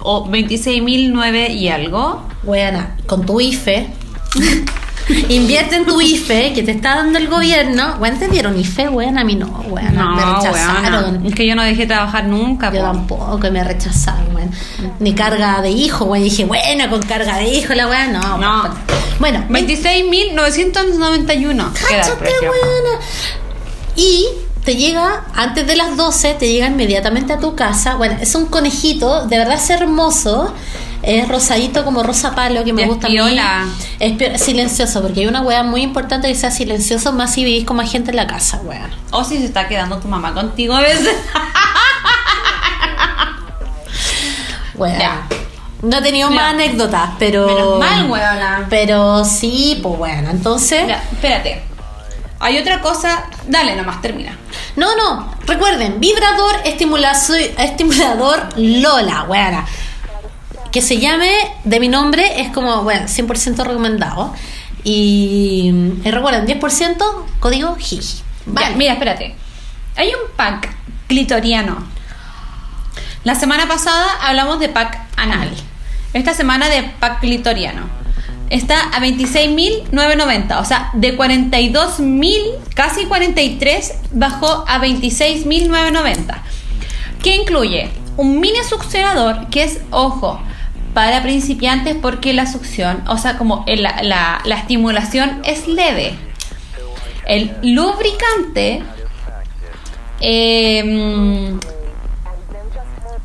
[0.00, 2.26] o 26 mil 9 y algo.
[2.42, 3.88] Weona, con tu IFE.
[5.28, 7.96] Invierte en tu IFE que te está dando el gobierno.
[8.00, 8.88] Weón, ¿te dieron IFE?
[8.88, 9.46] Weón, a mí no.
[9.68, 11.12] Weón, No, me rechazaron.
[11.14, 11.28] weona.
[11.28, 12.72] Es que yo no dejé trabajar nunca.
[12.72, 12.86] Yo po.
[12.86, 14.50] tampoco, me rechazaron, weón.
[15.00, 16.24] Ni carga de hijo, weón.
[16.24, 18.38] Dije, bueno, con carga de hijo, la weón, no.
[18.38, 18.74] No.
[19.20, 22.98] Bueno, 26.991 queda el Cáchate, weona.
[23.96, 24.26] Y
[24.64, 27.96] te llega, antes de las 12, te llega inmediatamente a tu casa.
[27.96, 30.52] Bueno, es un conejito, de verdad es hermoso.
[31.06, 33.18] Es rosadito como rosa palo, que me gusta a mí.
[34.00, 37.76] Es silencioso, porque hay una weá muy importante que sea silencioso, más si vivís con
[37.76, 38.90] más gente en la casa, weón.
[39.10, 41.14] O si se está quedando tu mamá contigo a veces.
[44.74, 44.98] Weón.
[44.98, 45.22] Ya.
[45.82, 46.42] No he tenido Mira.
[46.42, 47.46] más anécdotas, pero.
[47.46, 48.66] Menos mal, weona.
[48.70, 50.82] Pero sí, pues bueno, entonces.
[50.82, 51.62] Mira, espérate.
[52.40, 53.24] Hay otra cosa.
[53.46, 54.36] Dale nomás, termina.
[54.76, 59.64] No, no, recuerden, vibrador estimulazo- estimulador Lola, weona.
[60.74, 61.30] Que se llame
[61.62, 64.34] de mi nombre, es como, bueno, 100% recomendado.
[64.82, 65.72] Y,
[66.04, 66.96] y recuerden, 10%
[67.38, 68.22] código JIJI.
[68.58, 69.36] Ya, mira, espérate.
[69.94, 70.74] Hay un pack
[71.06, 71.78] clitoriano.
[73.22, 75.48] La semana pasada hablamos de pack anal.
[76.12, 77.82] Esta semana de pack clitoriano.
[78.50, 80.60] Está a 26.990.
[80.60, 86.42] O sea, de 42.000, casi 43, bajó a 26.990.
[87.22, 90.40] Que incluye un mini succionador que es, ojo,
[90.94, 96.14] para principiantes porque la succión, o sea, como la, la- la estimulación es leve.
[97.26, 98.82] El lubricante.
[100.20, 101.54] eh,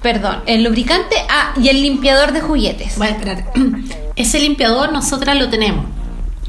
[0.02, 1.16] perdón, el lubricante.
[1.30, 2.98] Ah, y el limpiador de juguetes.
[2.98, 3.46] Bueno, espérate.
[4.16, 5.86] Ese limpiador nosotras lo tenemos.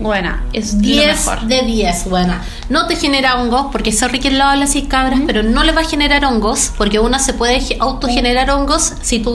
[0.01, 1.47] Buena, es lo 10 mejor.
[1.47, 2.35] de 10, bueno.
[2.71, 5.83] No te genera hongos, porque sorry que lo habla así cabras, pero no le va
[5.83, 9.31] a generar hongos, porque una se puede ge- autogenerar hongos si tu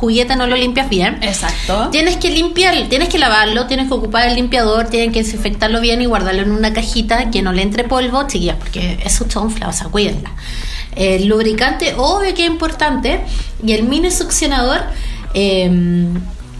[0.00, 1.18] juguete no lo limpias bien.
[1.22, 1.88] Exacto.
[1.90, 6.00] Tienes que limpiar, tienes que lavarlo, tienes que ocupar el limpiador, tienes que desinfectarlo bien
[6.00, 9.68] y guardarlo en una cajita que no le entre polvo, chiquillas, porque es su chonfla,
[9.68, 10.30] o sea, cuídenla.
[10.94, 13.20] El lubricante, obvio que es importante,
[13.62, 14.80] y el mini succionador,
[15.34, 16.08] eh,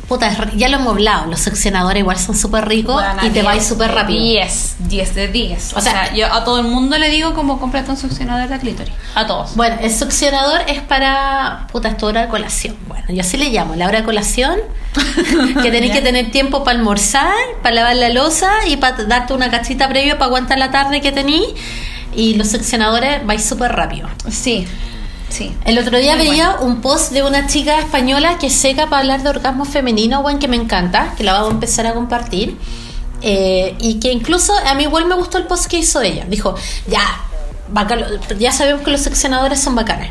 [0.09, 3.67] puta, ya lo hemos hablado, los succionadores igual son súper ricos y te 10 vais
[3.67, 4.23] súper rápido.
[4.23, 5.73] 10, 10 de 10.
[5.73, 8.49] O, O sea, sea, yo a todo el mundo le digo como cómprate un succionador
[8.49, 8.95] de clítoris.
[9.15, 9.57] A todos.
[9.57, 12.77] Bueno, el succionador es para, puta, es tu hora de colación.
[12.87, 14.59] Bueno, yo así le llamo, la hora de colación,
[15.63, 19.51] que tenés que tener tiempo para almorzar, para lavar la losa y para darte una
[19.51, 21.47] cachita previa para aguantar la tarde que tenís.
[22.15, 24.09] Y los succionadores vais súper rápido.
[24.31, 24.67] Sí,
[25.37, 25.55] sí.
[25.65, 29.23] El otro día Muy veía un post de una chica española que seca para hablar
[29.23, 32.57] de orgasmo femenino, bueno, que me encanta, que la vamos a empezar a compartir.
[33.23, 36.27] Eh, y que incluso a mí igual me gustó el post que hizo ella.
[36.29, 36.55] Dijo,
[36.87, 37.03] ya,
[37.69, 38.05] bacán,
[38.39, 40.11] ya sabemos que los seccionadores son bacanes.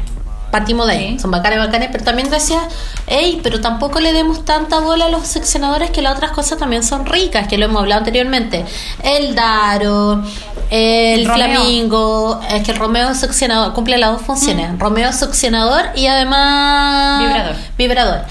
[0.51, 2.59] Partimos de ahí, son bacanes, bacanes, pero también decía,
[3.07, 6.83] hey, pero tampoco le demos tanta bola a los seccionadores que las otras cosas también
[6.83, 8.63] son ricas, que lo hemos hablado anteriormente.
[9.03, 10.23] El Daro,
[10.69, 11.45] el Romeo.
[11.47, 14.79] Flamingo, es que el Romeo es succionador, cumple las dos funciones.
[14.79, 17.55] Romeo es succionador y además Vibrador.
[17.77, 18.21] vibrador.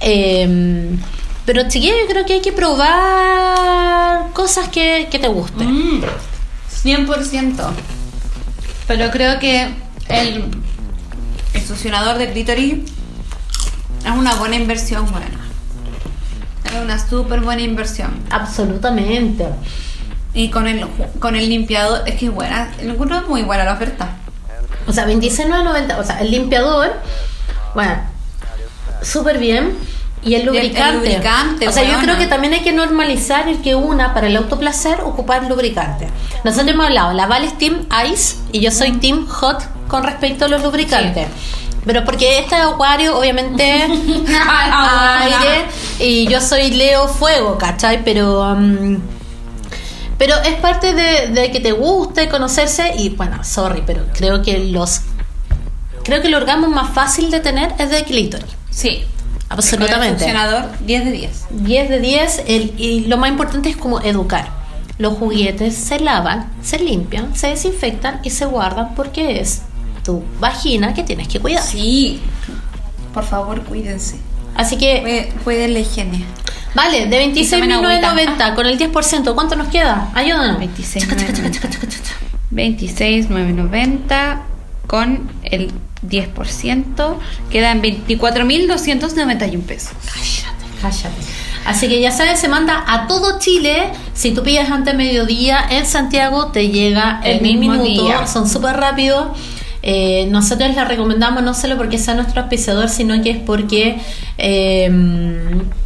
[0.00, 0.96] Eh,
[1.44, 5.98] pero chiquillo, yo creo que hay que probar cosas que, que te gusten.
[6.00, 6.04] Mm,
[6.84, 7.70] 100%.
[8.86, 9.68] Pero creo que
[10.08, 10.44] el
[11.68, 12.78] succionador de clítoris
[14.04, 15.26] es una buena inversión, buena.
[16.64, 18.10] Es una súper buena inversión.
[18.30, 19.46] Absolutamente.
[20.32, 20.86] Y con el,
[21.18, 22.72] con el limpiador, es que es buena.
[22.80, 24.16] Encuentro es muy buena la oferta.
[24.86, 25.98] O sea, 26,990.
[25.98, 26.92] O sea, el limpiador,
[27.74, 27.96] bueno,
[29.02, 29.76] súper bien.
[30.24, 30.96] Y el el lubricante.
[30.96, 34.36] lubricante, o sea, yo creo que también hay que normalizar el que una, para el
[34.36, 36.08] autoplacer, ocupar lubricante.
[36.44, 40.46] Nosotros hemos hablado, la Val es Team Ice y yo soy Team Hot con respecto
[40.46, 41.28] a los lubricantes.
[41.86, 45.64] Pero porque este es Acuario, obviamente, aire,
[46.00, 48.04] y yo soy Leo Fuego, ¿cachai?
[48.04, 48.42] Pero.
[48.42, 48.98] um,
[50.18, 54.58] pero es parte de, de que te guste conocerse y bueno, sorry, pero creo que
[54.58, 55.02] los
[56.02, 58.50] creo que el orgasmo más fácil de tener es de clítoris.
[58.70, 59.04] Sí.
[59.48, 60.24] Absolutamente.
[60.24, 61.44] El succionador, 10 de 10.
[61.50, 64.50] 10 de 10 el, y lo más importante es como educar.
[64.98, 69.62] Los juguetes se lavan, se limpian, se desinfectan y se guardan porque es
[70.04, 71.62] tu vagina que tienes que cuidar.
[71.62, 72.20] Sí.
[73.14, 74.16] Por favor, cuídense.
[74.54, 76.24] Así que, Cuide- Cuiden la higiene.
[76.74, 80.10] vale, de Y tomen 26.990 con el 10%, ¿cuánto nos queda?
[80.14, 80.58] Ayúdanos.
[80.58, 81.06] 26.990.
[81.08, 82.26] Chaca, chaca, chaca, chaca, chaca, chaca.
[82.50, 84.42] 26,990
[84.86, 85.70] con el
[86.06, 87.14] 10%.
[87.50, 89.92] Quedan 24.291 pesos.
[90.06, 91.22] Cállate, cállate.
[91.64, 93.90] Así que ya sabes, se manda a todo Chile.
[94.14, 98.04] Si tú pides antes de mediodía en Santiago, te llega el, El mismo minuto.
[98.06, 98.26] día.
[98.26, 99.28] Son súper rápidos.
[99.82, 104.00] Eh, nosotros les recomendamos no solo porque sea nuestro auspiciador, sino que es porque
[104.36, 104.88] eh,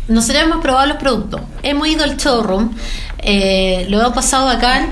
[0.09, 1.43] nosotros hemos probado los productos.
[1.63, 2.71] Hemos ido al showroom,
[3.19, 4.89] eh, lo hemos pasado bacán.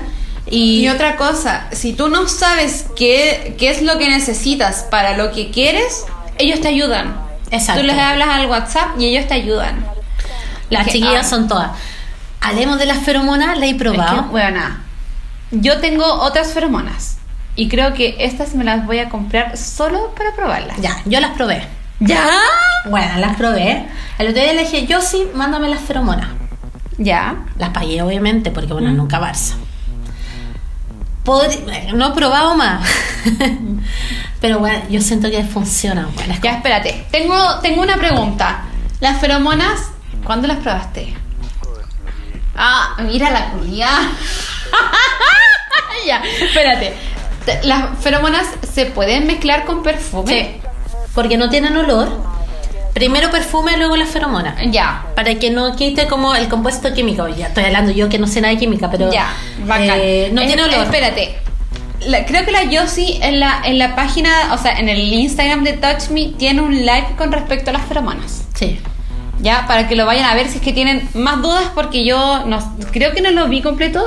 [0.51, 5.17] Y, Y otra cosa, si tú no sabes qué, qué es lo que necesitas para
[5.17, 6.05] lo que quieres,
[6.37, 7.15] ellos te ayudan.
[7.51, 7.81] Exacto.
[7.81, 9.85] Tú les hablas al WhatsApp y ellos te ayudan.
[10.69, 11.71] las Es chiquillas ah, son todas.
[12.41, 14.23] Hablemos de las feromonas, la he Es probado.
[14.23, 14.83] que, buena.
[15.51, 17.17] Yo tengo otras feromonas.
[17.55, 20.77] Y creo que estas me las voy a comprar solo para probarlas.
[20.81, 21.65] Ya, yo las probé.
[21.99, 22.29] ¿Ya?
[22.89, 23.85] Bueno, las probé.
[24.17, 26.29] El otro día le dije, yo sí, mándame las feromonas.
[26.97, 27.45] ¿Ya?
[27.57, 29.53] Las pagué, obviamente, porque bueno, nunca Barça.
[31.93, 32.87] No he probado más.
[34.41, 35.43] Pero bueno, yo siento que.
[36.15, 37.05] Bueno, es Ya, espérate.
[37.11, 38.63] Tengo, tengo una pregunta.
[38.99, 39.89] Las feromonas,
[40.23, 41.15] ¿cuándo las probaste?
[42.55, 43.87] Ah, mira la culia.
[46.07, 46.93] ya, espérate.
[47.45, 50.59] Te- Las feromonas se pueden mezclar con perfume.
[50.61, 50.69] Sí,
[51.15, 52.09] porque no tienen olor.
[52.93, 54.55] Primero perfume, luego las feromonas.
[54.69, 55.05] Ya.
[55.15, 57.27] Para que no quite como el compuesto químico.
[57.29, 59.33] Ya estoy hablando yo que no sé nada de química, pero Ya,
[59.65, 59.91] bacán.
[59.95, 60.83] eh, no Es- tiene olor.
[60.83, 61.37] Espérate.
[62.05, 65.63] La- creo que la Yossi en la, en la página, o sea, en el Instagram
[65.63, 68.43] de Touch Me, tiene un live con respecto a las feromonas.
[68.55, 68.79] Sí.
[69.39, 72.43] Ya, para que lo vayan a ver si es que tienen más dudas, porque yo
[72.45, 74.03] no, creo que no lo vi completo,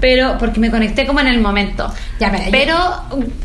[0.00, 1.92] pero porque me conecté como en el momento.
[2.20, 2.76] Ya, yo- pero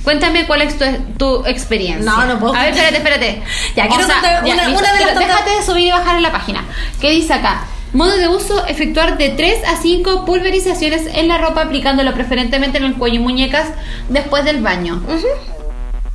[0.03, 0.85] cuéntame cuál es tu,
[1.17, 2.11] tu experiencia.
[2.11, 3.43] No, no puedo A ver, espérate, espérate.
[3.75, 6.15] Ya, quiero contar una- listo, una de las pero tantas- Déjate de subir y bajar
[6.17, 6.63] en la página.
[6.99, 7.63] ¿Qué dice acá?
[7.93, 12.83] Modo de uso, efectuar de 3 a 5 pulverizaciones en la ropa aplicándolo preferentemente en
[12.83, 13.67] el cuello y muñecas
[14.09, 15.01] después del baño.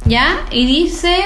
[0.05, 0.41] ¿Ya?
[0.51, 1.17] Y dice...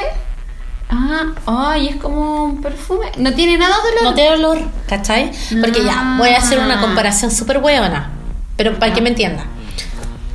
[0.90, 3.08] Ah, ay, es como un perfume.
[3.18, 4.02] No tiene nada de olor.
[4.04, 4.58] No tiene olor,
[4.88, 5.30] ¿cachai?
[5.60, 6.80] Porque ya, voy a hacer una Ah.
[6.80, 8.10] comparación súper buena.
[8.58, 9.44] Pero para que me entienda.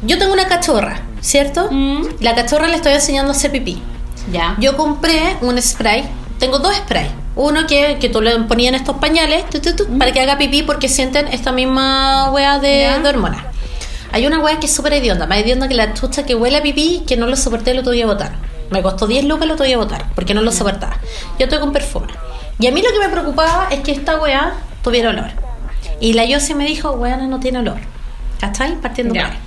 [0.02, 1.68] Yo tengo una cachorra, ¿cierto?
[1.70, 2.04] Mm.
[2.22, 3.84] La cachorra le estoy enseñando a hacer pipí.
[4.32, 4.56] Ya.
[4.60, 6.06] Yo compré un spray.
[6.40, 7.10] Tengo dos sprays.
[7.36, 10.38] Uno que, que tú le ponías en estos pañales tu, tu, tu, para que haga
[10.38, 13.00] pipí porque sienten esta misma wea de, Ya.
[13.00, 13.44] de hormonas.
[14.14, 16.62] Hay una wea que es súper hedionda, más hedionda que la chucha que huele a
[16.62, 18.36] pipí que no lo soporté lo tuve a botar.
[18.70, 20.98] Me costó 10 lucas lo tuve a botar porque no lo soportaba.
[21.38, 22.08] Yo estoy con perfume.
[22.58, 25.32] Y a mí lo que me preocupaba es que esta wea tuviera olor.
[26.00, 27.78] Y la Yossi me dijo, wea no tiene olor.
[28.44, 28.76] ¿Cachai?
[28.82, 29.24] Partiendo Ya.
[29.24, 29.40] por ahí.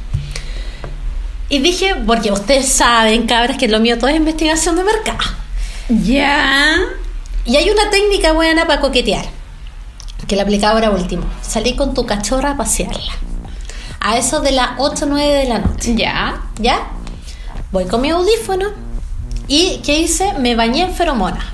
[1.50, 5.18] Y dije, porque ustedes saben, cabras, que lo mío todo es investigación de mercado.
[5.88, 6.78] Ya.
[7.44, 9.26] Y hay una técnica buena para coquetear,
[10.26, 11.24] que la aplicaba ahora último.
[11.42, 13.12] Salí con tu cachorra a pasearla.
[14.00, 15.94] A eso de las 8 o 9 de la noche.
[15.94, 16.40] Ya.
[16.58, 16.88] ¿Ya?
[17.72, 18.70] Voy con mi audífono.
[19.46, 20.32] ¿Y qué hice?
[20.38, 21.52] Me bañé en feromona.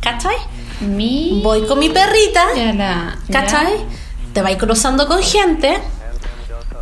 [0.00, 0.36] ¿Cachai?
[0.80, 1.40] Mi.
[1.42, 2.44] Voy con mi perrita.
[2.56, 3.18] Ya la.
[3.30, 3.74] ¿Cachai?
[4.32, 5.78] Te vais cruzando con gente.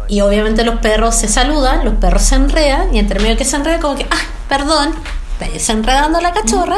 [0.09, 2.95] Y obviamente los perros se saludan, los perros se enredan.
[2.95, 4.95] Y entre medio que se enredan, como que, ah, perdón.
[5.33, 6.77] Está desenredando la cachorra.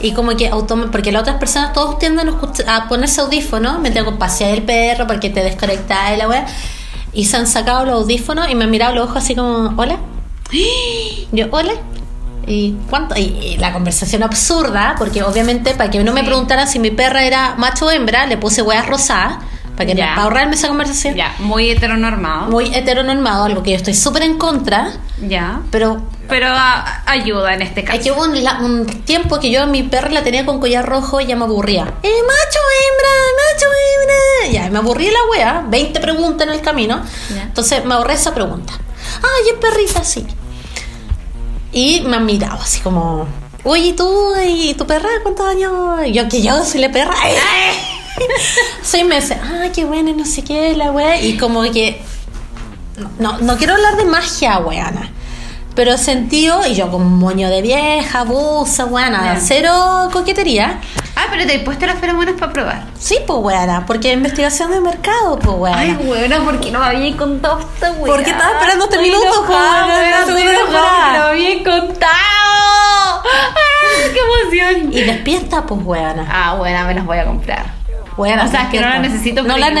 [0.00, 0.50] Y como que.
[0.92, 2.30] Porque las otras personas todos tienden
[2.66, 3.80] a, ponerse audífonos.
[3.80, 6.46] Me tengo que pasear el perro porque te desconectas de la wea.
[7.12, 9.98] Y se han sacado los audífonos y me han mirado los ojos así como, hola.
[11.32, 11.72] Yo, hola.
[12.46, 13.16] ¿Y cuánto?
[13.16, 17.24] Y, y la conversación absurda, porque obviamente para que no me preguntaran si mi perra
[17.24, 19.38] era macho o hembra, le puse hueas rosadas,
[19.76, 21.14] para, que para ahorrarme esa conversación.
[21.14, 21.34] Ya.
[21.38, 22.50] Muy heteronormado.
[22.50, 25.60] Muy heteronormado, algo que yo estoy súper en contra, Ya.
[25.70, 27.96] pero Pero a- ayuda en este caso.
[27.98, 30.58] hay que hubo un, la- un tiempo que yo a mi perra la tenía con
[30.60, 31.82] collar rojo y ya me aburría.
[32.02, 33.14] ¡Eh, macho hembra!
[33.52, 34.52] ¡Macho hembra!
[34.52, 37.00] Ya, me aburrí la wea, 20 preguntas en el camino.
[37.42, 38.72] Entonces me ahorré esa pregunta.
[39.22, 40.02] ¡Ay, es perrita!
[40.04, 40.26] Sí.
[41.72, 43.26] Y me han mirado así como,
[43.64, 46.06] oye, ¿y tú y tu perra cuántos años?
[46.06, 47.14] Y Yo que yo soy la perra.
[48.82, 49.38] Seis meses.
[49.42, 51.20] Ay, qué bueno, y no sé qué, la wea.
[51.20, 52.00] Y como que,
[53.18, 55.10] no, no quiero hablar de magia, weana.
[55.74, 60.80] Pero sentido, y yo con moño de vieja, busa, weana, cero coquetería.
[61.14, 62.84] Ah, pero te he puesto las feromonas para probar.
[62.98, 65.78] Sí, pues weana, porque investigación de mercado, pues weana.
[65.78, 68.06] Ay, buena, ¿por qué no me habías contado esta weá?
[68.06, 69.84] Porque estaba esperando este minuto, weá,
[70.24, 72.12] que no me habías contado.
[73.22, 73.22] ¡Ah,
[74.14, 74.92] qué emoción!
[74.94, 76.26] Y despierta, pues weana.
[76.30, 77.66] Ah, buena, me las voy a comprar.
[78.16, 79.42] Weana, o sea, es que no las necesito.
[79.42, 79.72] No pero las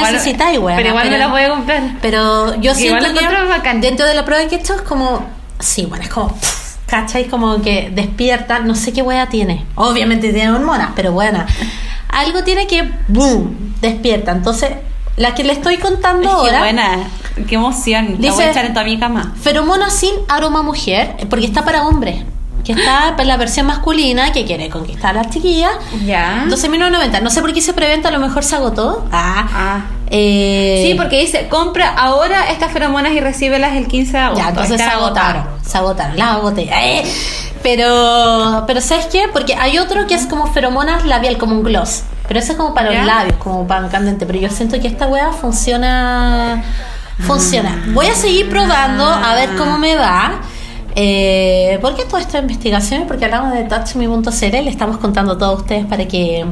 [0.54, 0.76] igual-.
[0.76, 1.82] Pero igual me pero- las voy a comprar.
[2.02, 5.24] Pero yo Que siento que dentro de la prueba que hecho es como,
[5.58, 7.26] sí, bueno, es como, pff, ¿cachai?
[7.28, 9.64] Como que despierta, no sé qué wea tiene.
[9.74, 11.46] Obviamente tiene hormonas, pero buena.
[12.08, 14.32] Algo tiene que, boom, despierta.
[14.32, 14.70] Entonces,
[15.16, 16.98] la que le estoy contando ahora, buena,
[17.48, 18.04] qué emoción.
[18.04, 19.34] la voy Dice- a echar en toda mi cama.
[19.40, 22.24] feromona sin aroma mujer, porque está para hombre.
[22.66, 25.70] Que está para la versión masculina que quiere conquistar a las chiquillas.
[26.04, 26.44] Ya.
[26.48, 27.22] 12.990.
[27.22, 29.06] No sé por qué se preventa, a lo mejor se agotó.
[29.12, 29.46] Ah.
[29.52, 29.80] Ah.
[30.10, 34.42] Eh, Sí, porque dice, compra ahora estas feromonas y recíbelas el 15 de agosto.
[34.42, 35.44] Ya, entonces se agotaron.
[35.64, 36.62] Se agotaron, las agoté.
[36.72, 37.04] ¡Eh!
[37.62, 39.24] Pero, pero ¿sabes qué?
[39.32, 42.02] Porque hay otro que es como feromonas labial, como un gloss.
[42.28, 42.98] Pero eso es como para ¿Ya?
[42.98, 44.26] los labios, como para candente.
[44.26, 46.62] Pero yo siento que esta weá funciona.
[47.20, 47.82] Funciona.
[47.88, 50.40] Voy a seguir probando a ver cómo me va.
[50.98, 53.04] Eh, ¿Por qué toda esta investigación?
[53.06, 56.46] Porque hablamos de touchme.cl, le estamos contando a todos ustedes para que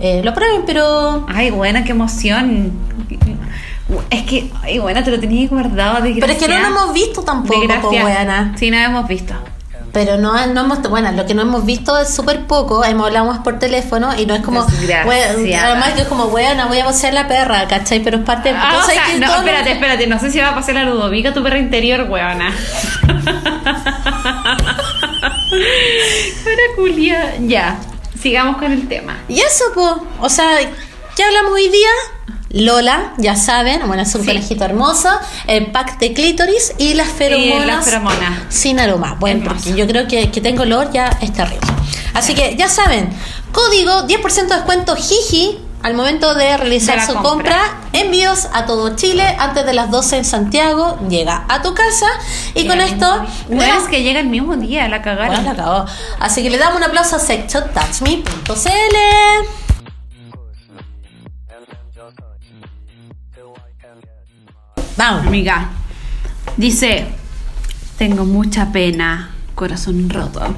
[0.00, 2.72] eh, lo prueben, pero Ay, buena, qué emoción.
[4.08, 5.98] Es que, ay, bueno, te lo tenía guardado.
[6.02, 8.54] Pero es que no lo hemos visto tampoco, po, weona.
[8.56, 9.34] Sí, no lo hemos visto.
[9.94, 13.26] Pero no, no hemos, bueno, lo que no hemos visto es súper poco, hemos hablado
[13.26, 14.66] más por teléfono y no es como,
[15.06, 18.00] wea- además que es como, weona, voy a pasear la perra, ¿cachai?
[18.02, 20.54] Pero es parte, Ah, tú o sea, no, espérate, espérate, no sé si va a
[20.56, 22.52] pasar la Ludovica, tu perra interior, weona.
[26.44, 27.78] Para Julia, ya,
[28.20, 29.16] sigamos con el tema.
[29.28, 30.58] Y eso, po, o sea,
[31.16, 31.88] ¿qué hablamos hoy día?
[32.54, 34.28] Lola, ya saben, bueno, es un Sí.
[34.28, 35.08] conejito hermoso,
[35.48, 38.38] el pack de clítoris y las feromonas, las feromonas.
[38.48, 39.16] sin aroma.
[39.18, 39.64] Bueno, Hermoso.
[39.64, 41.66] porque yo creo que, que tengo olor ya es terrible.
[42.14, 43.10] Así que ya saben,
[43.50, 47.58] código 10% de descuento Jiji al momento de realizar De su compra.
[47.58, 47.70] compra.
[47.92, 52.06] Envíos a todo Chile antes de las 12 en Santiago, llega a tu casa
[52.54, 53.24] y con esto...
[53.48, 55.44] No es que llega el mismo día, la bueno, cagaron.
[55.44, 55.84] la acabó.
[56.20, 59.63] Así que le damos un aplauso a sexshoptouchme.cl.
[64.96, 65.26] Vamos.
[65.26, 65.68] Amiga,
[66.56, 67.06] dice,
[67.98, 70.54] tengo mucha pena, corazón roto.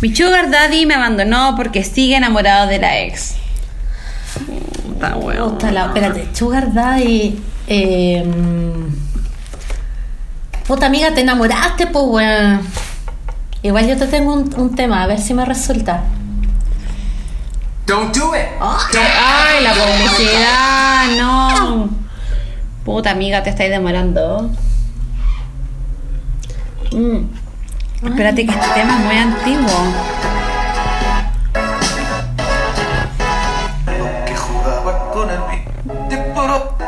[0.00, 3.34] Mi sugar daddy me abandonó porque sigue enamorado de la ex.
[5.20, 5.52] Weón.
[5.52, 7.40] Puta la- espérate, Sugar Daddy.
[7.68, 8.24] Eh,
[10.66, 12.60] puta amiga, te enamoraste, pues weón.
[13.62, 16.02] Igual yo te tengo un, un tema, a ver si me resulta.
[17.86, 18.42] Don't do it.
[18.60, 21.88] Ay, la publicidad, no.
[22.88, 24.48] Puta amiga, te estáis demorando.
[26.90, 27.18] Mm.
[28.08, 29.92] Espérate que este tema es muy antiguo.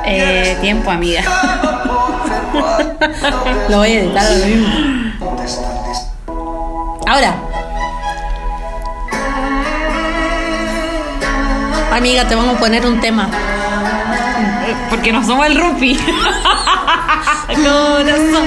[0.06, 1.22] Eh, tiempo, amiga.
[3.68, 4.68] Lo voy a editar ahora mismo.
[5.18, 6.06] ¿Dónde están dis-
[7.06, 7.34] Ahora.
[11.92, 13.28] Amiga, te vamos a poner un tema.
[14.88, 15.96] Porque no somos el rumpi.
[17.46, 18.46] Corazón.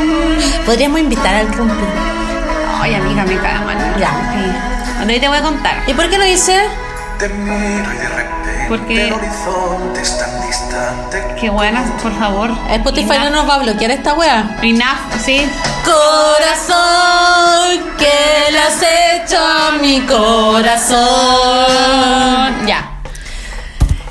[0.65, 1.83] Podríamos invitar al rumpi.
[2.81, 3.77] Ay, amiga, me cae mal.
[3.99, 4.09] Ya.
[4.09, 4.51] Sí.
[4.97, 5.83] Bueno, ahí te voy a contar.
[5.87, 6.57] ¿Y por qué no dice?
[7.19, 11.23] Te miro y de repente Porque- el horizonte es tan distante.
[11.39, 12.49] Qué buenas, por favor.
[12.69, 13.31] Spotify no Enough.
[13.35, 14.57] nos va a bloquear esta wea.
[14.61, 15.47] Enough, sí.
[15.85, 20.97] Corazón, que le has hecho a mi corazón.
[22.65, 22.89] Ya.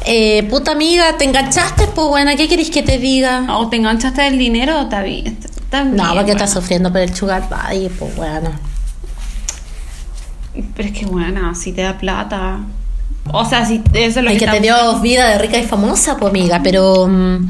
[0.04, 1.86] Eh, puta amiga, ¿te enganchaste?
[1.94, 3.46] Pues buena, ¿qué querés que te diga?
[3.56, 4.80] ¿O te enganchaste del dinero?
[4.82, 5.38] Está bien.
[5.72, 6.32] No, porque bueno.
[6.32, 8.50] estás sufriendo por el sugar daddy, pues bueno.
[10.76, 12.58] Pero es que bueno, si te da plata.
[13.32, 15.64] O sea, si eso es lo El que, que te dio vida de rica y
[15.64, 17.06] famosa, pues amiga, pero...
[17.06, 17.48] mm,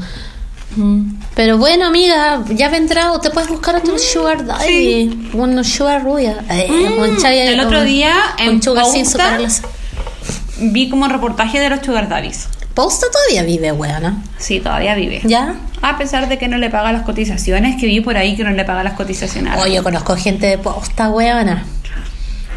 [1.35, 5.31] Pero bueno, amiga, ya vendrá o te puedes buscar otro sugar daddy.
[5.33, 6.37] Un sugar rubia.
[6.49, 7.25] Eh, Mm.
[7.25, 9.61] el otro un- día en un sugar sin Pauta- superarlas.
[10.59, 12.47] Vi como reportaje de los sugar daddies.
[12.73, 14.23] Posta todavía vive, weona.
[14.37, 15.21] Sí, todavía vive.
[15.25, 15.55] ¿Ya?
[15.81, 18.49] A pesar de que no le paga las cotizaciones, que vi por ahí que no
[18.51, 19.59] le paga las cotizaciones.
[19.59, 21.65] Oye, yo conozco gente de posta, weona.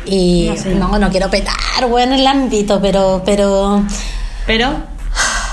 [0.06, 0.74] Y No sé.
[0.74, 3.82] no, no quiero petar, weón, el ámbito, pero, pero.
[4.46, 4.74] Pero,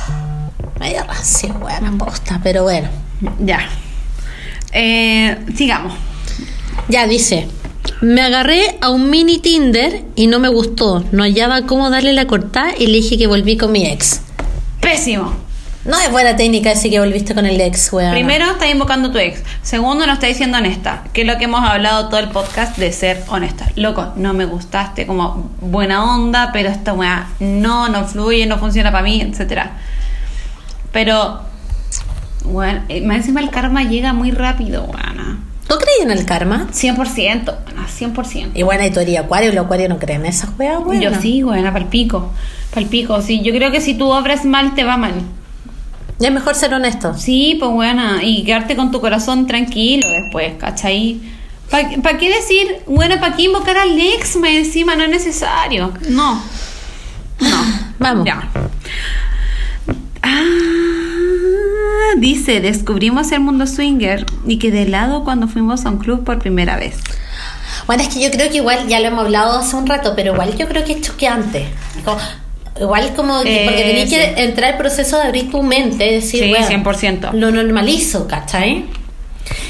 [0.79, 2.87] Medio rancia, weona, posta, pero bueno.
[3.39, 3.67] ya.
[4.71, 5.93] Eh, sigamos.
[6.87, 7.47] Ya dice.
[8.01, 11.03] Me agarré a un mini Tinder y no me gustó.
[11.11, 14.21] No hallaba cómo darle la cortada y le dije que volví con mi ex.
[14.81, 15.33] Pésimo.
[15.85, 18.13] No es buena técnica decir que volviste con el ex, weón.
[18.13, 19.43] Primero, está invocando a tu ex.
[19.61, 21.03] Segundo, no está diciendo honesta.
[21.11, 23.69] Que es lo que hemos hablado todo el podcast de ser honesta.
[23.75, 28.93] Loco, no me gustaste, como buena onda, pero esta weá no, no fluye, no funciona
[28.93, 29.73] para mí, etcétera.
[30.93, 31.41] Pero,
[32.45, 35.39] bueno, eh, más encima el karma llega muy rápido, weana.
[35.73, 36.67] ¿Tú crees en el karma?
[36.71, 36.97] 100%,
[37.65, 38.51] weona, 100%.
[38.53, 41.01] Y bueno, y tú eres acuario los acuarios no creen en esas weas, weón.
[41.01, 42.31] Yo sí, weona, palpico.
[42.71, 43.41] Palpico, sí.
[43.41, 45.13] Yo creo que si tú obras mal, te va mal.
[46.19, 47.17] Y es mejor ser honesto.
[47.17, 51.19] Sí, pues buena, y quedarte con tu corazón tranquilo después, ¿cachai?
[51.71, 54.95] ¿Para qué decir, bueno, para qué invocar al ex más encima?
[54.95, 55.91] No es necesario.
[56.07, 56.39] No.
[57.39, 57.57] No.
[57.97, 58.25] Vamos.
[58.27, 58.47] Ya.
[60.21, 61.02] Ah,
[62.17, 66.77] dice, descubrimos el mundo swinger y quedé helado cuando fuimos a un club por primera
[66.77, 66.95] vez.
[67.87, 70.33] Bueno, es que yo creo que igual, ya lo hemos hablado hace un rato, pero
[70.33, 71.65] igual yo creo que es choqueante.
[72.05, 72.17] Como-
[72.79, 74.15] igual como que, Eh, porque tenés sí.
[74.15, 77.31] que entrar al proceso de abrir tu mente, decir, Sí, bueno, 100%.
[77.33, 78.85] lo normalizo, ¿cachai?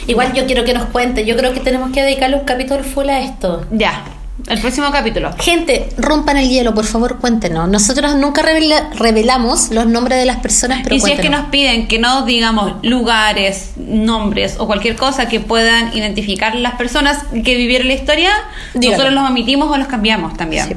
[0.07, 3.10] Igual yo quiero que nos cuente, yo creo que tenemos que dedicarle un capítulo full
[3.10, 3.65] a esto.
[3.72, 4.03] Ya,
[4.48, 5.32] el próximo capítulo.
[5.40, 7.70] Gente, rompan el hielo, por favor, cuéntenos.
[7.70, 11.45] Nosotros nunca revela- revelamos los nombres de las personas, pero y si es que nos
[11.45, 17.56] piden que no digamos lugares, nombres o cualquier cosa que puedan identificar las personas que
[17.56, 18.32] vivieron la historia,
[18.74, 18.98] Dígalo.
[18.98, 20.68] nosotros los omitimos o los cambiamos también.
[20.68, 20.76] Sí.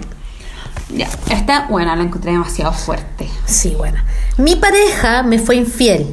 [0.97, 3.29] Ya, esta, bueno, la encontré demasiado fuerte.
[3.45, 3.99] Sí, bueno.
[4.37, 6.07] Mi pareja me fue infiel.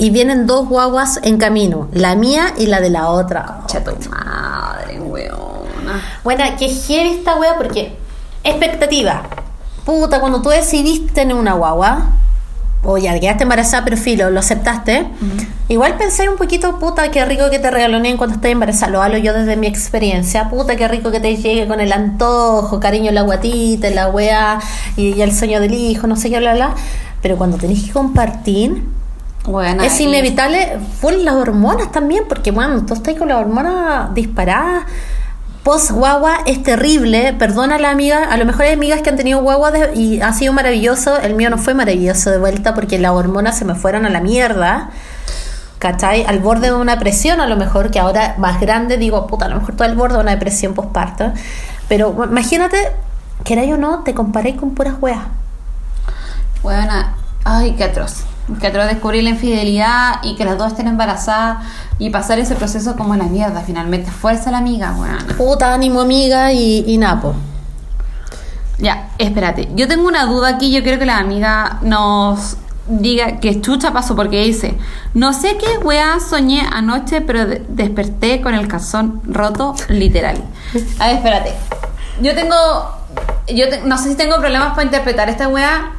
[0.00, 3.62] y vienen dos guaguas en camino, la mía y la de la otra.
[3.66, 5.36] Cha tu madre, weona.
[6.24, 7.96] Bueno, que heavy esta wea porque
[8.44, 9.22] expectativa.
[9.84, 12.12] Puta, cuando tú decidiste tener una guagua,
[12.84, 15.06] o ya quedaste embarazada, pero filo, lo aceptaste.
[15.68, 18.92] Igual pensé un poquito, puta, qué rico que te regaloneen cuando estás embarazada.
[18.92, 20.48] Lo hablo yo desde mi experiencia.
[20.48, 24.60] Puta, qué rico que te llegue con el antojo, cariño, la guatita, la wea
[24.96, 26.74] y, y el sueño del hijo, no sé qué, bla, bla.
[27.20, 28.84] Pero cuando tenés que compartir,
[29.48, 34.84] Weona, es inevitable, por las hormonas también, porque bueno, tú estás con las hormonas disparadas.
[35.68, 39.42] Post guagua es terrible, perdona la amiga, a lo mejor hay amigas que han tenido
[39.42, 43.58] guagua y ha sido maravilloso, el mío no fue maravilloso de vuelta porque las hormonas
[43.58, 44.88] se me fueron a la mierda,
[45.78, 46.24] ¿cachai?
[46.24, 49.48] Al borde de una presión a lo mejor, que ahora más grande digo, puta, a
[49.50, 51.34] lo mejor todo al borde de una depresión postparto,
[51.86, 52.78] pero imagínate,
[53.44, 55.20] queráis o no, te comparé con puras weas.
[56.62, 57.14] Weona,
[57.44, 58.24] ay, qué atroz.
[58.60, 61.64] Qué atroz descubrir la infidelidad y que las dos estén embarazadas
[61.98, 63.60] y pasar ese proceso como la mierda.
[63.60, 65.26] Finalmente, fuerza la amiga, weona.
[65.36, 67.34] Puta, ánimo amiga y, y napo.
[68.78, 69.68] Ya, espérate.
[69.74, 70.70] Yo tengo una duda aquí.
[70.72, 72.56] Yo quiero que la amiga nos
[72.86, 74.78] diga que chucha pasó porque dice:
[75.14, 80.42] No sé qué weá soñé anoche, pero de- desperté con el calzón roto, literal.
[81.00, 81.52] A ver, espérate.
[82.22, 82.54] Yo tengo.
[83.48, 85.92] Yo te- no sé si tengo problemas para interpretar esta weá.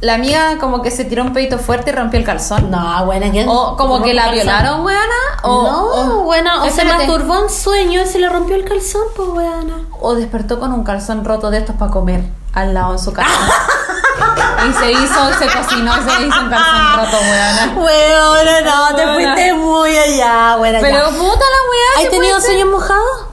[0.00, 2.70] La amiga como que se tiró un peito fuerte y rompió el calzón.
[2.70, 5.02] No, buena, que O como que la violaron, weona.
[5.42, 9.02] O, no, o- buena, o se masturbó en sueño y se le rompió el calzón,
[9.16, 9.74] pues weona.
[10.00, 12.22] O despertó con un calzón roto de estos para comer
[12.54, 13.28] al lado en su casa.
[14.68, 17.72] y se hizo, se cocinó se hizo un calzón roto, weona.
[17.76, 20.78] Weona, no, te fuiste muy allá, weona.
[20.80, 21.18] Pero ya.
[21.18, 21.96] puta la weá.
[21.96, 23.27] ¿Has ¿qué tenido sueños mojados?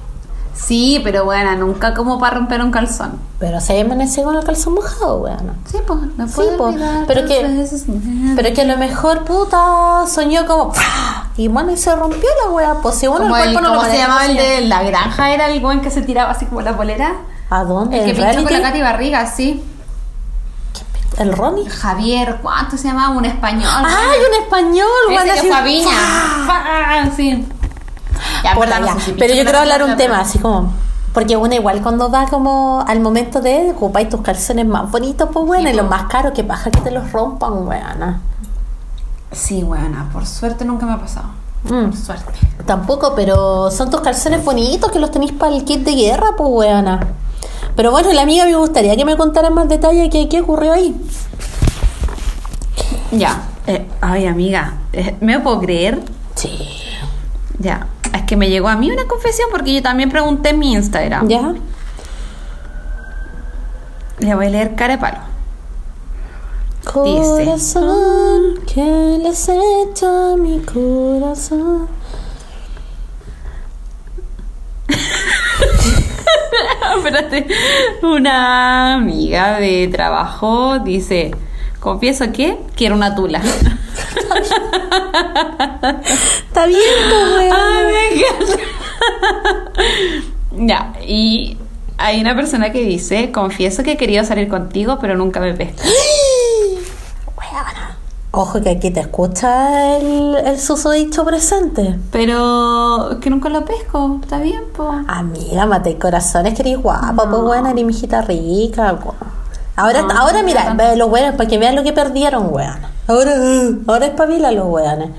[0.56, 3.20] Sí, pero weona, nunca como para romper un calzón.
[3.40, 5.54] Pero se amanecido con el calzón mojado, weona.
[5.70, 7.68] Sí, pues, no Sí, puedo po, olvidar pero que-.
[8.36, 10.72] Pero que a lo mejor, puta, soñó como...
[11.38, 12.76] Y bueno, y se rompió la wea.
[12.82, 14.46] Pues si Como el el, cuerpo no lo ¿Cómo se maneja, llamaba el soñar.
[14.46, 15.32] de la granja?
[15.34, 17.12] Era el buen que se tiraba así como la polera.
[17.50, 17.98] ¿A dónde?
[18.00, 19.62] El que ¿El pinchó con la Katy Barriga, sí.
[21.18, 21.70] ¿El Ronnie?
[21.70, 23.16] Javier, ¿cuánto se llamaba?
[23.16, 23.70] Un español.
[23.70, 25.34] ¡Ay, un español, Ese weona!
[25.34, 27.12] que fue a Viña.
[27.16, 27.48] Sí.
[28.44, 28.96] Ya, ya.
[29.18, 30.74] Pero yo quiero la hablar un tema así como.
[31.14, 35.46] Porque uno igual cuando va como al momento de ocupáis tus calzones más bonitos, pues
[35.46, 38.20] bueno, Sí, y los más caros, que paja que te los rompan, weona.
[39.32, 41.28] Sí, buena, por suerte nunca me ha pasado.
[41.64, 42.34] Mm, Por suerte.
[42.66, 46.50] tampoco, pero son tus calzones bonitos que los tenéis para el kit de guerra, pues
[46.52, 47.00] weona.
[47.78, 50.96] Pero bueno, la amiga me gustaría que me contara más detalle qué, qué ocurrió ahí.
[53.12, 53.42] Ya.
[53.68, 56.02] Eh, ay, amiga, eh, ¿me lo puedo creer?
[56.36, 56.60] Sí.
[57.58, 57.88] Ya.
[58.16, 61.28] Es que me llegó a mí una confesión porque yo también pregunté en mi Instagram.
[61.28, 61.54] ¿Ya?
[64.20, 65.18] Le voy a leer cara de palo.
[67.04, 67.44] Dice.
[67.44, 71.90] Corazón, que le has hecho a mi corazón.
[76.96, 77.48] Espérate.
[78.02, 81.36] Una amiga de trabajo dice:
[81.86, 83.40] Confieso que quiero una tula.
[86.48, 86.82] Está bien,
[88.12, 88.58] encanta.
[90.58, 91.60] ya, y
[92.00, 95.84] hay una persona que dice, confieso que he querido salir contigo, pero nunca me pesca.
[97.38, 97.98] Weona.
[98.32, 102.00] Ojo que aquí te escucha el, el susodicho presente.
[102.12, 104.92] Pero que nunca lo pesco, está bien, po.
[105.08, 108.98] Amiga, mate corazones que eres guapa, pues buena, eres mi hijita rica.
[108.98, 109.14] po.
[109.76, 112.78] Ahora, No, ahora no, mira, los weones, para que vean lo que perdieron, weón.
[113.08, 113.34] Ahora,
[113.88, 115.10] ahora espabila los weones.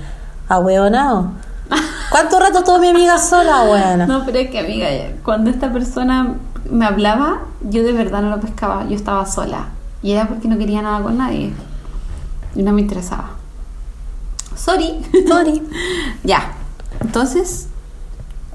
[0.49, 1.31] A weonado.
[2.09, 4.07] ¿Cuánto rato estuvo mi amiga sola, weona?
[4.07, 4.87] No, pero es que, amiga,
[5.23, 6.35] cuando esta persona
[6.69, 9.67] me hablaba, yo de verdad no lo pescaba, yo estaba sola.
[10.01, 11.53] Y era porque no quería nada con nadie.
[12.55, 13.31] Y no me interesaba.
[14.55, 14.99] Sorry.
[15.27, 15.61] Sorry.
[16.23, 16.53] ya.
[16.99, 17.67] Entonces,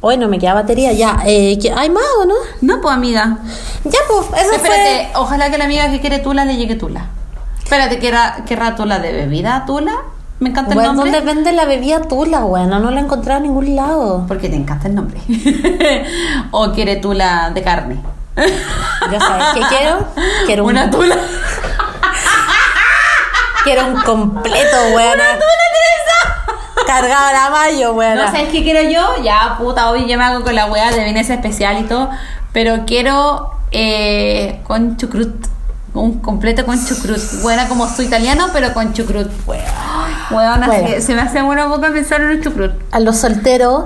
[0.03, 1.19] Hoy no me queda batería, ya.
[1.25, 2.35] Eh, ¿qué- ¿Hay más o no?
[2.61, 3.39] no, pues, amiga.
[3.85, 7.07] Ya, pues, eso Espérate, ojalá que la amiga que quiere tula le llegue tula.
[7.63, 9.95] Espérate, ¿querrá, querrá tula de bebida tula?
[10.41, 10.83] Me encanta fue.
[10.83, 11.13] el Weón, nombre.
[11.21, 12.81] ¿Dónde vende la bebida tula, weona?
[12.81, 14.25] No la he encontrado en ningún lado.
[14.27, 15.21] Porque te encanta el nombre.
[16.51, 18.03] o quiere tula de carne.
[18.37, 20.07] Ya sabes, ¿qué quiero?
[20.47, 21.17] Quiero un, Una tula.
[23.65, 25.25] quiero un completo, weona.
[26.93, 28.27] Cargado la mayo, weona.
[28.27, 29.23] No sabes qué quiero yo.
[29.23, 32.11] Ya, puta, hoy yo me hago con la weá de Venecia especial y todo.
[32.53, 35.47] Pero quiero eh, con chucrut.
[35.95, 37.19] Un completo con chucrut.
[37.43, 39.31] Buena como su italiano, pero con chucrut.
[40.31, 40.89] Weona, Bueno.
[40.89, 42.73] se, se me hace buena boca pensar en el chucrut.
[42.91, 43.85] a los solteros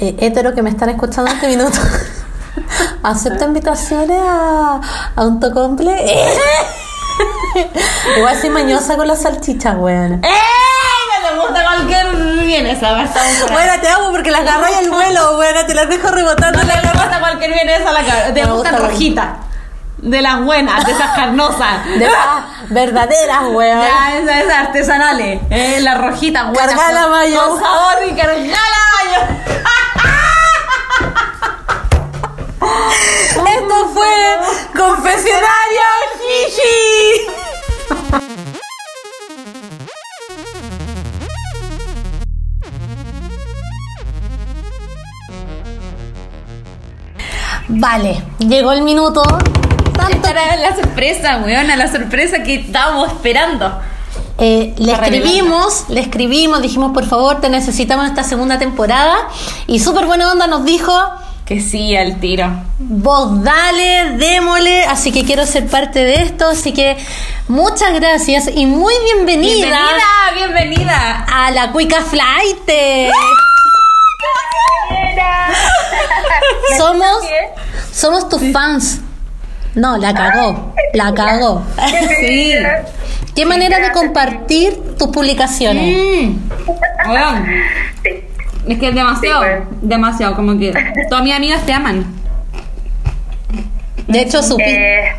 [0.00, 1.78] eh, heteros que me están escuchando este minuto
[3.02, 4.80] acepto invitaciones a,
[5.16, 5.96] a un tocomple
[8.18, 10.28] igual soy mañosa con las salchichas weón ¡Eh!
[11.40, 12.06] Gusta cualquier
[12.44, 13.52] vienesa, bastante.
[13.52, 16.80] Bueno, te amo porque las agarré el vuelo, bueno, te las dejo rebotando No la
[16.80, 18.34] le gusta cualquier vienesa la cara.
[18.34, 19.26] Te gusta rojitas.
[19.98, 21.84] De las buenas, de esas carnosas.
[21.86, 23.80] De las verdaderas, weón.
[23.82, 25.40] Ya, esas, esas artesanales.
[25.50, 26.74] Eh, las rojitas buenas.
[26.76, 27.42] Cargala con- mayo.
[27.48, 28.46] Con sabor y cargala
[28.94, 29.20] mayo.
[33.48, 34.38] Esto fue
[34.76, 35.86] Confesionario
[36.20, 37.26] Gigi.
[47.68, 49.22] Vale, llegó el minuto.
[50.10, 53.78] Esta era la sorpresa, weona, la sorpresa que estábamos esperando.
[54.38, 59.16] Eh, le escribimos, le escribimos, dijimos por favor te necesitamos esta segunda temporada
[59.66, 60.92] y súper buena onda nos dijo
[61.44, 62.48] Que sí, al tiro.
[62.78, 66.96] vos dale, démosle, así que quiero ser parte de esto, así que
[67.48, 70.04] muchas gracias y muy bienvenida, Bienvenida,
[70.36, 71.26] bienvenida.
[71.28, 73.10] a la Cuica Flight.
[76.78, 77.24] somos,
[77.92, 79.00] somos tus fans.
[79.74, 81.62] No, la cagó, la cagó.
[82.20, 82.54] Sí.
[83.36, 85.96] ¿Qué manera de compartir tus publicaciones?
[85.96, 86.36] Mm.
[88.02, 88.24] Sí.
[88.68, 89.42] es que es demasiado,
[89.80, 90.72] demasiado, como que
[91.08, 92.04] todas mis amigas te aman.
[94.06, 94.62] De hecho, supi.
[94.66, 95.12] Eh,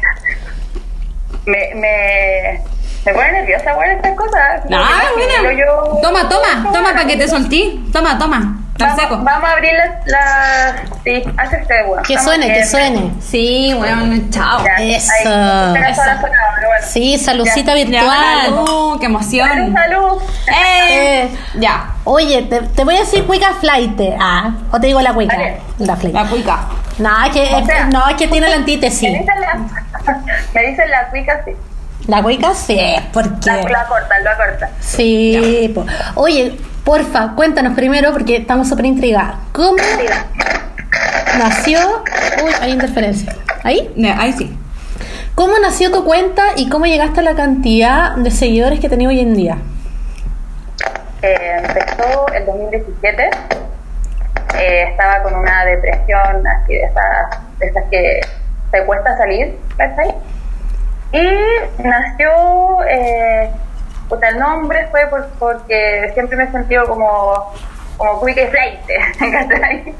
[1.45, 2.61] me, me,
[3.05, 4.61] me pone nerviosa, bueno, estas cosas.
[4.71, 5.01] Ah,
[5.57, 7.83] yo- Toma, toma, toma para que te soltí.
[7.91, 8.59] Toma, toma.
[8.79, 9.17] Vamos, seco.
[9.23, 10.07] vamos a abrir las.
[10.07, 12.03] La, sí, hace usted, bueno.
[12.03, 13.11] que suene, que suene.
[13.21, 14.63] Sí, weón, chao.
[14.63, 14.95] Ya, ahí.
[14.95, 15.11] Eso.
[15.13, 16.01] Espera, Eso.
[16.21, 16.33] pero
[16.67, 16.85] bueno.
[16.87, 17.77] Sí, saludcita Ya.
[17.77, 18.41] Ya, virtual.
[18.45, 19.73] salud, qué Salud, emoción.
[19.73, 20.21] salud.
[20.47, 20.53] ¡Eh!
[21.23, 23.99] Eh, Ya, Oye, te, te voy a decir cuica flight.
[24.19, 25.35] Ah, o te digo la cuica.
[25.35, 25.61] Vale.
[25.79, 26.15] La flight.
[26.15, 26.59] la cuica.
[26.97, 29.09] No, es que, O sea- no, es que tiene la Me antítesis.
[29.11, 30.13] dicen la,
[30.53, 31.51] me dicen la cuica, sí.
[32.09, 32.79] La cuica sí,
[33.13, 33.29] porque.
[33.45, 34.69] La, la cortan, la cortan.
[34.79, 35.71] Sí.
[35.75, 35.85] po.
[36.15, 39.35] Oye, porfa, cuéntanos primero, porque estamos súper intrigadas.
[39.51, 39.77] ¿Cómo
[41.37, 41.79] nació.
[42.43, 43.35] Uy, hay interferencia.
[43.63, 43.91] ¿Ahí?
[43.95, 44.55] Ne- Ahí sí.
[45.35, 49.19] ¿Cómo nació tu cuenta y cómo llegaste a la cantidad de seguidores que tenés hoy
[49.21, 49.57] en día?
[51.21, 53.29] Eh, empezó el 2017.
[54.57, 58.19] Eh, estaba con una depresión así de esas, de esas que
[58.71, 60.13] te cuesta salir, ¿cachai?
[61.11, 63.49] Y nació, eh,
[64.07, 67.51] puta, el nombre fue por- porque siempre me he sentido como,
[67.97, 69.95] como quick y flight.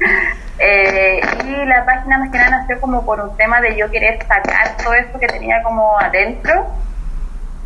[0.62, 4.18] Eh, y la página más que nada nació como por un tema de yo querer
[4.28, 6.66] sacar todo esto que tenía como adentro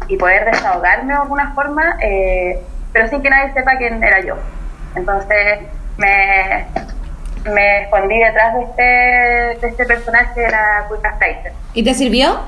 [0.06, 2.62] y poder desahogarme de alguna forma, eh,
[2.92, 4.36] pero sin que nadie sepa quién era yo.
[4.94, 5.62] Entonces
[5.96, 6.66] me,
[7.52, 8.82] me escondí detrás de este,
[9.60, 11.52] de este personaje de la Cuica Fighter.
[11.72, 12.42] ¿Y te sirvió?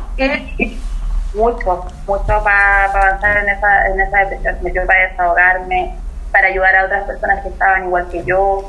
[1.37, 4.57] Mucho, mucho para avanzar en esa, en esa depresión.
[4.63, 5.95] Me para desahogarme,
[6.33, 8.65] para ayudar a otras personas que estaban igual que yo.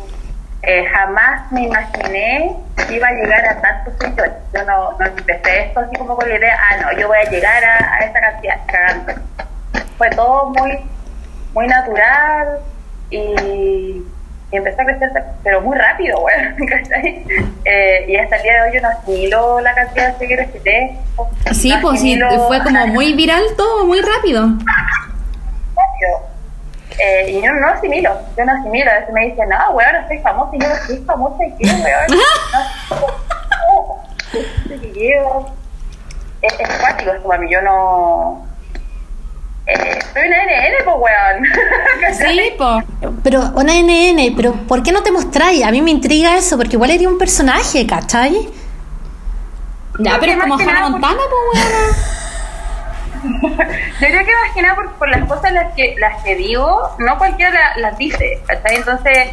[0.63, 2.57] Eh, jamás me imaginé
[2.87, 4.33] que iba a llegar a tantos seguidores.
[4.53, 7.29] Yo no, no empecé esto así como con la idea, ah, no, yo voy a
[7.29, 9.13] llegar a, a esa cantidad, cagando.
[9.97, 10.79] Fue todo muy,
[11.53, 12.59] muy natural
[13.09, 14.03] y,
[14.51, 15.09] y empecé a crecer,
[15.43, 16.25] pero muy rápido.
[17.69, 20.59] Eh, y hasta el día de hoy yo no asimilo la cantidad de seguidores que
[20.61, 21.01] tengo.
[21.51, 22.17] Sí, no pues sí,
[22.47, 24.47] fue como muy viral todo, muy rápido.
[25.75, 26.27] rápido.
[26.97, 28.89] Eh, y yo no asimilo, yo no asimilo.
[28.89, 30.55] A veces me dicen, no, weón, no soy famosa.
[30.55, 32.07] Y yo, soy famosa y qué, weón.
[32.09, 34.05] No.
[36.41, 38.45] Es, es cuático esto para mí, yo no.
[39.67, 41.43] Eh, soy una NN, pues, weón.
[42.17, 43.11] Sí, pues.
[43.23, 45.63] Pero, una NN, pero ¿por qué no te mostráis?
[45.63, 48.49] A mí me intriga eso, porque igual eres un personaje, ¿cachai?
[49.99, 51.17] Ya, pero es como Hannah nada Montana,
[51.51, 51.95] pues, weón.
[53.23, 56.95] Yo creo que más que nada por, por las cosas las que las que digo,
[56.99, 58.77] no cualquiera la- las dice, ¿cachai?
[58.77, 59.29] Entonces,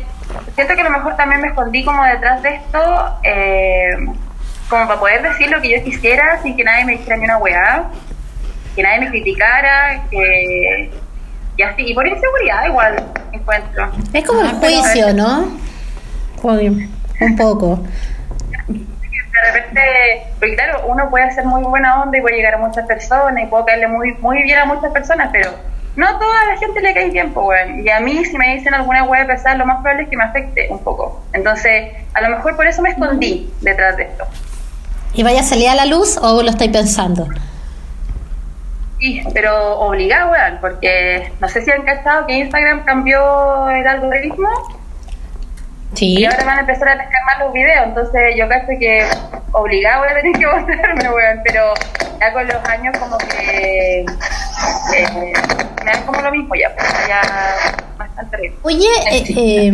[0.55, 3.91] siento que a lo mejor también me escondí como detrás de esto, eh,
[4.69, 7.37] como para poder decir lo que yo quisiera sin que nadie me dijera ni una
[7.39, 7.85] weá,
[8.75, 10.91] que nadie me criticara, que...
[11.57, 13.91] Y así, y por inseguridad igual encuentro.
[14.13, 15.49] Es como el Ah, pero- juicio, ¿no?
[17.21, 17.81] Un poco.
[18.69, 19.81] de repente,
[20.39, 23.47] porque claro, uno puede ser muy buena onda y puede llegar a muchas personas y
[23.47, 25.51] puedo caerle muy, muy bien a muchas personas, pero
[25.97, 27.87] no a toda la gente le cae bien, pues, weón.
[27.87, 30.25] Y a mí, si me dicen alguna hueá pesada, lo más probable es que me
[30.25, 31.25] afecte un poco.
[31.33, 34.25] Entonces, a lo mejor por eso me escondí detrás de esto.
[35.15, 37.29] ¿Y vaya a salir a la luz o lo estáis pensando?
[38.99, 44.49] Sí, pero obligado, weón, porque no sé si han cachado que Instagram cambió el algoritmo
[45.95, 46.19] Sí.
[46.19, 49.07] y ahora van a empezar a pescar más los videos, entonces yo cacho que
[49.53, 51.75] obligado voy a tener que mostrarme, weón, pero
[52.21, 55.33] ya con los años como que eh,
[55.85, 57.21] me dan como lo mismo ya, pues, ya
[57.97, 58.53] bastante sí.
[58.63, 59.73] Oye, eh, eh,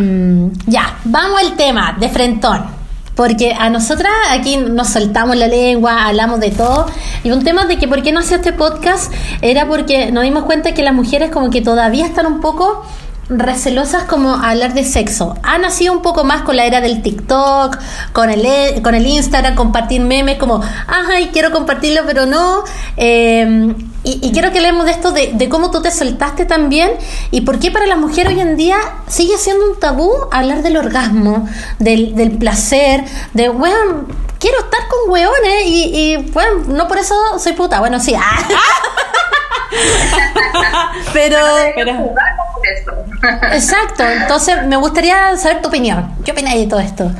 [0.67, 2.80] ya, vamos al tema de frentón.
[3.21, 6.87] Porque a nosotras aquí nos soltamos la lengua, hablamos de todo.
[7.23, 10.45] Y un tema de que por qué no hacía este podcast era porque nos dimos
[10.45, 12.83] cuenta que las mujeres como que todavía están un poco
[13.29, 15.35] recelosas como hablar de sexo.
[15.43, 17.77] Ha nacido un poco más con la era del TikTok,
[18.11, 22.63] con el, con el Instagram, compartir memes como, ay, quiero compartirlo, pero no.
[22.97, 26.91] Eh, y, y quiero que hablemos de esto, de, de cómo tú te soltaste también
[27.29, 30.77] y por qué para las mujeres hoy en día sigue siendo un tabú hablar del
[30.77, 31.47] orgasmo,
[31.77, 33.03] del, del placer,
[33.33, 34.07] de, weón,
[34.39, 37.79] quiero estar con weones y, y, bueno, no por eso soy puta.
[37.79, 38.15] Bueno, sí.
[38.17, 38.39] ah.
[41.13, 41.37] pero...
[43.51, 46.15] Exacto, entonces me gustaría saber tu opinión.
[46.25, 47.11] ¿Qué opinas de todo esto?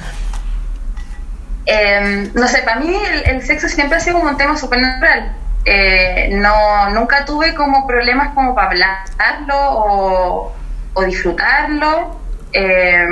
[1.68, 4.82] Eh, no sé, para mí el, el sexo siempre ha sido como un tema súper
[4.82, 5.36] natural.
[5.66, 10.54] Eh, no, nunca tuve como problemas como para hablarlo o,
[10.94, 12.20] o disfrutarlo.
[12.54, 13.06] Eh,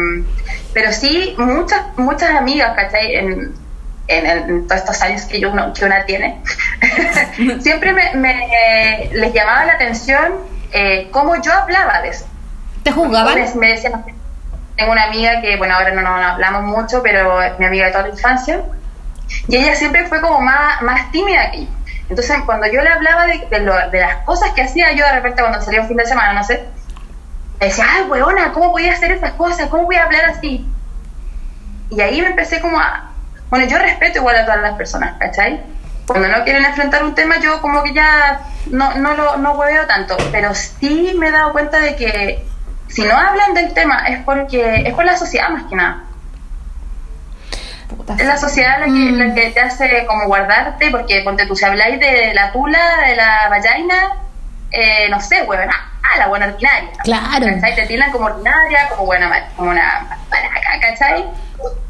[0.74, 3.16] pero sí, muchas, muchas amigas, ¿cachai?
[3.16, 3.54] En,
[4.08, 6.42] en, en todos estos años que, yo que una tiene,
[7.62, 10.34] siempre me, me- les llamaba la atención
[10.72, 12.26] eh, cómo yo hablaba de eso.
[12.84, 13.36] ¿Te jugaban?
[13.36, 14.04] Me, me decían,
[14.76, 17.92] tengo una amiga que, bueno, ahora no nos hablamos mucho, pero es mi amiga de
[17.92, 18.62] toda la infancia,
[19.48, 21.72] y ella siempre fue como más, más tímida que yo.
[22.10, 25.12] Entonces, cuando yo le hablaba de, de, lo- de las cosas que hacía yo de
[25.14, 26.64] repente cuando salía un fin de semana, no sé,
[27.60, 29.68] me decía, ay, weona, ¿cómo voy a hacer estas cosas?
[29.70, 30.66] ¿Cómo voy a hablar así?
[31.92, 33.12] Y ahí me empecé como a...
[33.50, 35.62] Bueno, yo respeto igual a todas las personas, ¿cachai?
[36.06, 39.86] Cuando no quieren enfrentar un tema, yo como que ya no, no lo no hueveo
[39.86, 42.46] tanto, pero sí me he dado cuenta de que
[42.88, 46.04] si no hablan del tema es porque es por la sociedad más que nada.
[47.90, 48.16] Puta.
[48.18, 51.66] Es la sociedad la que, la que te hace como guardarte, porque ponte tú, si
[51.66, 54.16] habláis de la tula, de la vallaina,
[54.72, 56.92] eh, no sé, huevona, ah, la buena ordinaria.
[57.04, 57.48] Claro.
[57.56, 57.76] ¿Cachai?
[57.76, 61.26] Te tildan como ordinaria, como buena, como una maraca, ¿cachai?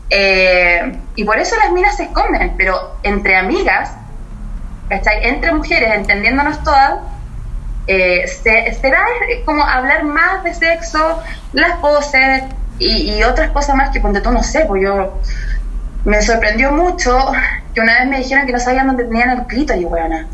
[0.09, 3.91] Eh, y por eso las minas se esconden, pero entre amigas,
[4.87, 5.27] ¿cachai?
[5.27, 6.99] Entre mujeres, entendiéndonos todas,
[7.87, 11.21] eh, se, se da eh, como hablar más de sexo,
[11.53, 12.43] las poses
[12.77, 15.19] y, y otras cosas más que ponte tú, no sé, pues yo
[16.05, 17.31] me sorprendió mucho
[17.73, 20.27] que una vez me dijeron que no sabían dónde tenían el clítoris, weona.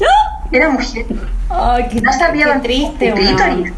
[0.52, 1.06] Era mujer,
[1.50, 3.74] Ay, qué, no sabía qué dónde triste, el clítoris.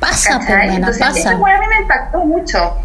[0.00, 1.18] Pasa, Entonces, pasa.
[1.18, 2.76] eso a mí me impactó mucho.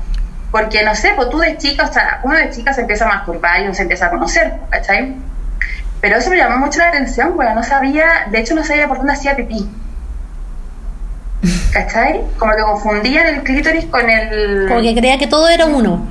[0.51, 3.09] Porque, no sé, pues tú de chica, o sea, uno de chica se empieza a
[3.09, 5.15] masturbar y uno se empieza a conocer, ¿cachai?
[6.01, 7.55] Pero eso me llamó mucho la atención, weón.
[7.55, 9.69] No sabía, de hecho, no sabía por dónde hacía pipí.
[11.73, 12.21] ¿Cachai?
[12.37, 14.67] Como que confundían el clítoris con el.
[14.67, 16.07] Como que creía que todo era uno.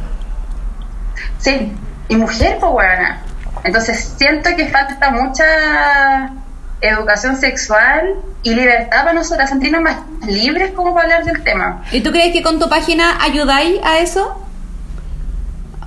[1.39, 1.73] Sí,
[2.09, 3.23] y mujer, pues, weona.
[3.65, 6.33] Entonces, siento que falta mucha
[6.81, 11.83] educación sexual y libertad para nosotras sentirnos más libres como para hablar del tema.
[11.91, 14.45] ¿Y tú crees que con tu página ayudáis a eso?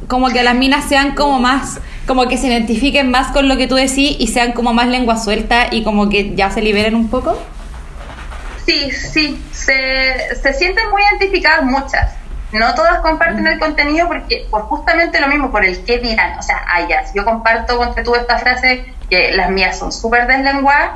[0.07, 3.68] Como que las minas sean como más, como que se identifiquen más con lo que
[3.68, 7.10] tú decís y sean como más lengua suelta y como que ya se liberen un
[7.10, 7.41] poco.
[8.65, 12.20] Sí, sí, se, se sienten muy identificadas muchas.
[12.53, 16.38] No todas comparten el contenido porque por justamente lo mismo, por el qué dirán.
[16.38, 19.91] O sea, ah, ya, si yo comparto con tú esta frase que las mías son
[19.91, 20.91] súper deslenguadas,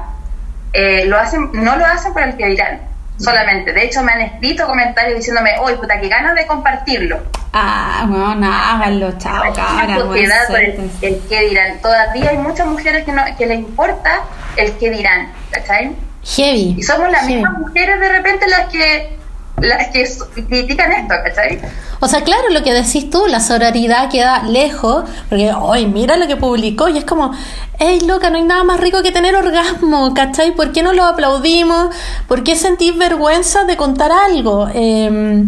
[0.74, 2.82] eh, lo hacen, no lo hacen por el que dirán
[3.18, 3.72] solamente.
[3.72, 7.20] De hecho, me han escrito comentarios diciéndome, oye, puta, qué ganas de compartirlo.
[7.54, 11.80] Ah, bueno, no, háganlo, chao, weón, sociedad por el, el qué dirán.
[11.82, 14.22] Todavía hay muchas mujeres que, no, que les importa
[14.58, 15.96] el qué dirán, ¿cachai?
[16.24, 16.76] Heavy.
[16.78, 17.36] Y somos las heavy.
[17.36, 19.18] mismas mujeres de repente las que
[19.62, 20.06] las que
[20.48, 21.62] critican esto, ¿cachai?
[22.02, 26.28] O sea, claro, lo que decís tú, la sororidad queda lejos, porque, hoy mira lo
[26.28, 27.32] que publicó, y es como,
[27.80, 30.52] hey, loca, no hay nada más rico que tener orgasmo, ¿cachai?
[30.54, 31.88] ¿Por qué no lo aplaudimos?
[32.28, 34.68] ¿Por qué sentís vergüenza de contar algo?
[34.74, 35.44] Eh,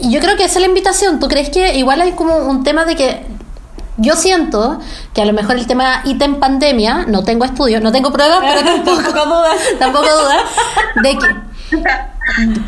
[0.00, 1.20] y yo creo que esa es la invitación.
[1.20, 3.26] ¿Tú crees que igual hay como un tema de que
[3.98, 4.78] yo siento
[5.12, 8.64] que a lo mejor el tema ítem pandemia, no tengo estudios, no tengo pruebas, pero
[8.64, 9.60] tampoco, Tampoco dudas.
[9.78, 10.42] tampoco dudas,
[11.02, 11.76] de que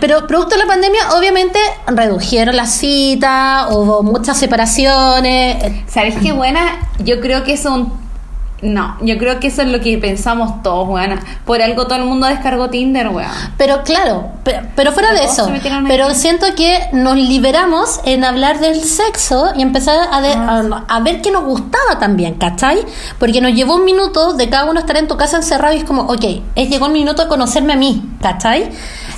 [0.00, 5.84] pero producto de la pandemia, obviamente, redujeron las citas, hubo muchas separaciones.
[5.88, 6.88] ¿Sabes qué buena?
[7.04, 8.00] Yo creo que es un...
[8.62, 11.18] No, yo creo que eso es lo que pensamos todos, weona.
[11.44, 13.28] Por algo todo el mundo descargó Tinder, weón.
[13.56, 15.50] Pero claro, pe- pero, fuera de eso,
[15.88, 16.14] pero ahí.
[16.14, 21.20] siento que nos liberamos en hablar del sexo y empezar a, de- a- a ver
[21.22, 22.78] qué nos gustaba también, ¿cachai?
[23.18, 25.84] Porque nos llevó un minuto de cada uno estar en tu casa encerrado y es
[25.84, 26.24] como, ok,
[26.54, 28.70] es llegó el minuto de conocerme a mí, ¿cachai?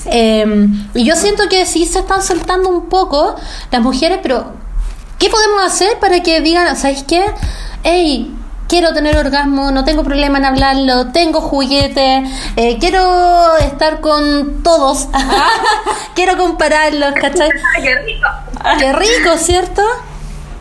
[0.06, 3.36] Eh, y yo siento que sí se están soltando un poco
[3.70, 4.52] las mujeres, pero
[5.18, 7.24] ¿qué podemos hacer para que digan, ¿sabes qué?
[7.82, 8.35] Hey,
[8.68, 12.24] quiero tener orgasmo, no tengo problema en hablarlo, tengo juguete,
[12.56, 15.09] eh, quiero estar con todos,
[16.14, 17.51] quiero compararlos, ¿cachai?
[17.82, 18.28] ¡Qué rico!
[18.78, 19.82] Qué rico, ¿cierto?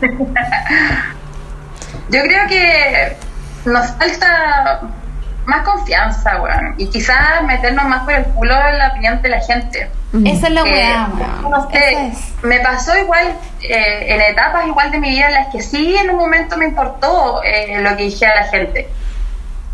[2.10, 3.16] Yo creo que
[3.64, 4.82] nos falta
[5.46, 6.74] más confianza, weón.
[6.78, 9.90] Y quizás meternos más por el culo en la opinión de la gente.
[10.24, 11.50] Esa es la Eh, weá, weón.
[11.50, 12.18] no sé, Esa es.
[12.44, 16.10] me pasó igual eh, en etapas igual de mi vida en las que sí en
[16.10, 18.88] un momento me importó eh, lo que dijera la gente.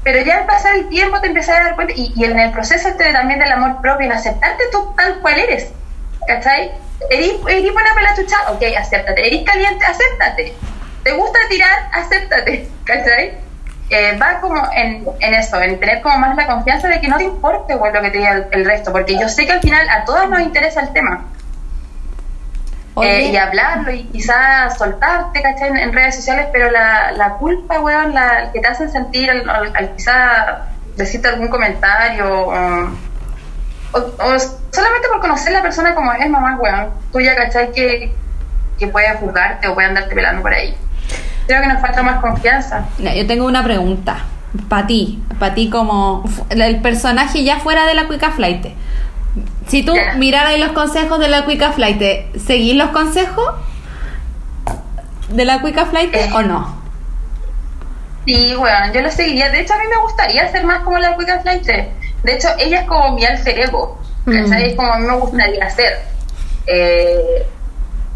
[0.03, 2.51] Pero ya al pasar el tiempo te empecé a dar cuenta, y, y en el
[2.53, 5.71] proceso este también del amor propio, en aceptarte tú tal cual eres,
[6.27, 6.71] ¿cachai?
[7.11, 8.37] ¿Eres, eres buena para la chucha?
[8.51, 9.27] Ok, acéptate.
[9.27, 9.85] ¿Eres caliente?
[9.85, 10.55] Acéptate.
[11.05, 11.91] ¿Te gusta tirar?
[11.93, 13.35] Acéptate, ¿cachai?
[13.93, 17.17] Eh, va como en, en eso, en tener como más la confianza de que no
[17.19, 19.61] te importe güey, lo que te diga el, el resto, porque yo sé que al
[19.61, 21.25] final a todas nos interesa el tema.
[23.03, 25.71] Eh, y hablarlo y quizás soltarte, ¿cachai?
[25.71, 29.49] En, en redes sociales, pero la, la culpa, weón, la que te hacen sentir al,
[29.49, 30.47] al, al quizás
[30.97, 32.53] decirte algún comentario o,
[33.93, 37.73] o- o solamente por conocer a la persona como es, mamá, weón, tú ya, ¿cachai?
[37.73, 38.13] Que,
[38.79, 40.77] que puede juzgarte o puede andarte pelando por ahí.
[41.51, 42.85] Creo que nos falta más confianza.
[43.01, 44.19] Yo tengo una pregunta
[44.69, 48.67] para ti, para ti como el personaje ya fuera de la Cuica Flight.
[49.67, 53.53] Si tú miraras los consejos de la Cuica Flight, ¿seguís los consejos
[55.31, 56.31] de la Cuica Flight Eh.
[56.33, 56.81] o no?
[58.27, 59.51] Sí, weón, yo lo seguiría.
[59.51, 61.65] De hecho, a mí me gustaría ser más como la Wicca Flight.
[61.67, 63.99] De hecho, ella es como mi alter ego.
[64.25, 64.71] ¿cachai?
[64.71, 65.99] Es como a mí me gustaría ser.
[66.69, 67.45] Eh,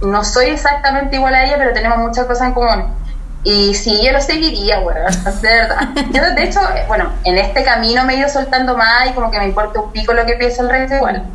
[0.03, 3.03] no soy exactamente igual a ella, pero tenemos muchas cosas en común.
[3.45, 5.13] Y sí, yo lo seguiría, weón,
[5.43, 5.89] de verdad.
[6.13, 9.31] Yo, de hecho, eh, bueno, en este camino me he ido soltando más y como
[9.31, 11.27] que me importa un pico lo que piensa el resto igual.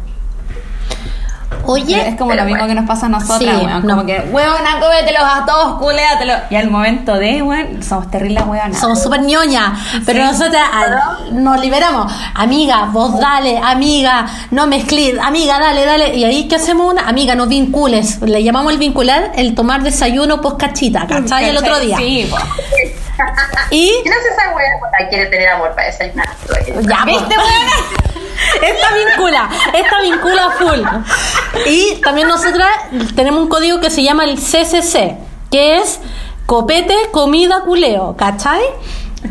[1.66, 2.68] Oye, es como lo mismo bueno.
[2.68, 3.86] que nos pasa a nosotras, Sí, weón.
[3.86, 3.96] no.
[3.96, 6.38] Como que, weona, cómetelos a todos, culéatelos.
[6.50, 8.74] Y al momento de, weón, somos terribles, weón.
[8.74, 12.12] somos súper ñoñas, pero nosotras ah, nos liberamos.
[12.34, 16.16] Amiga, vos dale, amiga, no mezclir, amiga, dale, dale.
[16.16, 16.92] Y ahí, ¿qué hacemos?
[16.92, 18.22] Una amiga, no vincules.
[18.22, 21.50] Le llamamos el vincular el tomar desayuno post cachita, ¿cachai?
[21.50, 21.98] El otro día.
[21.98, 22.38] Sí, po.
[23.72, 24.80] Y ¿Quién es esa weá?
[24.80, 26.30] Puta, quiere tener amor para desayunar.
[26.88, 27.36] Ya, ¿viste,
[28.62, 30.80] Esta vincula, esta vincula full.
[31.66, 32.70] Y también nosotras
[33.16, 35.18] tenemos un código que se llama el CCC,
[35.52, 36.00] que es
[36.46, 38.62] copete, comida, culeo, ¿cachai?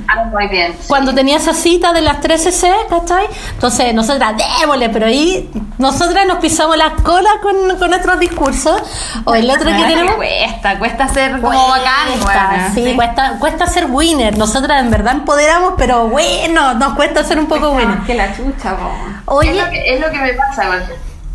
[0.06, 0.72] Ah, muy bien.
[0.80, 0.86] sí.
[0.88, 3.26] Cuando tenía esa cita de las 3 CC, ¿cachai?
[3.52, 8.82] Entonces nosotras, démosle, pero ahí nosotras nos pisamos las colas con, con nuestros discursos.
[9.24, 10.14] O el otro que La tenemos...
[10.14, 12.74] cuesta, cuesta ser como bacán, Cuesta, weón.
[12.74, 14.36] sí, cuesta, cuesta ser winner.
[14.36, 17.98] Nosotras en verdad empoderamos, pero bueno, nos cuesta ser un poco winner.
[18.06, 18.90] Que la chucha, po.
[19.42, 20.86] Es lo, Oye, que, es lo que me pasa igual.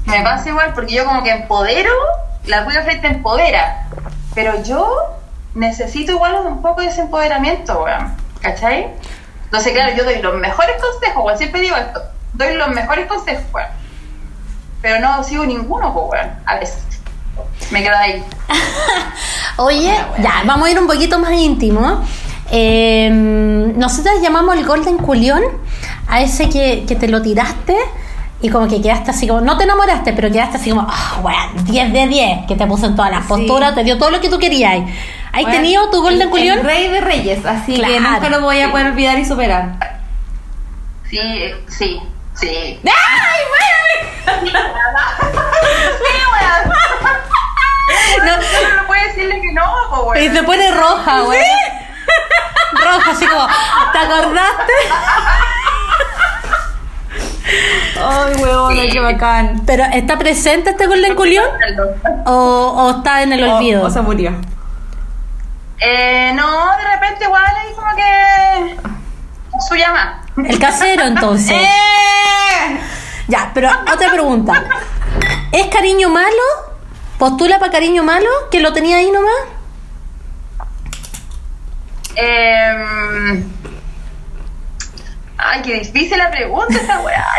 [0.06, 1.92] Me pasa igual porque yo como que empodero,
[2.46, 3.88] la Flight te empodera.
[4.36, 4.92] Pero yo
[5.56, 8.23] necesito igual un poco de ese empoderamiento, weón.
[8.44, 8.88] ¿Cachai?
[9.46, 11.38] Entonces, claro, yo doy los mejores consejos, weón.
[11.38, 12.02] Siempre digo esto.
[12.34, 13.70] Doy los mejores consejos, weón.
[14.82, 16.36] Pero no sigo ninguno, pues, weón.
[16.46, 16.84] A veces.
[17.72, 18.24] Me quedo ahí.
[19.58, 22.04] Oye, ya, vamos a ir un poquito más íntimo.
[22.52, 23.10] Eh,
[23.76, 25.42] nosotras llamamos el Golden Culión
[26.08, 27.78] a ese que, que te lo tiraste
[28.42, 31.64] y como que quedaste así como, no te enamoraste, pero quedaste así como, ah, bueno,
[31.64, 34.28] 10 de 10, que te puso en todas las posturas, te dio todo lo que
[34.28, 34.84] tú querías.
[35.34, 36.60] ¿Has Bueno, tenido tu Golden Culión?
[36.60, 40.00] El rey de reyes, así que nunca lo voy a poder olvidar y superar.
[41.10, 41.20] Sí,
[41.68, 42.00] sí,
[42.36, 42.80] sí.
[42.86, 43.42] ¡Ay,
[48.24, 49.64] No, Uno no puede decirle que no,
[50.06, 50.36] pues, y weón.
[50.38, 51.42] se pone roja, güey.
[52.74, 53.48] Roja, así como,
[53.92, 54.74] ¿te acordaste?
[58.00, 59.62] Ay, weón, qué bacán.
[59.66, 61.46] Pero, ¿está presente este Golden Culión?
[62.26, 62.32] ¿O,
[62.78, 63.84] o está en el olvido?
[63.84, 64.34] O, o se murió.
[65.80, 68.78] Eh, no, de repente igual ahí como que
[69.68, 70.22] su llama.
[70.38, 71.52] El casero, entonces.
[71.62, 72.80] ¡Eh!
[73.28, 74.64] Ya, pero otra pregunta.
[75.52, 76.44] ¿Es cariño malo?
[77.18, 78.30] ¿Postula para cariño malo?
[78.52, 79.34] ¿Que lo tenía ahí nomás?
[82.16, 83.44] Eh,
[85.38, 87.26] ay, qué difícil la pregunta esta weá.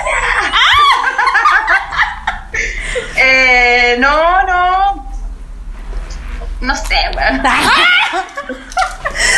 [3.16, 5.13] eh, no, no.
[6.64, 7.36] No sé, weón.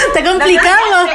[0.06, 1.06] Está complicado.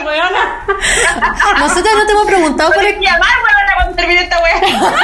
[1.57, 2.99] Nosotros no te hemos preguntado por el...
[2.99, 4.61] llamar, weón, cuando termine esta weá.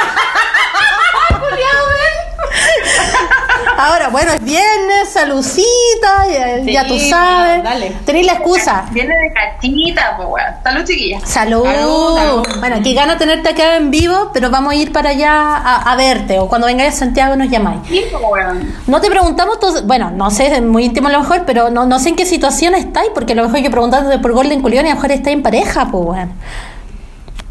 [3.78, 7.62] Ahora, bueno, es viernes, salucita, ya, Sí, ya tú sabes.
[7.62, 7.92] dale.
[8.04, 8.86] Tenéis la excusa.
[8.90, 10.54] Viene de cachita, pues weón.
[10.64, 11.20] Salud, chiquilla.
[11.24, 11.64] Salud.
[11.64, 12.42] Salud, salud.
[12.58, 15.96] Bueno, qué gana tenerte acá en vivo, pero vamos a ir para allá a, a
[15.96, 16.38] verte.
[16.40, 17.80] O cuando vengáis a Santiago nos llamáis.
[17.88, 18.74] Sí, weón.
[18.88, 21.86] No te preguntamos, tos- bueno, no sé, es muy íntimo a lo mejor, pero no,
[21.86, 24.86] no sé en qué situación estáis, porque a lo mejor yo preguntándote por Golden Culión
[24.86, 26.32] y a lo mejor estáis en pareja, pues bueno.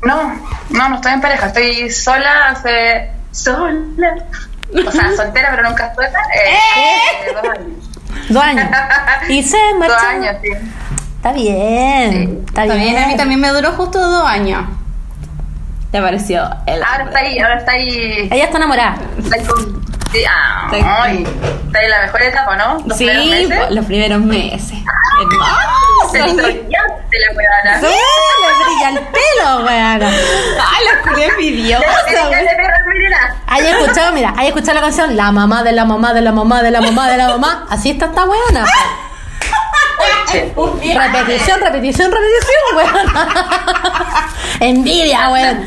[0.04, 0.34] No,
[0.72, 1.48] no, no estoy en pareja.
[1.48, 3.12] Estoy sola hace.
[3.32, 4.16] Sola.
[4.88, 6.20] O sea, soltera, pero nunca suelta.
[6.36, 8.30] Eh, dos años.
[8.30, 8.66] Dos años.
[9.30, 10.08] Y se Dos marchó.
[10.08, 10.50] años, sí.
[11.18, 12.94] Está bien, está, Está bien.
[12.94, 14.64] bien, a mí también me duró justo dos años.
[15.92, 18.28] ¿Te pareció el Ahora está ahí, ahora está ahí.
[18.32, 18.98] Ella está enamorada.
[19.18, 19.86] Está ahí con.
[20.12, 21.24] Sí, ah, Está ahí.
[21.24, 22.78] está ahí en la mejor etapa, ¿no?
[22.86, 23.66] Los Sí, primeros meses.
[23.68, 24.78] po- los primeros meses.
[26.12, 26.28] Se Hermoso.
[26.40, 27.80] hizo brillante la weona.
[27.82, 27.96] Sí,
[28.42, 30.04] le brilla el pelo, weón.
[30.04, 31.86] Ay, la culia envidiosa.
[33.48, 36.62] Hay escuchado, mira, hay escuchado la canción La mamá de la mamá de la mamá
[36.62, 37.66] de la mamá de la mamá.
[37.70, 38.66] Así está esta weona.
[40.34, 43.08] Repetición, repetición, repetición, weón.
[44.60, 45.66] Envidia, weón.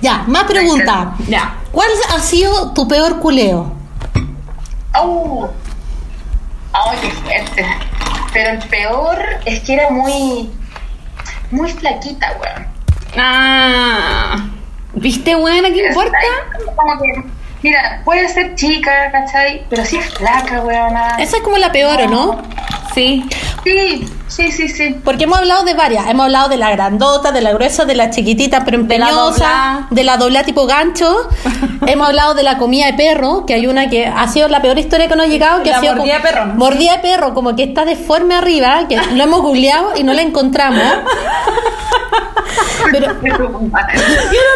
[0.00, 1.08] Ya, más preguntas.
[1.28, 1.54] Ya.
[1.72, 3.72] ¿Cuál ha sido tu peor culeo?
[4.92, 5.50] ¡Au!
[6.72, 7.66] ¡Ay, qué fuerte!
[8.32, 10.50] Pero el peor es que era muy.
[11.50, 12.66] muy flaquita, weón.
[13.16, 14.36] Ah.
[14.94, 15.70] ¿Viste, buena?
[15.70, 16.18] ¿Qué importa?
[16.76, 17.22] Como que,
[17.62, 19.64] mira, puede ser chica, ¿cachai?
[19.68, 21.16] Pero sí es flaca, weona.
[21.18, 22.42] Esa es como la peor, ¿o no?
[22.94, 23.24] Sí.
[23.64, 24.96] Sí, sí, sí, sí.
[25.04, 26.08] Porque hemos hablado de varias.
[26.08, 30.16] Hemos hablado de la grandota, de la gruesa, de la chiquitita pero empeñosa, de la
[30.16, 31.28] dobla tipo gancho.
[31.86, 34.78] hemos hablado de la comida de perro, que hay una que ha sido la peor
[34.78, 35.62] historia que nos ha llegado.
[35.62, 36.46] Que La ha sido mordida de perro.
[36.46, 40.22] Mordida de perro, como que está deforme arriba, que lo hemos googleado y no la
[40.22, 40.82] encontramos.
[42.92, 43.70] Pero Yo no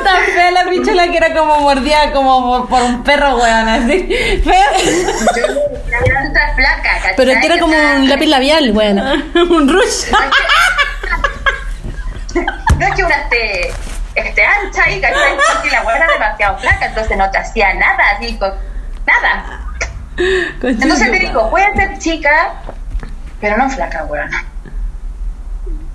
[0.05, 4.09] tan fea la pichola que era como mordida como por, un perro, weón, así.
[4.43, 4.66] Fea.
[7.16, 9.02] Pero que era como un lápiz labial, bueno.
[9.34, 10.12] un rush.
[12.78, 13.72] No es que una esté,
[14.14, 15.36] esté ancha y ¿cachai?
[15.55, 18.52] Porque la weona era demasiado flaca, entonces no te hacía nada, así, con,
[19.06, 19.60] nada.
[20.16, 22.55] Entonces te digo, puede ser chica,
[23.40, 24.44] pero no flaca, weona.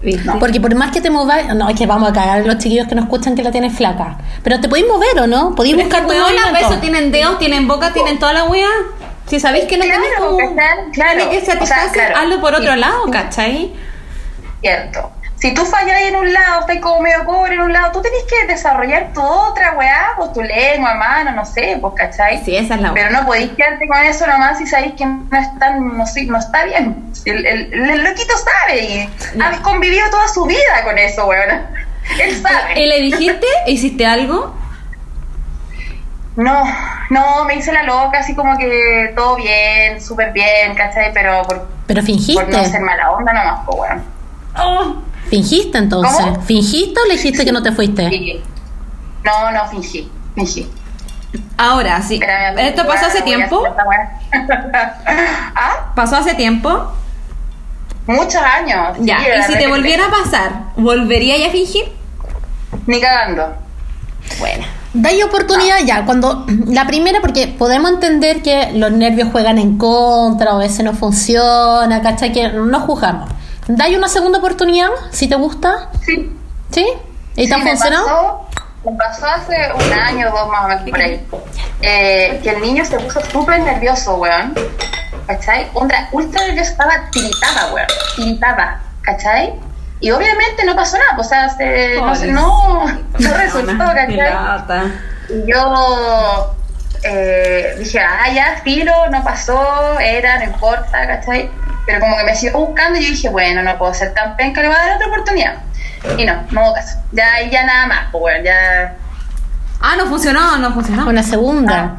[0.01, 0.31] ¿Viste?
[0.39, 2.95] Porque por más que te mováis, no, es que vamos a cagar los chiquillos que
[2.95, 4.17] nos escuchan que la tienes flaca.
[4.43, 5.55] Pero te podéis mover o no?
[5.55, 6.67] Podéis Pero es que, buscar tu movimiento.
[6.67, 8.69] eso tienen dedos, tienen boca, tienen toda la wea.
[9.29, 10.55] Si sabéis que no Claro, tenés como...
[10.55, 10.91] ¿cachai?
[10.91, 11.29] Claro.
[11.29, 12.17] Que O sea, satisfacer, claro.
[12.17, 12.79] hazlo por otro Sí.
[12.79, 13.73] lado, ¿cachai?
[14.61, 15.11] Cierto.
[15.39, 18.23] Si tú fallas en un lado, estás como medio pobre en un lado, tú tenés
[18.23, 22.43] que desarrollar tu otra weá, pues tu lengua, mano, no sé, pues, ¿cachai?
[22.43, 25.23] Sí, esa es la Pero no podéis quedarte con eso nomás si sabéis que no,
[25.31, 27.05] están, no, no está bien.
[27.23, 29.09] El, el, el loquito sabe y
[29.41, 31.49] ha convivido toda su vida con eso, weón.
[32.19, 32.75] Él ¿Y sabe.
[32.87, 33.47] le dijiste?
[33.67, 34.53] ¿Hiciste algo?
[36.39, 36.63] No,
[37.09, 41.11] no, me hice la loca, así como que todo bien, súper bien, ¿cachai?
[41.13, 42.45] Pero por, Pero por fingiste.
[42.45, 44.03] no ser mala onda nomás, pues, weón.
[44.57, 44.95] Oh.
[45.29, 46.17] ¿Fingiste entonces?
[46.17, 46.41] ¿Cómo?
[46.43, 48.09] ¿Fingiste o le dijiste que no te fuiste?
[48.09, 48.41] Sí.
[49.25, 50.71] No, no, fingí, fingí.
[51.57, 52.13] Ahora, sí.
[52.13, 53.61] Espérame, ¿Esto pasó hace tiempo?
[55.55, 55.91] ¿Ah?
[55.93, 56.93] ¿Pasó hace tiempo?
[58.07, 58.95] Muchos años.
[59.01, 59.19] Ya.
[59.19, 61.91] sí, ¿Y si te volviera a pasar, volvería a fingir?
[62.87, 63.55] Ni cagando.
[64.39, 64.78] Bueno.
[64.93, 70.53] Dai oportunidad ya, cuando la primera, porque podemos entender que los nervios juegan en contra
[70.53, 72.31] o a veces no funciona, ¿cachai?
[72.33, 73.29] Que no juzgamos.
[73.67, 76.35] Dai una segunda oportunidad, si te gusta, Sí.
[76.71, 76.87] ¿sí?
[77.35, 78.05] ¿Y te ha Sí, funcionado?
[78.05, 78.45] pasó-
[78.85, 81.21] Me pasó hace un año o dos más o menos por ahí.
[81.81, 84.53] Eh, que el niño se puso súper nervioso, weón.
[85.27, 85.67] ¿Cachai?
[85.73, 87.87] Ultra, ultra nervioso, estaba tiritada, weón.
[88.15, 89.53] Tiritada, ¿cachai?
[90.01, 92.85] Y obviamente no pasó nada, pues, o sea, se- no, se- no,
[93.19, 94.91] no resultó, ¿cachai?
[95.29, 96.55] Y yo
[97.03, 101.49] eh, dije, ah, ya, filo, no pasó, era, no importa, ¿cachai?
[101.85, 104.61] Pero como que me siguió buscando y yo dije, bueno, no puedo ser tan penca,
[104.61, 105.55] le voy a dar otra oportunidad.
[106.17, 106.97] Y no, no hubo caso.
[107.11, 108.95] Ya, ya nada más, pues bueno, ya
[109.81, 111.07] Ah, no funcionó, no funcionó.
[111.07, 111.95] Una segunda.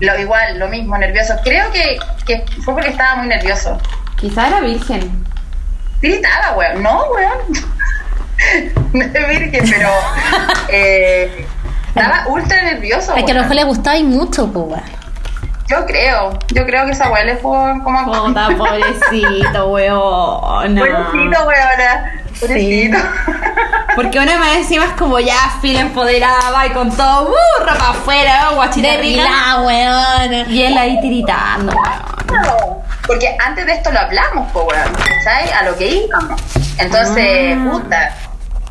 [0.00, 1.34] lo igual, lo mismo, nervioso.
[1.44, 3.78] Creo que, que fue porque estaba muy nervioso.
[4.16, 5.24] Quizá era virgen.
[6.02, 6.82] Gritaba, weón.
[6.82, 7.38] No, weón.
[8.92, 9.88] no es virgen, pero
[10.68, 11.46] eh,
[11.88, 13.14] estaba ultra nervioso.
[13.14, 13.48] Es que a lo weón.
[13.48, 15.02] mejor le gustáis mucho, pues, weón.
[15.68, 20.76] Yo creo, yo creo que esa weá le fue como Puta, pobrecito, weón.
[20.76, 22.22] Pobrecito, weona.
[22.40, 22.98] Pobrecito.
[23.94, 28.50] Porque una más encima es como ya fila empoderada y con todo burra para afuera,
[28.54, 29.60] guachita rica.
[29.60, 30.50] Weón.
[30.50, 32.82] Y él ahí tiritando, weón.
[33.12, 34.90] Porque antes de esto lo hablamos, po, weón.
[34.94, 35.50] ¿Cachai?
[35.52, 36.40] A lo que íbamos.
[36.78, 37.68] Entonces, Ah.
[37.70, 38.16] puta,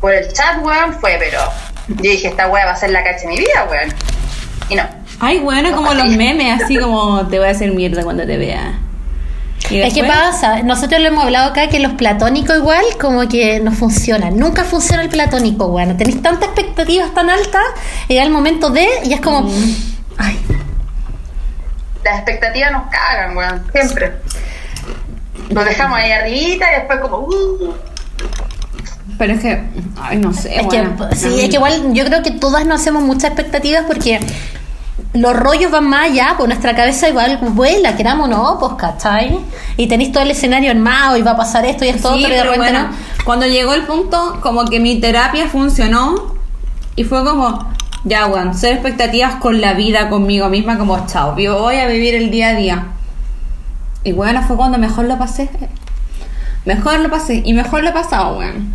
[0.00, 1.38] por el chat, weón, fue, pero
[1.88, 3.94] yo dije, esta weá va a ser la cacha de mi vida, weón.
[4.68, 4.82] Y no.
[5.20, 8.78] Ay, bueno, como los memes, así como te voy a hacer mierda cuando te vea.
[9.70, 13.70] Es que pasa, nosotros lo hemos hablado acá que los platónicos igual como que no
[13.70, 14.36] funcionan.
[14.36, 15.96] Nunca funciona el platónico, bueno.
[15.96, 17.62] Tenéis tantas expectativas tan altas,
[18.08, 19.48] llega el momento de y es como,
[20.18, 20.36] ay,
[22.04, 23.64] Las expectativas nos cagan, weón.
[23.72, 24.12] Siempre.
[25.50, 27.18] Nos dejamos ahí arribita y después como...
[27.18, 27.74] Uh,
[29.18, 29.62] Pero es que,
[30.00, 30.56] ay, no sé.
[30.56, 31.08] es bueno.
[31.08, 34.20] que sí, es que igual yo creo que todas nos hacemos muchas expectativas porque
[35.14, 39.38] los rollos van más allá, pues nuestra cabeza igual vuela, queramos o no, pues, ¿cachai?
[39.76, 42.32] Y tenéis todo el escenario armado y va a pasar esto y esto Sí, otro
[42.34, 43.24] y de repente bueno, no.
[43.24, 46.34] cuando llegó el punto, como que mi terapia funcionó
[46.96, 47.70] y fue como,
[48.04, 52.14] ya, weón, ser expectativas con la vida, conmigo misma, como, chao, yo voy a vivir
[52.14, 52.86] el día a día.
[54.04, 55.48] Y bueno, fue cuando mejor lo pasé.
[56.64, 58.74] Mejor lo pasé y mejor lo he pasado, weón.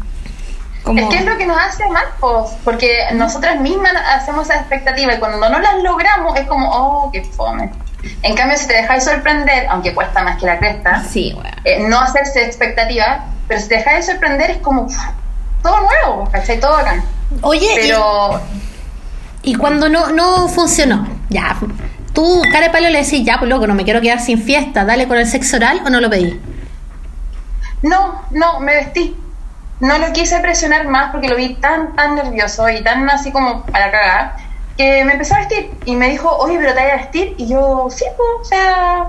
[0.83, 4.59] Como, Es que es lo que nos hace mal, pues, porque nosotras mismas hacemos esa
[4.59, 7.71] expectativa y cuando no las logramos es como, oh, qué fome.
[8.23, 11.47] En cambio, si te dejáis sorprender, aunque cuesta más que la cresta, Sí, weón.
[11.65, 14.97] eh, no hacerse expectativa, pero si te dejáis sorprender es como uf,
[15.61, 16.59] todo nuevo, ¿cachai?
[16.59, 17.03] Todo bacán.
[17.41, 18.66] Oye, Pero Y
[19.55, 21.55] cuando no, no funcionó, ya,
[22.13, 24.85] tú, cara de palo, le decís, ya, pues loco, no me quiero quedar sin fiesta,
[24.85, 26.39] dale con el sexo oral o no lo pedí.
[27.83, 29.15] no, no, me vestí.
[29.79, 33.63] No lo quise presionar más porque lo vi tan, tan nervioso y tan así como
[33.67, 34.35] para cagar,
[34.75, 37.35] que me empezó a vestir y me dijo, oye, pero te vas a vestir.
[37.37, 39.07] Y yo, sí, pues, o sea,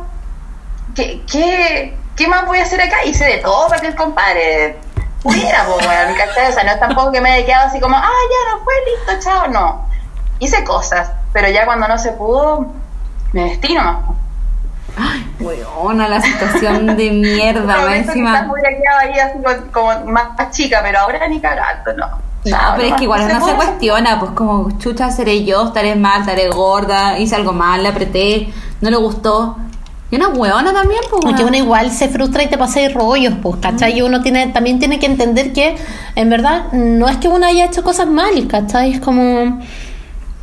[0.94, 3.02] ¿qué, qué, qué más voy a hacer acá?
[3.04, 4.76] Hice de todo para que el compadre
[5.22, 6.50] pudiera, pues, ¿cachai?
[6.50, 8.74] O sea, no es tampoco que me haya quedado así como, ah, ya no fue,
[8.84, 9.87] listo, chao, no.
[10.38, 12.66] Hice cosas, pero ya cuando no se pudo,
[13.32, 13.96] me nomás.
[14.06, 14.14] po.
[15.40, 18.32] Weona, la situación de mierda, más encima.
[18.40, 22.06] quedado ahí así con- como más, más chica, pero ahora ni cagando, no.
[22.44, 25.96] No, Chao, pero es que igual no se cuestiona, pues como chucha seré yo, estaré
[25.96, 29.56] mal, estaré gorda, hice algo mal, le apreté, no le gustó.
[30.10, 31.20] Y una hueona también, pues.
[31.22, 33.98] Porque uno igual se frustra y te pasa ahí rollos, pues, ¿cachai?
[33.98, 35.76] Y uno tiene, también tiene que entender que,
[36.14, 38.94] en verdad, no es que uno haya hecho cosas mal, ¿cachai?
[38.94, 39.60] Es como,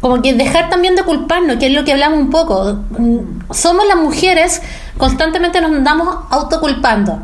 [0.05, 2.77] como que dejar también de culparnos, que es lo que hablamos un poco.
[3.49, 4.61] Somos las mujeres,
[4.99, 7.23] constantemente nos andamos autoculpando.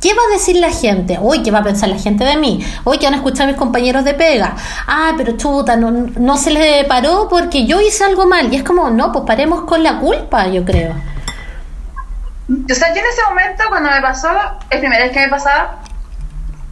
[0.00, 1.18] ¿Qué va a decir la gente?
[1.20, 2.64] Uy, ¿qué va a pensar la gente de mí?
[2.86, 4.56] Uy, ¿qué van a escuchar mis compañeros de pega?
[4.86, 8.50] Ah, pero chuta, no, no se le paró porque yo hice algo mal.
[8.50, 10.94] Y es como, no, pues paremos con la culpa, yo creo.
[12.48, 14.30] O sea, yo en ese momento, cuando me pasó,
[14.70, 15.82] es primera vez que me pasaba,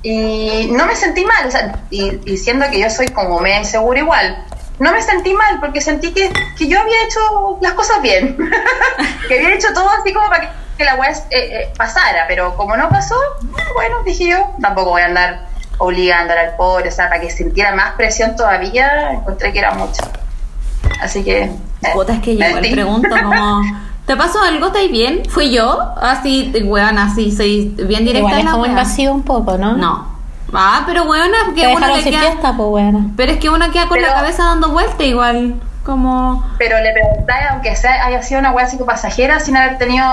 [0.03, 4.01] y no me sentí mal, o sea, y, y que yo soy como media insegura
[4.01, 4.47] igual,
[4.81, 8.37] no me sentí mal porque sentí que, que yo había hecho las cosas bien,
[9.29, 10.49] que había hecho todo así como para que,
[10.79, 13.15] que la weá eh, eh, pasara, pero como no pasó,
[13.75, 17.75] bueno, dije yo, tampoco voy a andar obligando al pobre, o sea, para que sintiera
[17.75, 20.03] más presión todavía, encontré que era mucho.
[21.01, 21.43] Así que...
[21.43, 21.53] eh,
[21.93, 23.63] Puta, es que yo me igual pregunto como...
[24.07, 24.69] ¿Te pasó algo?
[24.69, 25.23] ¿Estáis bien?
[25.29, 25.79] ¿Fui yo?
[26.01, 29.77] Así, weón, así, soy bien directa Igual es como invasivo un poco, ¿no?
[29.77, 30.20] No.
[30.53, 32.21] Ah, pero weona, que Te le queda...
[32.21, 33.11] fiesta, pues bueno.
[33.17, 35.61] Pero es que uno queda con Pero- la cabeza dando vuelta igual.
[35.85, 36.47] Como...
[36.59, 40.05] Pero le preguntáis, aunque sea, haya sido una wea así como pasajera, sin haber tenido.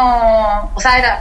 [0.73, 1.19] O sea, era.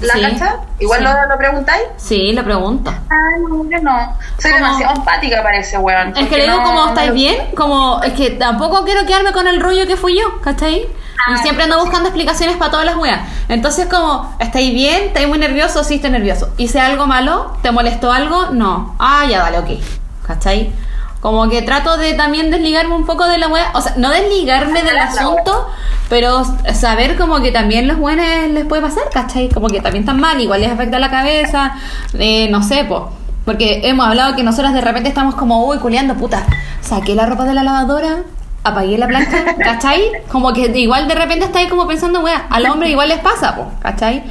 [0.00, 0.56] ¿La Sí, cacha?
[0.78, 1.04] Igual sí.
[1.04, 1.82] lo, lo preguntáis.
[1.96, 2.90] Sí, le pregunto.
[3.10, 3.14] Ah,
[3.48, 4.16] no, yo no.
[4.38, 4.64] Soy ¿Cómo?
[4.64, 6.16] demasiado empática para ese weón.
[6.16, 7.36] Es que le digo no- como, no ¿estáis lo- bien?
[7.56, 10.86] Como, es que tampoco quiero quedarme con el rollo que fui yo, ¿cachai?
[11.28, 13.20] Y siempre ando buscando explicaciones para todas las weas.
[13.48, 15.04] Entonces como, ¿estáis bien?
[15.04, 15.84] ¿Estáis muy nervioso?
[15.84, 16.50] Sí, estoy nervioso.
[16.56, 17.56] ¿Hice algo malo?
[17.62, 18.50] ¿Te molestó algo?
[18.52, 18.94] No.
[18.98, 19.82] Ah, ya dale, ok.
[20.26, 20.72] ¿Cachai?
[21.20, 23.70] Como que trato de también desligarme un poco de la wea.
[23.74, 25.68] O sea, no desligarme del asunto,
[26.08, 26.42] pero
[26.74, 29.50] saber como que también los buenos les puede pasar, ¿cachai?
[29.50, 31.76] Como que también están mal, igual les afecta la cabeza,
[32.18, 33.10] eh, no sé, po.
[33.44, 36.46] Porque hemos hablado que nosotras de repente estamos como, uy, culeando, puta,
[36.80, 38.18] saqué la ropa de la lavadora,
[38.62, 40.10] apagué la plancha, ¿cachai?
[40.30, 43.70] Como que igual de repente estáis como pensando, wea, al hombre igual les pasa, po,
[43.82, 44.22] ¿cachai?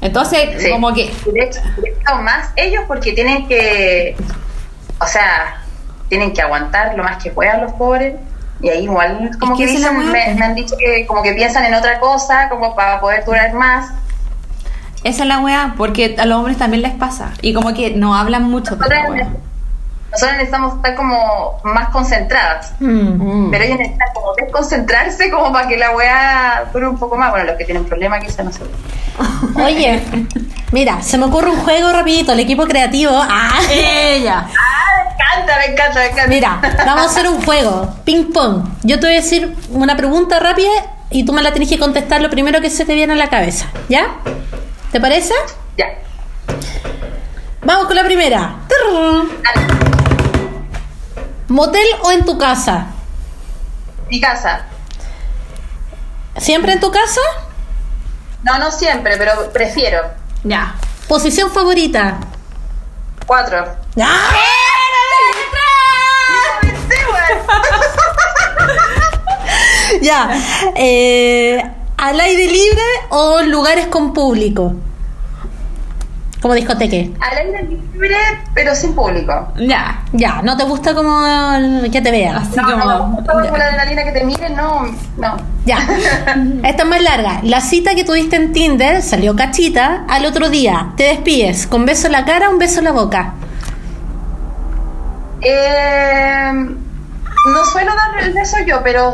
[0.00, 0.70] Entonces, Sí.
[0.70, 1.60] como que, De hecho,
[2.22, 4.16] más ellos porque tienen que.
[4.98, 5.62] O sea,
[6.08, 8.14] tienen que aguantar lo más que puedan los pobres.
[8.62, 11.64] Y ahí igual, como Es que dicen, me, me han dicho que como que piensan
[11.64, 13.90] en otra cosa, como para poder durar más.
[15.04, 17.32] esa es la wea, porque a los hombres también les pasa.
[17.42, 19.26] Y como que no hablan mucho de
[20.10, 22.72] nosotras necesitamos estar como más concentradas.
[22.80, 23.50] Mm.
[23.50, 27.30] Pero ellos necesitan como desconcentrarse como para que la weá dure un poco más.
[27.30, 28.60] Bueno, los que tienen problemas quizás no sé.
[29.62, 30.02] Oye,
[30.72, 33.12] mira, se me ocurre un juego rapidito, el equipo creativo.
[33.14, 34.46] Ah, Ella.
[35.32, 36.26] Ah, me encanta, me encanta, me encanta.
[36.28, 38.64] mira, vamos a hacer un juego, ping pong.
[38.82, 40.70] Yo te voy a decir una pregunta rápida
[41.10, 43.28] y tú me la tenés que contestar lo primero que se te viene a la
[43.28, 44.06] cabeza, ¿ya?
[44.90, 45.34] ¿Te parece?
[45.76, 45.86] Ya.
[47.62, 48.54] Vamos con la primera.
[48.68, 49.89] Trrr.
[51.50, 52.86] ¿Motel o en tu casa?
[54.08, 54.66] Mi casa.
[56.36, 57.20] ¿Siempre en tu casa?
[58.44, 59.98] No, no siempre, pero prefiero.
[60.44, 60.76] Ya.
[61.08, 62.18] ¿Posición favorita?
[63.26, 63.66] Cuatro.
[63.96, 64.08] Ya.
[70.76, 71.62] Eh,
[71.96, 74.74] ¿Al aire libre o lugares con público?
[76.40, 77.12] Como discoteque.
[77.20, 78.16] Al aire libre,
[78.54, 79.48] pero sin público.
[79.58, 80.02] Ya.
[80.12, 82.36] Ya, ¿no te gusta como el- que te vean?
[82.36, 82.84] Así No, como.
[82.84, 83.50] no, gusta ya.
[83.50, 84.86] con la adrenalina que te miren, no,
[85.18, 85.36] no.
[85.66, 85.76] Ya.
[86.64, 87.40] Esta es más larga.
[87.42, 90.04] La cita que tuviste en Tinder salió cachita.
[90.08, 92.92] Al otro día te despides con beso en la cara o un beso en la
[92.92, 93.34] boca.
[95.42, 99.12] Eh, no suelo dar el beso yo, pero,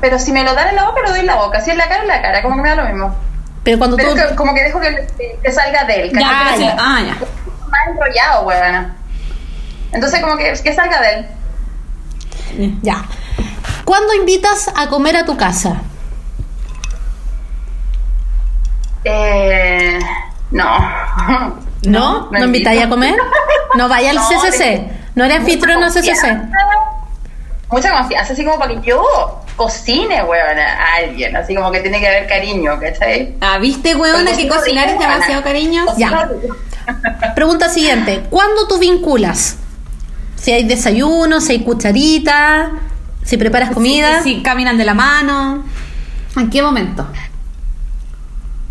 [0.00, 1.60] pero si me lo dan en la boca, lo doy en la boca.
[1.60, 3.14] Si es la cara, en la cara, como que me da lo mismo.
[3.64, 4.16] Pero cuando Pero tú.
[4.16, 5.06] que- como que dejo que,
[5.42, 6.12] que salga de él.
[6.18, 6.30] Ya.
[6.78, 7.14] Ah, ya.
[7.14, 8.94] Más enrollado, weón.
[9.92, 12.78] Entonces, como que, que salga de él.
[12.82, 13.04] Ya.
[13.84, 15.76] ¿Cuándo invitas a comer a tu casa?
[19.04, 19.98] Eh,
[20.50, 20.78] no.
[21.84, 22.28] ¿No?
[22.30, 23.16] ¿No, invitáis a comer?
[23.76, 24.90] ¿No vaya al No, CCC?
[25.14, 26.26] ¿No eres anfitrión al CCC?
[27.70, 29.02] Mucha confianza, así como para que yo
[29.56, 31.36] cocine, weón, a alguien.
[31.36, 33.34] Así como que tiene que haber cariño, ¿cachai?
[33.40, 35.84] Ah, ¿viste, Pero que cocinar es demasiado cariño?
[35.98, 36.30] Ya.
[37.34, 38.24] Pregunta siguiente.
[38.30, 39.56] ¿Cuándo tú vinculas?
[40.36, 42.70] Si hay desayuno, si hay cucharita,
[43.24, 44.22] si preparas comida.
[44.22, 45.64] Si caminan de la mano.
[46.36, 47.06] ¿En qué momento?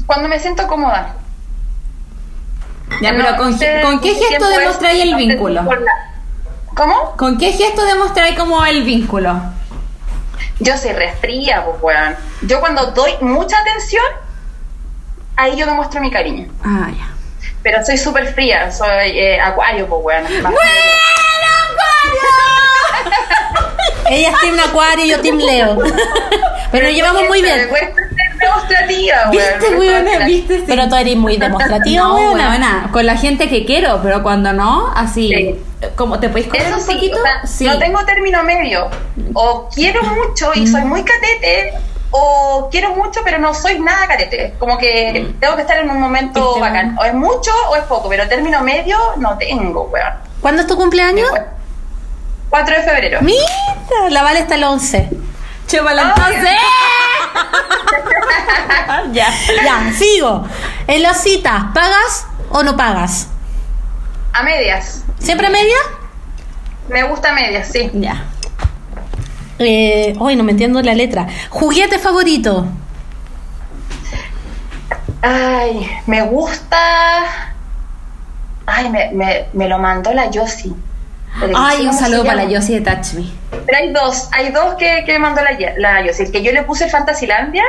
[0.07, 1.15] Cuando me siento cómoda.
[3.01, 5.61] Ya, No, pero ¿con, sé qué- ¿con qué mucho gesto demostráis el vínculo?
[6.77, 7.15] ¿Cómo?
[7.17, 9.41] ¿Con qué gesto demostráis como el vínculo?
[10.59, 12.15] Yo soy resfría, pues, weón.
[12.43, 14.03] Yo cuando doy mucha atención,
[15.35, 16.47] ahí yo demuestro mi cariño.
[16.63, 17.09] Ah, ya.
[17.63, 20.23] Pero soy súper fría, soy eh, acuario, pues, weón.
[20.43, 20.53] Más-
[24.09, 25.77] Ella es Team Acuario y yo Team Leo.
[26.71, 27.67] Pero nos llevamos muy Me bien.
[27.69, 29.15] cuesta ser demostrativa.
[30.25, 30.63] ¿Viste.
[30.65, 32.49] Pero tú eres muy demostrativa, No, weona.
[32.49, 35.27] weona, con la gente que quiero, pero cuando no, así.
[35.29, 35.55] Sí.
[35.95, 37.17] ¿Cómo te podéis comer Eso un sí, poquito?
[37.17, 37.65] o sea, sí.
[37.65, 38.89] no tengo término medio.
[39.33, 41.73] O quiero mucho y soy muy catete,
[42.11, 44.55] o quiero mucho pero no soy nada catete.
[44.59, 46.97] Como que tengo que estar en un momento Este, bacán.
[46.99, 50.13] O es mucho o es poco, pero término medio no tengo, weón.
[50.41, 51.29] ¿Cuándo es tu cumpleaños?
[52.49, 53.19] 4 de febrero.
[53.21, 53.43] Mira,
[54.09, 55.09] la vale hasta el 11.
[55.69, 56.57] Entonces.
[59.11, 59.27] ya.
[59.63, 60.47] Ya, sigo.
[60.87, 63.27] En las citas, ¿pagas o no pagas?
[64.33, 65.03] A medias.
[65.19, 65.77] ¿Siempre a media?
[66.89, 67.89] Me gusta a medias, sí.
[67.93, 68.23] Ya.
[69.59, 71.27] Eh, hoy no me entiendo la letra.
[71.49, 72.65] ¿Juguete favorito?
[75.21, 76.77] Ay, me gusta.
[78.65, 80.73] Ay, me, me, me lo mandó la Yossi.
[81.55, 82.49] Ay, un saludo para la.
[82.49, 83.25] Yossi de Touch Me.
[83.65, 86.23] Pero hay dos, hay dos que, que me mandó la, la Yossi.
[86.23, 87.63] El que yo le puse Fantasylandia.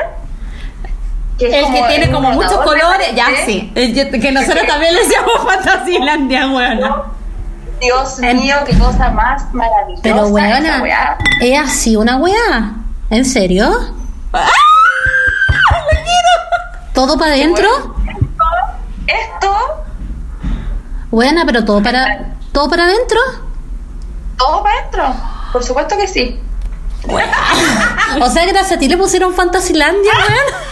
[1.38, 3.14] es El que tiene como muchos colores.
[3.14, 3.70] Ya, sí.
[3.74, 7.02] Que que nosotros también le decíamos Fantasylandia, weona.
[7.80, 10.02] Dios mío, qué cosa más maravillosa.
[10.02, 11.18] Pero weona, weá.
[11.40, 12.74] ¿es así una weá?
[13.10, 13.70] ¿En serio?
[16.92, 17.68] ¿Todo para adentro?
[19.06, 19.56] Esto,
[21.10, 23.18] Buena, pero todo para todo para adentro.
[24.39, 25.15] Todo para adentro.
[25.52, 26.40] Por supuesto que sí.
[28.20, 30.62] O sea, gracias a ti le pusieron Fantasylandia, weón.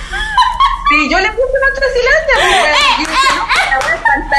[0.89, 2.35] Sí, yo le puse Fantasylandia.
[2.35, 3.27] pues, weón.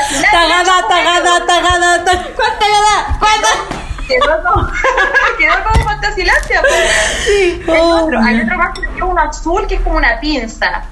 [0.09, 0.31] Es.
[0.31, 2.27] Tagada, tagada, tagada, tagada.
[2.35, 3.19] ¿Cuánta tagada?
[3.19, 3.47] ¿Cuánta?
[4.07, 4.67] Quedó como,
[5.37, 6.61] quedó como Fantasylandia.
[6.61, 6.91] Pues.
[7.25, 7.63] Sí.
[7.67, 10.83] Oh, otro, hay otro más que tiene uno azul que es como una pinza.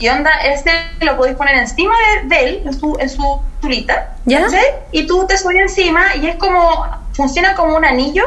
[0.00, 0.70] Y onda, este
[1.02, 4.14] lo podéis poner encima de, de él, en su, en su tulita.
[4.24, 4.40] ¿Ya?
[4.40, 4.64] ¿cachai?
[4.92, 8.24] Y tú te subes encima y es como, funciona como un anillo,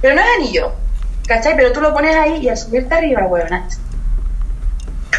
[0.00, 0.72] pero no es anillo.
[1.28, 1.54] ¿Cachai?
[1.54, 3.66] Pero tú lo pones ahí y al subirte arriba, weona.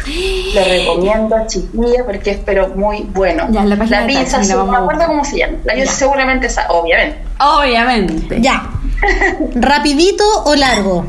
[0.54, 3.46] Lo recomiendo, chiquilla, porque es pero muy bueno.
[3.50, 5.56] Ya, la la vamos no me acuerdo cómo se llama.
[5.64, 7.18] La yo seguramente esa, obviamente.
[7.40, 8.40] Obviamente.
[8.40, 8.70] Ya.
[9.54, 11.06] ¿Rapidito o largo?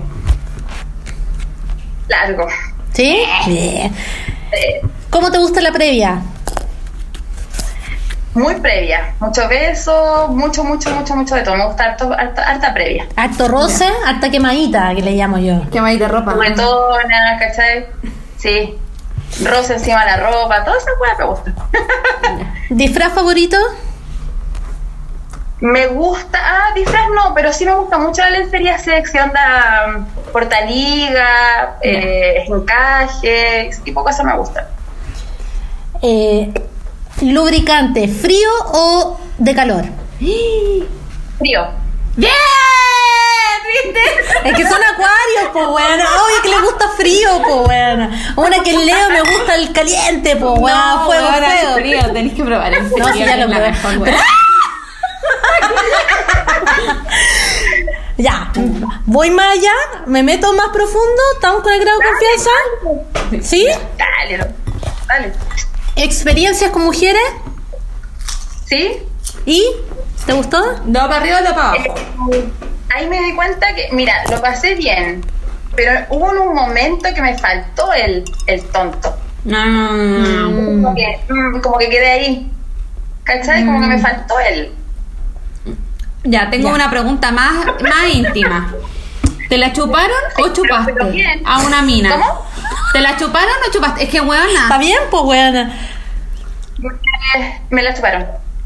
[2.08, 2.48] Largo.
[2.94, 3.22] ¿Sí?
[3.46, 3.94] Bien.
[5.10, 6.22] ¿Cómo te gusta la previa?
[8.38, 9.16] muy previa.
[9.20, 11.56] Mucho beso, mucho, mucho, mucho, mucho de todo.
[11.56, 13.08] Me gusta harto, harta, harta previa.
[13.16, 15.62] Harto roce, harta quemadita, que le llamo yo.
[15.72, 16.34] De ropa.
[16.34, 17.88] Juguetona, ¿cachai?
[18.38, 18.78] Sí.
[19.44, 21.54] Rosa encima de la ropa, toda esa hueá me gusta.
[22.70, 23.58] ¿Disfraz favorito?
[25.60, 31.78] Me gusta, ah, disfraz no, pero sí me gusta mucho la lencería selección de portaliga,
[31.82, 34.66] eh, encaje, ese tipo de cosas me gustan.
[36.02, 36.54] Eh,
[37.22, 39.86] ¿Lubricante frío o de calor?
[41.40, 41.68] Frío.
[42.16, 42.32] ¡Bien!
[43.84, 44.00] ¿viste?
[44.46, 46.00] Es que son acuarios, po, weón.
[46.00, 48.12] Obvio que le gusta frío, po, weón.
[48.36, 50.78] Una que Leo me gusta el caliente, po, weón.
[50.78, 51.74] No, fuego, fuego.
[51.76, 53.06] frío, tenés que probar el frío.
[53.06, 54.16] No, sí, ya es lo probé.
[58.18, 58.52] Ya,
[59.06, 59.74] voy más allá,
[60.08, 63.48] me meto más profundo, estamos con el grado de confianza.
[63.48, 63.68] ¿Sí?
[63.96, 64.46] Dale, no.
[65.08, 65.34] dale.
[65.96, 67.22] Experiencias con mujeres
[68.66, 69.04] ¿Sí?
[69.46, 69.64] y
[70.26, 70.80] ¿te gustó?
[70.86, 71.96] No para arriba, no para abajo.
[72.34, 72.50] Eh,
[72.90, 75.24] ahí me di cuenta que, mira, lo pasé bien,
[75.76, 79.16] pero hubo en un momento que me faltó el, el tonto.
[79.44, 80.82] Mm.
[80.82, 82.52] Como que, mm, como que quedé ahí.
[83.24, 83.64] ¿Cachai?
[83.64, 84.74] Como que me faltó él.
[86.24, 86.76] Ya, tengo Ya.
[86.76, 88.74] una pregunta más, más íntima.
[89.50, 91.10] ¿Te la chuparon o chupaste pero
[91.46, 92.12] a una mina?
[92.12, 92.46] ¿Cómo?
[92.94, 94.04] ¿Te la chuparon o chupaste?
[94.04, 94.78] Es que ¿Está weona.
[94.78, 95.56] bien, pues?
[97.38, 98.26] Eh, Me la chuparon.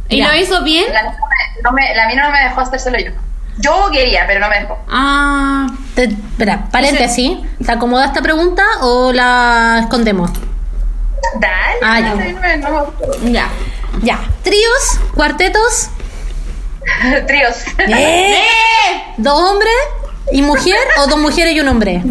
[0.09, 0.27] ¿Y Ya.
[0.29, 0.91] lo hizo bien?
[0.91, 1.17] La, mina
[1.63, 3.11] no me, la mina no me dejó hacérselo yo.
[3.57, 4.77] Yo quería, pero no me dejó.
[4.89, 7.37] Ah, Te- espera, paréntesis.
[7.63, 10.31] ¿Te acomoda esta pregunta o la escondemos?
[11.39, 11.75] Dale.
[11.83, 13.47] Ah, no no ya.
[14.01, 14.19] Ya.
[14.43, 15.89] Tríos, cuartetos,
[17.27, 17.63] Tríos.
[17.77, 18.35] ¿Eh?
[19.17, 19.73] ¿Dos hombres
[20.31, 22.01] y mujer o dos mujeres y un hombre?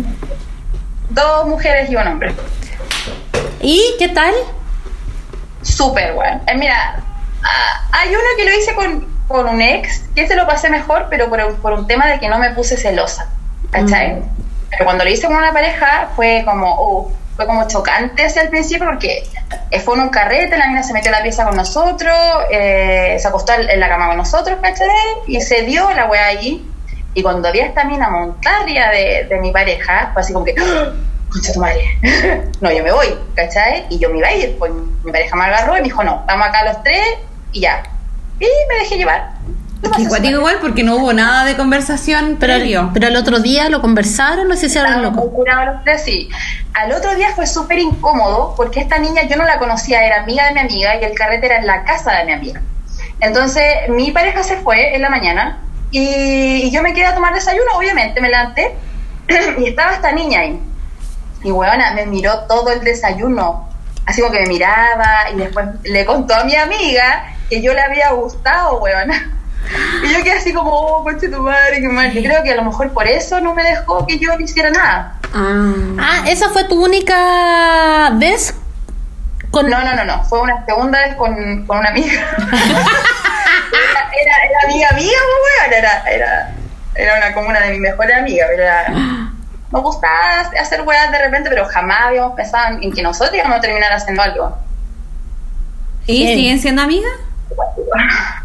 [1.11, 2.35] Dos mujeres y un hombre.
[3.61, 4.35] ¿Y qué tal?
[5.62, 6.40] Súper bueno.
[6.47, 7.02] Eh, mira,
[7.43, 11.07] ah, hay uno que lo hice con, con un ex, que ese lo pasé mejor,
[11.11, 13.28] pero por, un- por un tema de que no me puse celosa.
[13.70, 14.23] ¿Cachai?
[14.70, 18.51] Pero cuando lo hice con una pareja fue como, uh, fue como chocante hacia el
[18.51, 19.27] principio porque
[19.83, 22.15] fue en un carrete, la mina se metió a la pieza con nosotros,
[22.51, 24.89] eh, se acostó en la cama con nosotros, ¿cachai?
[25.27, 26.71] Y se dio la weá ahí.
[27.15, 30.55] Y cuando vi a esta mina montaria de, de mi pareja, fue así como que,
[30.61, 30.93] ¡Ah!
[31.33, 31.99] concha tu madre,
[32.61, 33.87] no, yo me voy, ¿cachai?
[33.89, 34.71] Y yo me iba a ir, pues
[35.03, 37.01] mi pareja me agarró y me dijo, no, estamos acá los tres
[37.53, 37.83] y ya.
[38.39, 39.31] Y me dejé llevar.
[39.82, 42.90] Pasé Igual, porque no hubo nada de conversación Pero, previo.
[42.93, 45.44] pero el otro día lo conversaron, no se hicieron Estábamos locos.
[46.05, 46.28] sí.
[46.74, 50.47] Al otro día fue súper incómodo porque esta niña yo no la conocía, era amiga
[50.47, 52.61] de mi amiga y el carrete era en la casa de mi amiga.
[53.20, 55.59] Entonces mi pareja se fue en la mañana
[55.90, 56.01] y,
[56.65, 58.74] y yo me quedé a tomar desayuno, obviamente me levanté
[59.59, 60.61] y estaba esta niña ahí.
[61.43, 63.69] Y weona, me miró todo el desayuno,
[64.07, 67.81] así como que me miraba y después le contó a mi amiga que yo le
[67.81, 69.36] había gustado, weona.
[70.03, 72.12] Y yo quedé así como, oh, coche tu madre, qué mal.
[72.12, 74.70] Yo creo que a lo mejor por eso no me dejó que yo no hiciera
[74.70, 75.19] nada.
[75.32, 75.74] Ah.
[75.99, 78.55] Ah, ¿esa fue tu única vez
[79.51, 80.24] con No, no, no, no.
[80.24, 82.12] Fue una segunda vez con, con una amiga.
[83.73, 85.73] era, era, era amiga mía, weón.
[85.73, 86.55] Era, era,
[86.95, 88.49] era una como una de mis mejores amigas.
[88.53, 88.93] Era,
[89.70, 93.61] nos gustaba hacer weas de repente, pero jamás habíamos pensado en que nosotros íbamos a
[93.61, 94.57] terminar haciendo algo.
[96.07, 97.12] ¿Y siguen siendo amigas?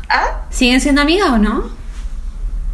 [0.10, 0.42] ¿Ah?
[0.50, 1.70] ¿Siguen siendo amigas o no?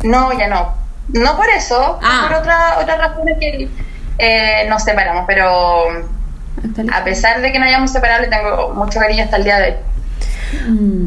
[0.04, 0.74] No, ya no.
[1.10, 2.26] No por eso, Ah.
[2.28, 3.70] por otra, otras razones que
[4.18, 5.84] eh, nos separamos, pero
[6.94, 9.68] a pesar de que nos hayamos separado, le tengo mucho cariño hasta el día de
[9.70, 9.76] hoy.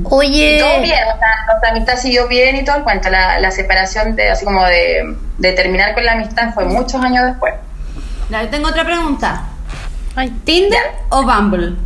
[0.05, 3.11] Oye, Todo bien, o sea, nuestra amistad siguió bien y todo el cuento.
[3.11, 7.27] La, la separación, de, así como de, de terminar con la amistad, fue muchos años
[7.27, 7.55] después.
[8.31, 9.43] Ya, yo tengo otra pregunta.
[10.45, 10.81] ¿Tinder
[11.11, 11.77] o Bumble?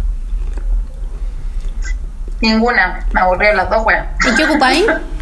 [2.40, 4.04] Ninguna, me aburrieron las dos, bueno.
[4.30, 4.86] ¿y qué ocupáis?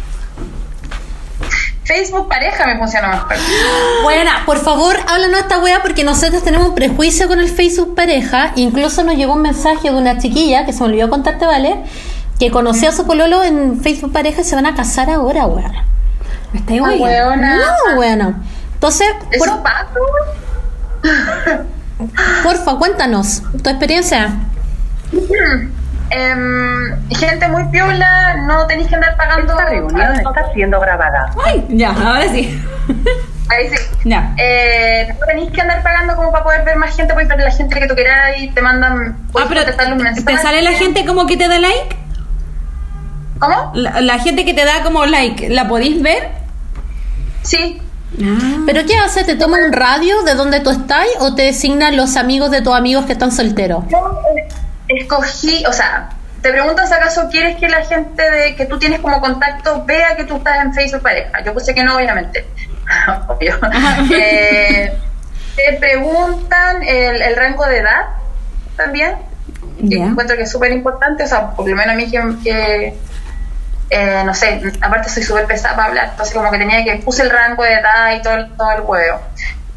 [1.87, 3.35] Facebook pareja me funciona mejor.
[4.03, 8.51] Buena, por favor, háblanos esta wea porque nosotros tenemos un prejuicio con el Facebook pareja.
[8.55, 11.77] Incluso nos llegó un mensaje de una chiquilla que se me olvidó contarte, ¿vale?
[12.39, 15.71] Que conoció a su pololo en Facebook pareja y se van a casar ahora, weón.
[16.51, 17.57] ¿Me estáis Ah, weona.
[17.57, 18.35] No, bueno.
[18.73, 19.63] Entonces, ¿Eso por,
[22.43, 24.35] porfa, cuéntanos tu experiencia.
[26.09, 29.53] Em, gente muy piola, no tenéis que andar pagando.
[29.53, 31.31] Esta reunión está siendo grabada.
[31.43, 32.61] Ay, ya, ahora sí.
[33.49, 33.77] Ahí sí.
[34.03, 34.33] ya.
[34.37, 37.51] Eh, no tenéis que andar pagando como para poder ver más gente, puedes ver la
[37.51, 39.17] gente que tú quieras y te mandan.
[39.17, 40.23] Ah, puedes pero mensaje.
[40.25, 41.95] ¿te sale la gente como que te da like?
[43.39, 43.71] ¿Cómo?
[43.75, 46.29] La, la gente que te da como like, ¿la podéis ver?
[47.43, 47.81] Sí.
[48.23, 48.63] Ah.
[48.65, 49.23] ¿Pero qué hace?
[49.23, 52.73] ¿Te toma un radio de donde tú estás o te designan los amigos de tus
[52.73, 53.83] amigos que están solteros?
[53.89, 54.46] Yo eh,
[54.87, 56.09] escogí, o sea,
[56.41, 60.23] te preguntas acaso quieres que la gente de que tú tienes como contacto vea que
[60.23, 61.43] tú estás en Facebook pareja.
[61.43, 62.45] Yo puse que no, obviamente.
[63.27, 63.57] Obvio.
[64.11, 64.97] Eh,
[65.55, 68.05] te preguntan el, el rango de edad
[68.75, 69.15] también.
[69.79, 70.05] que Ya.
[70.05, 72.93] encuentro que es súper importante, o sea, por lo menos a mí que, que,
[73.89, 77.23] eh, no sé, aparte soy súper pesada para hablar, entonces como que tenía que puse
[77.23, 79.19] el rango de edad y todo el, todo el huevo.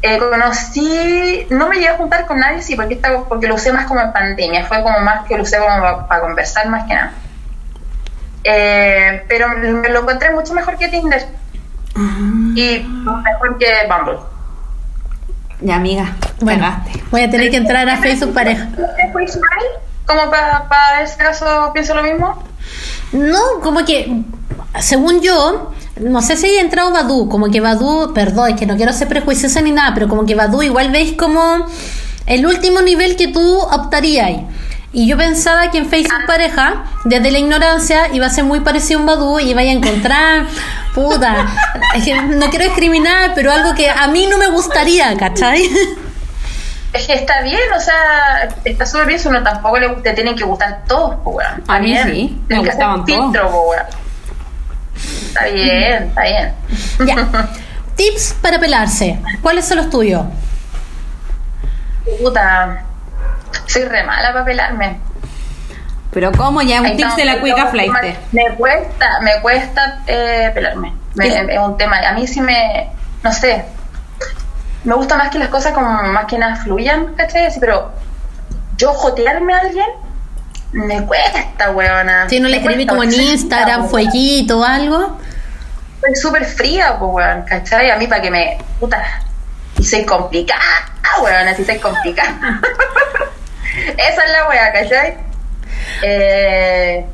[0.03, 3.71] Eh, conocí, no me llegué a juntar con nadie, sí, porque, esta, porque lo usé
[3.71, 6.95] más como en pandemia, fue como más que lo usé como para, conversar más que
[6.95, 7.13] nada.
[8.43, 11.27] Eh, pero me lo encontré mucho mejor que Tinder.
[12.55, 14.19] Y mejor que Bumble.
[15.59, 17.03] Ya, amiga, Bueno, cagaste.
[17.11, 18.67] voy a tener que entrar a Facebook pareja.
[18.75, 19.65] ¿Qué fue Ismael?
[20.07, 22.43] Como para ver si acaso pienso lo mismo.
[23.11, 24.23] No, como que,
[24.79, 28.75] según yo, no sé si haya entrado Badu, como que Badu, perdón, es que no
[28.77, 31.65] quiero ser prejuiciosa ni nada, pero como que Badu igual veis como
[32.25, 34.41] el último nivel que tú optarías.
[34.93, 38.99] Y yo pensaba que en Facebook pareja, desde la ignorancia, iba a ser muy parecido
[38.99, 40.47] a un Badu y iba a encontrar,
[40.95, 41.47] puta,
[41.95, 45.69] es que no quiero discriminar, pero algo que a mí no me gustaría, ¿cachai?
[46.93, 50.35] Es que está bien, o sea, está súper bien, si uno tampoco le, te tienen
[50.35, 51.59] que gustar todos, pues, weón.
[51.61, 52.09] Está A mí bien.
[52.09, 53.31] sí, me gustaban todos.
[53.31, 53.79] filtro, pues.
[55.27, 56.53] Está bien, está bien.
[57.05, 57.49] Ya.
[57.95, 59.19] Tips para pelarse.
[59.41, 60.23] ¿Cuáles son los tuyos?
[62.21, 62.83] Puta,
[63.67, 64.97] soy re mala para pelarme.
[66.11, 66.61] Pero ¿cómo?
[66.61, 67.91] Ya, un Ahí tips no, de la cuica flight.
[68.31, 70.93] Me cuesta, me cuesta eh, pelarme.
[71.17, 71.99] Es un tema.
[71.99, 72.89] A mí sí me,
[73.23, 73.65] no sé,
[74.83, 77.45] me gusta más que las cosas como más que nada fluyan, ¿cachai?
[77.45, 77.91] Así, pero
[78.77, 79.87] yo jotearme a alguien
[80.71, 82.29] me cuesta, weona.
[82.29, 85.19] Si no le escribí como en Instagram, fueguito o algo.
[86.01, 87.91] Soy súper fría, pues, weón, ¿cachai?
[87.91, 89.03] A mí para que me, puta,
[89.77, 90.61] y soy complicada,
[91.21, 92.61] weón, así soy complicada.
[93.97, 95.17] Esa es la weá, ¿cachai?
[96.03, 97.05] Eh,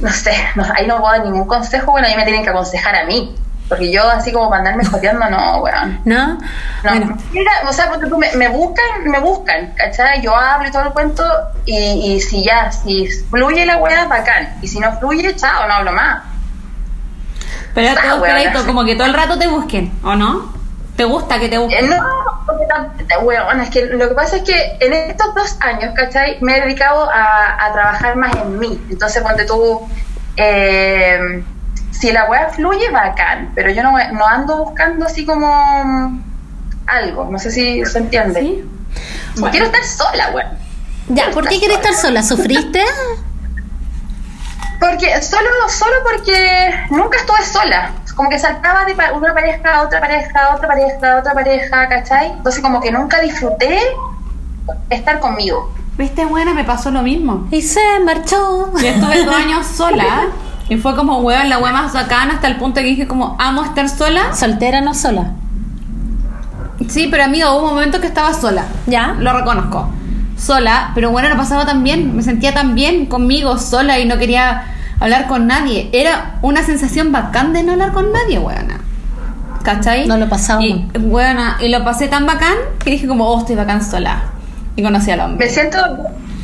[0.00, 2.94] no sé, no, ahí no puedo dar ningún consejo, bueno, ahí me tienen que aconsejar
[2.96, 3.36] a mí.
[3.68, 6.00] Porque yo así como para andarme joteando, no, weón.
[6.04, 6.34] ¿No?
[6.34, 6.38] No,
[6.84, 10.22] Bueno, mira, o sea, porque tú me, me buscan, me buscan, ¿cachai?
[10.22, 11.24] Yo hablo y todo el cuento,
[11.64, 11.76] y,
[12.14, 14.56] y si ya, si fluye la weá, bacán.
[14.62, 16.22] Y si no fluye, chao, no hablo más.
[17.74, 20.54] Pero Ah, todo esperadito, como que todo el rato te busquen, ¿o no?
[20.96, 21.90] ¿Te gusta que te Eh, busquen?
[21.90, 21.96] no,
[22.46, 22.64] porque
[23.22, 26.38] weón, es que lo que pasa es que en estos dos años, ¿cachai?
[26.40, 28.80] Me he dedicado a, a trabajar más en mí.
[28.90, 29.86] Entonces, ponte tú,
[30.36, 31.42] eh,
[31.98, 35.48] si la weá fluye, bacán, pero yo no, no ando buscando así como
[35.84, 36.22] mm,
[36.86, 38.40] algo, no sé si se entiende.
[38.40, 38.70] ¿Sí?
[39.36, 39.50] Bueno.
[39.50, 40.48] Quiero estar sola, weón.
[41.08, 42.22] ya, ¿por qué quieres estar sola?
[42.22, 42.82] ¿Sufriste?
[44.78, 47.92] Porque solo, solo porque nunca estuve sola.
[48.14, 51.88] Como que saltaba de una pareja a otra pareja, a otra pareja, a otra pareja,
[51.88, 52.32] ¿cachai?
[52.32, 53.78] Entonces como que nunca disfruté
[54.90, 55.72] estar conmigo.
[55.98, 56.52] ¿Viste, buena?
[56.52, 57.46] Me pasó lo mismo.
[57.50, 58.72] Y se marchó.
[58.78, 60.26] Yo estuve dos años sola
[60.68, 63.62] y fue como, weón, la weá más bacana hasta el punto que dije como, amo
[63.64, 64.34] estar sola.
[64.34, 65.32] ¿Soltera no sola?
[66.88, 68.64] Sí, pero amiga, hubo un momento que estaba sola.
[68.86, 69.14] ¿Ya?
[69.18, 69.88] Lo reconozco.
[70.36, 72.14] Sola, pero bueno, lo pasaba tan bien.
[72.16, 74.64] Me sentía tan bien conmigo, sola y no quería
[75.00, 75.88] hablar con nadie.
[75.92, 78.80] Era una sensación bacán de no hablar con nadie, weona.
[79.62, 80.06] ¿Cachai?
[80.06, 83.56] No lo pasaba Y, weona, y lo pasé tan bacán que dije como, oh, estoy
[83.56, 84.22] bacán sola.
[84.76, 85.48] Y conocí al Me hombre.
[85.48, 85.78] siento,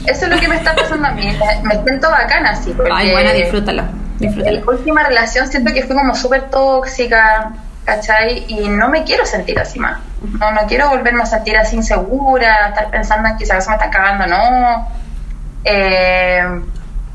[0.06, 2.72] eso es lo que me está pasando a mí, me, me siento bacana así.
[2.74, 3.82] Porque Ay, buena, disfrútalo.
[4.22, 7.52] La última relación siento que fui como súper tóxica,
[7.84, 8.44] ¿cachai?
[8.48, 10.00] Y no me quiero sentir así más.
[10.38, 13.90] No, no quiero volverme a sentir así insegura, estar pensando en que acaso me están
[13.90, 14.88] cagando, no.
[15.64, 16.44] Eh,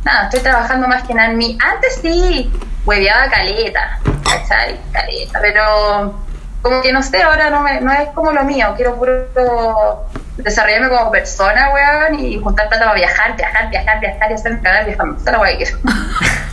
[0.03, 1.57] nada, estoy trabajando más que nada en mí.
[1.61, 2.51] Antes sí,
[2.85, 4.79] hueveaba caleta, ¿cachai?
[4.91, 6.19] Caleta, pero
[6.61, 8.73] como que no sé, ahora no, me, no es como lo mío.
[8.75, 10.07] Quiero puro
[10.38, 14.85] desarrollarme como persona, weón, y juntar plata para viajar, viajar, viajar, viajar y hacerme cagar
[14.85, 15.17] viajando.
[15.17, 15.77] Esa es la que quiero.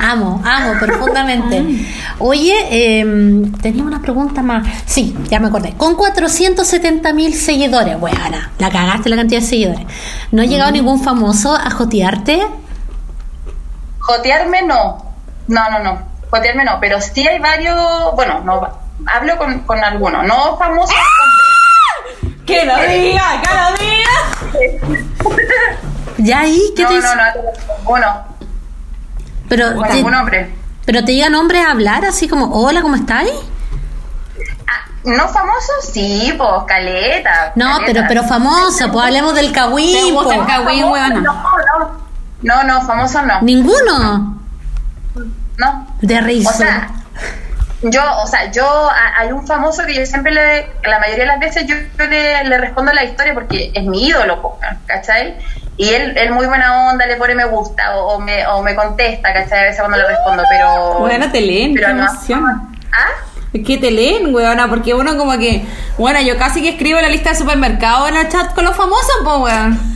[0.00, 1.64] Amo, amo profundamente.
[2.18, 4.66] Oye, eh, tenía una pregunta más.
[4.86, 5.74] Sí, ya me acordé.
[5.76, 9.86] Con 470 mil seguidores, weona, la cagaste la cantidad de seguidores.
[10.32, 12.42] ¿No ha llegado ningún famoso a jotearte?
[14.00, 15.14] Jotearme no.
[15.48, 15.98] No, no, no.
[16.30, 16.78] Jotearme no.
[16.80, 17.76] Pero sí hay varios.
[18.14, 18.68] Bueno, no.
[19.06, 20.26] Hablo con, con algunos.
[20.26, 22.40] No famosos hombres.
[22.46, 23.42] ¡Que lo diga!
[23.42, 24.84] ¡Que lo diga!
[26.18, 26.60] ¿Ya ahí?
[26.76, 27.16] ¿Qué No, te no, dice?
[27.16, 27.90] no.
[27.90, 28.33] Uno.
[29.48, 30.54] Pero, te, algún hombre.
[30.84, 33.30] pero te llegan hombres a hablar así como, hola, ¿cómo estáis?
[34.66, 35.90] Ah, ¿No famosos?
[35.92, 37.52] Sí, pues, caleta.
[37.54, 37.84] No, caleta.
[37.86, 40.14] pero, pero famoso, pues hablemos del ¿Te cagüín.
[40.14, 40.80] gusta el cagüín?
[40.80, 42.04] No, no.
[42.42, 43.40] No, no, famosos no.
[43.42, 44.38] Ninguno.
[45.56, 45.86] No.
[46.00, 46.50] De risa.
[46.50, 46.90] O sea,
[47.84, 51.28] yo, o sea, yo, a- hay un famoso que yo siempre le, la mayoría de
[51.28, 51.74] las veces yo,
[52.08, 55.36] le, le respondo la historia porque es mi ídolo, ¿cachai?
[55.76, 58.74] Y él, él muy buena onda, le pone me gusta o, o me, o me
[58.74, 59.58] contesta, ¿cachai?
[59.60, 60.98] A veces cuando le respondo, pero...
[61.00, 62.04] Weona, te leen, pero qué no-.
[62.92, 63.08] ¿Ah?
[63.52, 65.64] Es que te leen, weona, porque uno como que,
[65.98, 69.16] bueno, yo casi que escribo la lista de supermercado en el chat con los famosos,
[69.24, 69.94] pues, weón.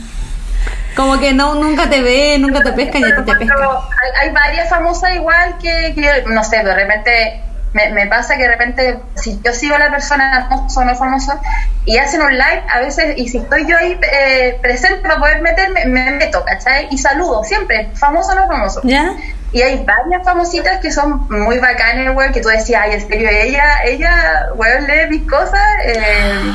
[0.95, 3.57] Como que no, nunca te ven, nunca te pescan y te Pero pescan.
[3.61, 7.41] hay, hay varias famosas igual que, que, no sé, de repente
[7.73, 10.95] me, me pasa que de repente si yo sigo a la persona famosa o no
[10.95, 11.39] famosa
[11.85, 15.41] y hacen un live a veces y si estoy yo ahí eh, presente para poder
[15.41, 16.87] meterme me meto ¿cachai?
[16.91, 19.13] y saludo siempre famoso o no famoso ¿Ya?
[19.51, 23.29] Y hay varias famositas que son muy bacanas, weón, que tú decías, ay, en serio,
[23.31, 25.59] ella, ella, weón, lee mis cosas.
[25.85, 26.53] eh,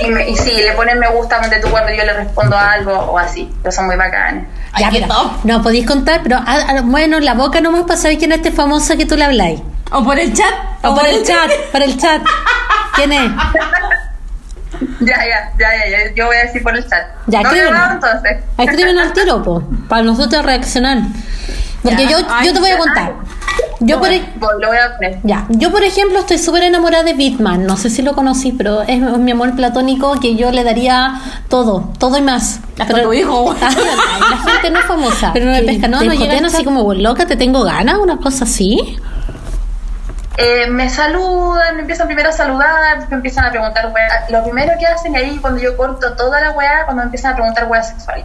[0.00, 2.92] y, me- y sí, le ponen me gusta donde tú cuando yo le respondo algo
[2.94, 4.44] o así, pero son muy bacanas.
[4.78, 4.90] Ya,
[5.44, 8.50] no podéis contar, pero ah, ah, bueno, la boca nomás para saber quién es este
[8.50, 9.60] famoso que tú le habláis.
[9.92, 10.52] O por el chat.
[10.82, 12.22] O por el chat, por el chat.
[12.96, 13.30] ¿Quién es?
[15.00, 17.02] Ya, ya, ya, ya, ya, yo voy a decir por el chat.
[17.26, 18.38] Ya, no grabado entonces.
[18.58, 20.98] Escríbenos al tiro, po, para nosotros reaccionar.
[21.82, 22.10] Porque Ya.
[22.10, 23.12] yo, Ay, yo te voy a contar.
[23.80, 25.18] Yo por, e- Voy, lo voy a poner.
[25.24, 27.66] ya, yo por ejemplo estoy súper enamorada de Bitman.
[27.66, 31.92] No sé si lo conocí, pero es mi amor platónico que yo le daría todo,
[31.98, 32.60] todo y más.
[32.78, 33.54] Hasta tu hijo.
[33.60, 33.70] Ah,
[34.30, 35.30] la gente no es famosa.
[35.34, 36.64] Pero no me pesca, no, ¿Te no llegan así?
[36.64, 38.96] como loca, te tengo ganas, una cosa así.
[40.36, 44.26] Eh, me saludan, me empiezan primero a saludar, me empiezan a preguntar weá.
[44.30, 47.36] Lo primero que hacen ahí cuando yo corto toda la weá, cuando me empiezan a
[47.36, 48.24] preguntar weá sexual.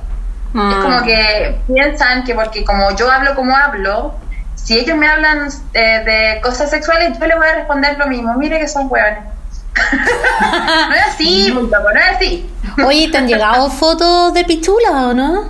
[0.49, 4.15] Es como que piensan que porque como yo hablo como hablo,
[4.55, 8.33] si ellos me hablan eh, de cosas sexuales, yo les voy a responder lo mismo.
[8.35, 9.23] Mire que son hueones.
[10.89, 12.51] no es así, loco, no es así.
[12.83, 15.49] Oye, ¿te han llegado fotos de pichula o no?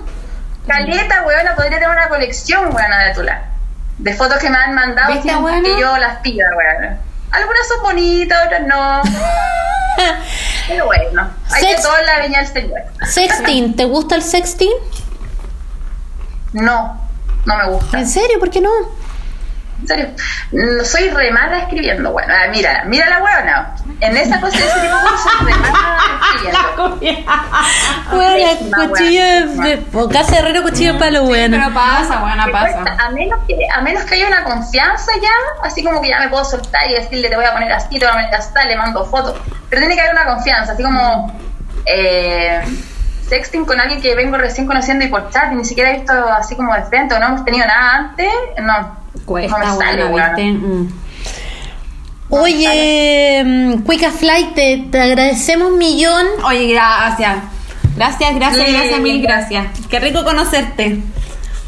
[0.66, 3.49] Caleta, weona, podría tener una colección, weona, de tula.
[4.00, 6.98] De fotos que me han mandado ¿Viste, que yo las pida, weona.
[7.30, 9.02] Algunas son bonitas, otras no.
[10.68, 12.80] Pero bueno, hay de todo en la viña del señor.
[13.06, 14.72] Sexting, ¿te gusta el sexting?
[16.52, 17.08] No,
[17.44, 17.98] no me gusta.
[17.98, 18.38] ¿En serio?
[18.38, 18.70] ¿Por qué no?
[19.80, 20.08] En serio,
[20.52, 22.12] no soy re mala escribiendo.
[22.12, 23.74] Bueno, ah, mira, mira la huevona.
[24.00, 25.98] En esa cosa de ese tipo soy re mala
[26.32, 27.00] escribiendo.
[28.10, 29.22] Bueno, cuchillo
[29.62, 31.56] de, casa herrero, cuchillo de palo, bueno.
[31.58, 32.82] Pero pasa, buena pasa.
[32.82, 35.30] cuesta, A menos, que, a menos que haya una confianza ya,
[35.62, 38.04] así como que ya me puedo soltar y decirle te voy a poner así, te
[38.04, 39.36] voy a poner así, le mando fotos.
[39.68, 41.32] Pero tiene que haber una confianza, así como
[41.86, 42.62] eh,
[43.28, 46.12] sexting con alguien que vengo recién conociendo y por chat y ni siquiera he visto
[46.12, 48.99] así como de frente o no hemos tenido nada antes, no.
[49.24, 50.36] Cuesta, no sale, buena, weón.
[50.36, 50.52] ¿viste?
[50.66, 50.88] Mm.
[52.30, 56.26] Oye, mm, Cuica Flight, te, te agradecemos un millón.
[56.44, 57.36] Oye, gracias.
[57.96, 58.72] Gracias, gracias, Sí.
[58.72, 59.66] gracias, mil gracias.
[59.88, 61.02] Qué rico conocerte.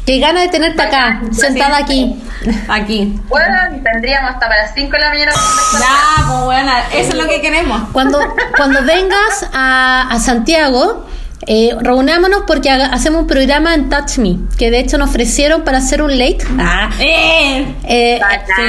[0.05, 2.21] Qué gana de tenerte acá, sentada aquí.
[2.67, 3.17] Aquí.
[3.29, 5.31] Bueno, tendríamos hasta para las 5 de la mañana.
[5.79, 7.81] Ya, pues bueno, eso es lo que queremos.
[7.93, 8.19] Cuando,
[8.57, 11.05] cuando vengas a, a Santiago,
[11.47, 15.63] eh, reunámonos porque haga- hacemos un programa en Touch Me, que de hecho nos ofrecieron
[15.63, 16.39] para hacer un late.
[16.59, 17.75] Ah, ¡Eh!
[17.85, 18.21] eh,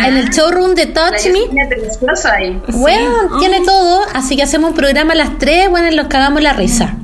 [0.07, 1.41] en el showroom de La Touch Me.
[2.33, 2.63] Ahí.
[2.69, 3.35] Bueno, Sí.
[3.41, 6.43] tiene todo, así que hacemos un programa a las 3, bueno, en los que hagamos
[6.43, 6.95] la risa.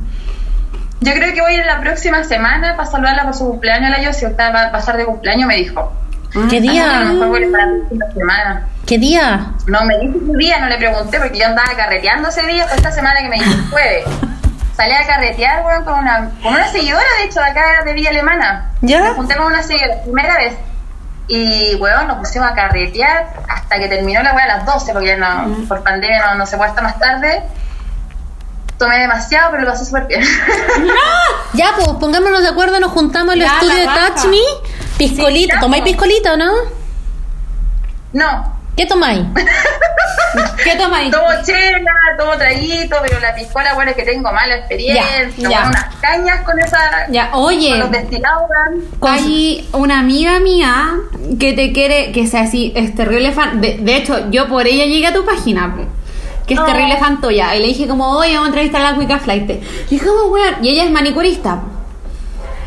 [1.02, 4.02] Yo creo que voy a ir la próxima semana para saludarla por su cumpleaños, la
[4.02, 4.26] Yossi.
[4.26, 5.92] Usted va a pasar de cumpleaños, me dijo.
[6.32, 7.12] ¿Qué A lo día?
[7.26, 8.68] voy para la semana.
[8.86, 9.52] ¿Qué día?
[9.66, 12.76] No me dijo qué día, no le pregunté porque yo andaba carreteando ese día, fue
[12.76, 14.04] esta semana que me dijo el jueves.
[14.80, 18.08] Salí a carretear, weón, con una, con una seguidora, de hecho, de acá de Villa
[18.08, 18.70] Alemana.
[18.80, 19.02] ¿Ya?
[19.02, 20.54] Me junté con una seguidora, primera vez.
[21.28, 25.08] Y, weón, nos pusimos a carretear hasta que terminó la weá a las 12, porque
[25.08, 27.42] ya no, por pandemia no, no se puede estar más tarde.
[28.78, 30.24] Tomé demasiado, pero lo pasé súper bien.
[31.52, 33.84] Ya, pues pongámonos de acuerdo, nos juntamos en el Ya, estudio de.
[33.84, 34.38] Touch Me.
[34.96, 35.92] Piscolita, ya, ¿tomáis pues.
[35.92, 36.52] piscolita o no?
[38.14, 39.20] no, ¿Qué tomáis?
[40.64, 41.10] ¿Qué ahí?
[41.10, 45.28] tomo chela, tomo traguito, pero la piscola, bueno, es que tengo mala experiencia.
[45.36, 45.66] Ya, ya.
[45.68, 46.78] Unas cañas con esa...
[47.10, 47.76] Ya, Con oye.
[47.76, 48.48] los destilados.
[49.02, 50.94] Hay una amiga mía
[51.38, 53.60] que te quiere, que sea así, es terrible fan.
[53.60, 55.76] De, de hecho, yo por ella llegué a tu página,
[56.46, 57.54] que es terrible fan tuya.
[57.56, 59.50] Y le dije como, oye, vamos a entrevistar a la Wicca Flight.
[59.50, 61.60] Y dije, como, weón, y ella es manicurista.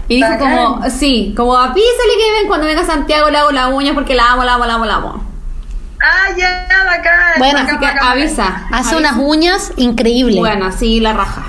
[0.07, 3.73] Y dijo como, sí, como avísale que ven cuando venga a Santiago le hago las
[3.73, 5.32] uñas porque la amo, la amo, la amo, la amo.
[6.03, 7.33] Ah, ya, bacán.
[7.37, 8.47] Bueno, bacán, Así que bacán, avisa.
[8.71, 8.97] Hace avisa.
[8.97, 10.37] unas uñas increíbles.
[10.39, 11.43] Bueno, sí, la raja.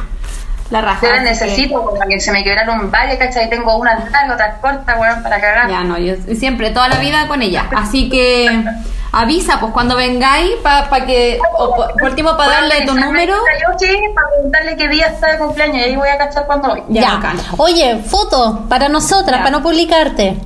[0.70, 1.00] La raja.
[1.02, 3.50] Yo la que- necesito porque se me quebraron varias, ¿cachai?
[3.50, 5.68] Tengo unas largas, otras cortas, weón, para cagar.
[5.68, 7.66] Ya, no, yo siempre, toda la vida con ella.
[7.76, 8.64] Así que
[9.12, 13.34] avisa, pues cuando vengáis, para que, o por, último, para Bueno, darle tu número.
[13.34, 16.68] Yo sí, para preguntarle qué día está de cumpleaños y ahí voy a cachar cuándo
[16.68, 16.82] voy.
[16.88, 17.34] Ya, Ya.
[17.58, 19.44] Oye, foto para nosotras, Ya.
[19.44, 20.38] para no publicarte.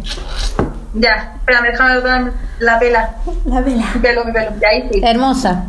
[0.95, 3.11] Ya, espérame, déjame ver la pela.
[3.45, 3.85] La vela.
[3.95, 4.51] Mi pelo, mi pelo.
[4.61, 5.01] Ya, ahí sí.
[5.05, 5.65] Hermosa.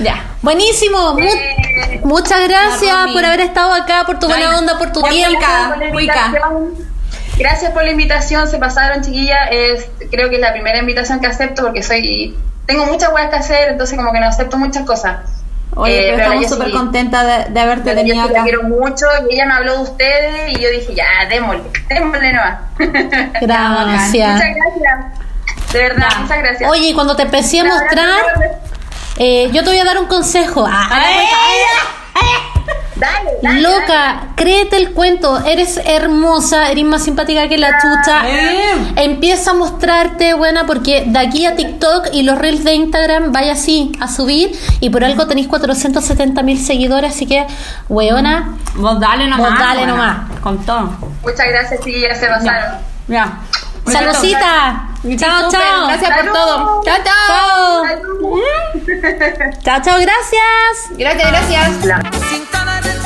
[0.00, 0.24] Ya.
[0.42, 1.14] Buenísimo.
[1.14, 5.02] Mu- Eh, muchas gracias por haber estado acá, por tu Ay, buena onda, por tu
[5.02, 5.38] tiempo.
[7.38, 9.48] Gracias por la invitación, se pasaron chiquillas.
[9.50, 12.36] Es, creo que es la primera invitación que acepto porque soy
[12.66, 15.16] tengo muchas cosas que hacer, entonces como que no acepto muchas cosas.
[15.76, 16.72] Oye, Eh, pero estamos súper sí.
[16.72, 18.32] contentas de, de haberte tenido yo acá.
[18.32, 22.32] la quiero mucho y ella me habló de ustedes y yo dije, ya, démosle, démosle
[22.32, 22.58] nomás.
[23.40, 24.34] Gracias.
[24.34, 25.72] muchas gracias.
[25.72, 26.70] De verdad, muchas gracias.
[26.70, 28.20] Oye, cuando te empecé a mostrar,
[29.16, 30.66] eh, yo te voy a dar un consejo.
[30.68, 30.88] Ah,
[33.00, 33.60] Dale, dale.
[33.62, 38.28] Loca, créete el cuento, eres hermosa, eres más simpática que la chucha.
[38.28, 38.92] Eh.
[38.96, 43.52] Empieza a mostrarte, buena, porque de aquí a TikTok y los reels de Instagram vaya
[43.52, 47.46] así a subir y por algo tenéis 470 mil seguidores, así que,
[47.88, 49.50] weona, Vos dale nomás.
[49.50, 50.40] Vos dale nomás.
[50.42, 50.90] Con todo.
[51.22, 52.80] Muchas gracias, sí, ya se pasaron.
[53.08, 53.40] Ya.
[53.86, 54.86] Saludcita.
[55.16, 55.86] Chao, Súper, chao.
[55.86, 56.82] Gracias por todo.
[56.84, 57.84] Chao, chao.
[59.64, 60.90] Chao, chao, gracias.
[60.98, 62.99] Gracias, gracias.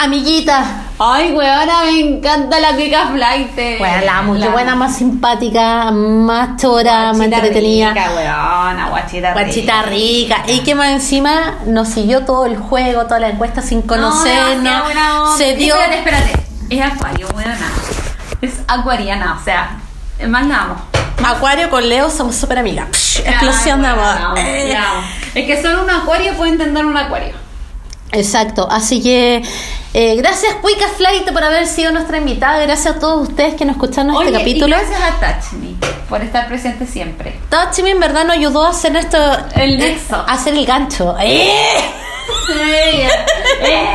[0.00, 0.64] Amiguita.
[1.00, 3.54] Ay, weona, me encanta la Kika Flight.
[3.78, 7.88] Bueno, la amo, qué buena, más simpática, más chora, más entretenida.
[7.90, 10.36] Rica, weona, guachita, Guachita rica.
[10.46, 15.36] Y que más encima nos siguió todo el juego, toda la encuesta sin conocernos.
[15.36, 15.74] se dio.
[15.74, 16.32] Espérate, espérate.
[16.70, 17.68] Es acuario, weona.
[18.40, 19.78] Es acuariana, o sea,
[20.28, 20.76] más la amo.
[21.24, 23.18] Acuario con Leo somos súper amigas.
[23.24, 24.26] Explosión de weona, amor.
[24.26, 24.78] amo, Eh.
[25.34, 27.47] Es que solo un acuario puede entender un acuario.
[28.12, 29.42] Exacto, así que
[29.92, 33.76] eh, gracias Cuica Flight por haber sido nuestra invitada, gracias a todos ustedes que nos
[33.76, 34.68] escucharon Oye, este capítulo.
[34.76, 35.68] y gracias a Touch Me
[36.08, 37.38] por estar presente siempre.
[37.50, 39.18] Tachimi en verdad nos ayudó a hacer esto,
[39.54, 40.16] El eh, nexo.
[40.16, 41.14] a hacer el gancho.
[41.20, 41.52] ¡Eh!
[42.50, 43.10] Ella,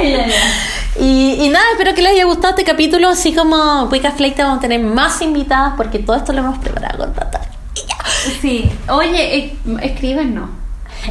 [0.02, 0.26] ella.
[1.00, 4.58] Y, y nada, espero que les haya gustado este capítulo, así como Cuica Flight vamos
[4.60, 7.42] a tener más invitadas porque todo esto lo hemos preparado con tanta.
[8.42, 8.72] Sí.
[8.90, 10.50] Oye, eh, escríbenos.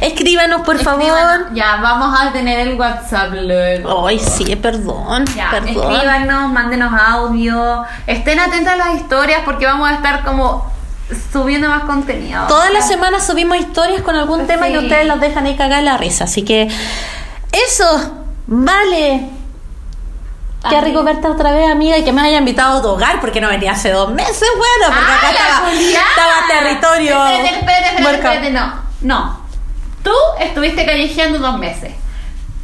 [0.01, 1.53] Escríbanos por favor.
[1.53, 4.07] Ya, vamos a tener el WhatsApp luego.
[4.07, 5.93] Ay, sí, perdón, Ya, perdón.
[5.93, 7.83] escríbanos, mándenos audio.
[8.07, 10.71] Estén atentos a las historias porque vamos a estar como
[11.31, 12.45] subiendo más contenido.
[12.47, 15.97] Todas las semanas subimos historias con algún tema y ustedes los dejan ahí cagar la
[15.97, 16.23] risa.
[16.23, 16.67] Así que
[17.51, 18.13] eso,
[18.47, 19.29] vale.
[20.69, 23.41] Qué rico verte otra vez, amiga, y que me haya invitado a tu hogar porque
[23.41, 27.25] no venía hace dos meses, bueno, porque acá ¡Ah, estaba, territorio.
[27.25, 28.33] Espérate, espérate, espérate, marcado.
[28.35, 28.73] espérate, no.
[29.01, 29.42] No.
[30.03, 31.91] Tú estuviste callejeando dos meses.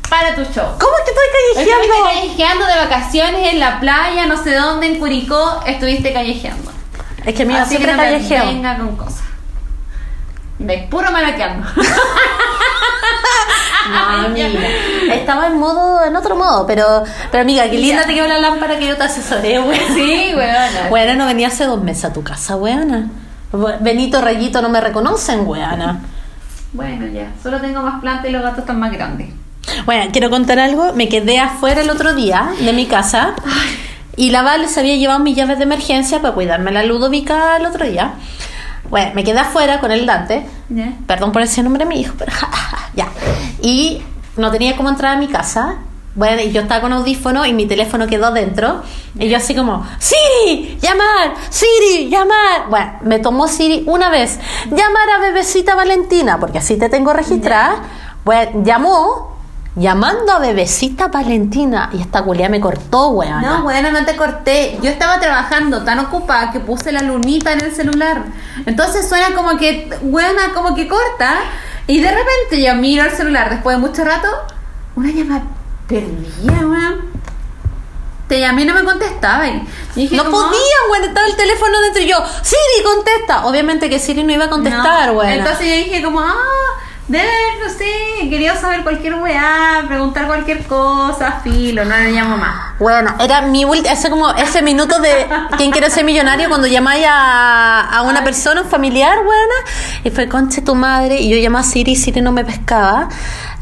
[0.09, 0.65] Para tu show.
[0.79, 2.03] ¿Cómo es que estoy Estuviste callejeando?
[2.05, 6.71] callejeando de vacaciones en la playa, no sé dónde, en Curicó, estuviste callejeando.
[7.25, 8.45] Es que amiga, Así que siempre no callejeo.
[8.45, 9.21] venga con cosas.
[10.57, 11.67] De puro maraqueando.
[13.91, 14.47] No, amiga.
[15.13, 18.07] Estaba en modo, en otro modo, pero, pero amiga, qué linda Ya.
[18.07, 19.79] te quedó la lámpara que yo te asesoré, güey.
[19.95, 20.87] Sí, weona.
[20.91, 23.07] Weana, no venía hace dos meses a tu casa, weana.
[23.79, 26.01] Benito Rayito no me reconocen, weana.
[26.73, 27.31] Bueno, ya.
[27.41, 29.29] Solo tengo más plantas y los gatos están más grandes.
[29.85, 30.93] Bueno, quiero contar algo.
[30.93, 33.33] Me quedé afuera el otro día de mi casa
[34.15, 37.65] y la Vale se había llevado mis llaves de emergencia para cuidarme la Ludovica el
[37.65, 38.13] otro día.
[38.89, 40.45] Bueno, me quedé afuera con el Dante.
[41.07, 42.31] Perdón por ese nombre de mi hijo, pero
[42.95, 43.07] ya.
[43.61, 44.01] Y
[44.37, 45.77] no tenía cómo entrar a mi casa.
[46.15, 48.81] Bueno, y yo estaba con audífono y mi teléfono quedó dentro.
[49.17, 52.67] Y yo así como, Siri, llamar, Siri, llamar.
[52.69, 57.83] Bueno, me tomó Siri una vez, llamar a bebecita Valentina, porque así te tengo registrada.
[58.25, 59.37] Bueno, llamó,
[59.75, 61.91] llamando a bebecita Valentina.
[61.93, 63.41] Y esta culia me cortó, weón.
[63.41, 64.79] No, bueno, no te corté.
[64.81, 68.23] Yo estaba trabajando tan ocupada que puse la lunita en el celular.
[68.65, 71.35] Entonces suena como que, buena, como que corta.
[71.85, 74.27] Y de repente yo miro el celular después de mucho rato,
[74.95, 75.43] una llamada
[75.89, 77.09] perdida, weón.
[78.27, 79.47] Te llamé y no me contestaba.
[79.47, 79.63] Y
[79.95, 83.45] dije, No podía, weón, estaba el teléfono dentro y yo, Siri, contesta.
[83.47, 85.13] Obviamente que Siri no iba a contestar, No.
[85.19, 85.31] weón.
[85.31, 86.35] Entonces yo dije como, ah,
[87.09, 87.27] debe,
[87.61, 92.79] no sé, quería saber cualquier weá, preguntar cualquier cosa, filo, no le llamo más.
[92.79, 97.81] Bueno, era mi ese como ese minuto de quién quiere ser millonario cuando llamáis a,
[97.81, 99.55] a una persona, un familiar, buena,
[100.03, 103.09] y fue conche tu madre, y yo llamé a Siri, Siri no me pescaba.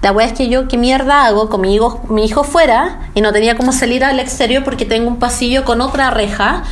[0.02, 3.00] La wea es que yo, ¿qué mierda hago con mi hijo, mi hijo fuera?
[3.16, 6.64] Y no tenía cómo salir al exterior porque tengo un pasillo con otra reja.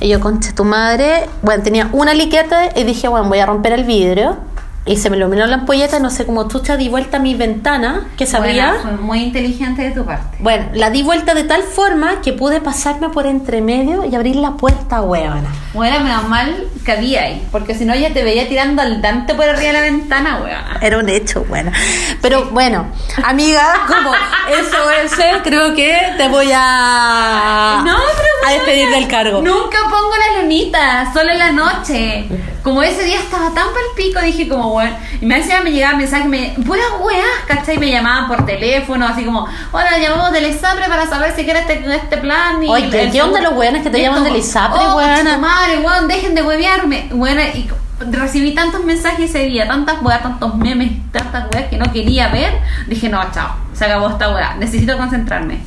[0.00, 3.72] Y yo, conche tu madre, bueno, tenía una liqueta y dije, bueno, voy a romper
[3.72, 4.51] el vidrio.
[4.84, 8.08] Y se me iluminó la ampolleta, no sé cómo chucha, di vuelta a mi ventana,
[8.16, 8.72] que se abría.
[8.72, 10.38] Bueno, fue muy inteligente de tu parte.
[10.40, 14.34] Bueno, la di vuelta de tal forma que pude pasarme por entre medio y abrir
[14.34, 15.50] la puerta, huevona.
[15.72, 19.34] Bueno, menos mal que había ahí, porque si no ya te veía tirando al Dante
[19.34, 20.82] por arriba de la ventana, weón.
[20.82, 21.70] Era un hecho, bueno.
[22.20, 22.86] Pero bueno,
[23.22, 24.12] amiga, como
[24.50, 29.42] eso es ser, creo que te voy a, No, pero a despedir del cargo.
[29.42, 32.26] Nunca pongo la lunita, solo en la noche.
[32.62, 35.96] Como ese día estaba tan pal pico, dije como, bueno, y me decía, me llegaba
[35.96, 37.76] mensaje, me, puras weas, ¿cachai?
[37.76, 41.94] Me llamaban por teléfono, así como, hola, llamamos del ISAPRE para saber si quieres este,
[41.94, 42.62] este plan.
[42.62, 43.42] Y Oye, ¿qué el onda seguro".
[43.42, 45.38] los weones que te llaman del ISAPRE, oh, weona?
[45.38, 47.08] madre, weón, dejen de huevearme.
[47.10, 47.68] Bueno, y
[48.10, 52.60] recibí tantos mensajes ese día, tantas weas, tantos memes, tantas weas que no quería ver.
[52.86, 55.58] Dije, no, chao, se acabó esta wea, necesito concentrarme.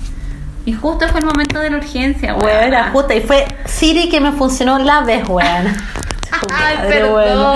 [0.66, 2.60] Y justo fue el momento de la urgencia, weona.
[2.60, 5.76] Buena, puta, y fue Siri que me funcionó la vez, weón.
[6.54, 7.12] Ay, Madre, perdón.
[7.14, 7.54] bueno.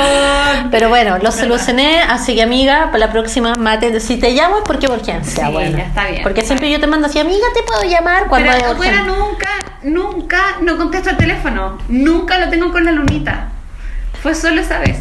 [0.72, 4.64] Pero bueno, lo solucioné, así que amiga, para la próxima mate, si te llamo es
[4.66, 5.78] porque por urgencia, Sí, bueno.
[5.78, 8.52] ya está bien, Porque está siempre yo te mando así, amiga, te puedo llamar cuando
[8.52, 9.18] hay Pero afuera urgencia.
[9.26, 9.50] nunca,
[9.84, 11.78] nunca, no contesto el teléfono.
[11.88, 13.50] Nunca lo tengo con la lunita.
[14.22, 14.98] Fue solo esa vez.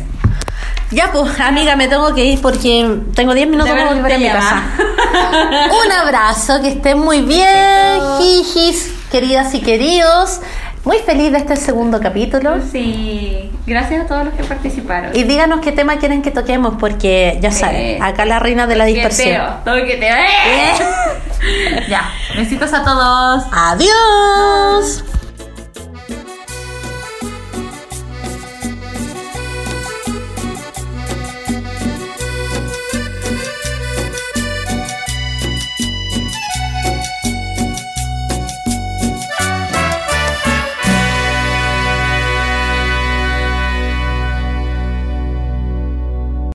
[0.90, 4.28] Ya pues, amiga, me tengo que ir porque tengo 10 minutos para volver a mi
[4.30, 4.62] casa.
[5.86, 10.40] Un abrazo, que estén muy bien, jijis, queridas y queridos.
[10.84, 12.56] Muy feliz de este segundo capítulo.
[12.70, 15.14] Sí, gracias a todos los que participaron.
[15.14, 18.84] Y díganos qué tema quieren que toquemos, porque ya saben, acá la reina de la
[18.84, 19.42] dispersión.
[19.64, 20.16] Toqueteo, toqueteo.
[20.16, 21.86] ¡Eh!
[21.88, 23.44] ya, besitos a todos.
[23.52, 25.04] Adiós.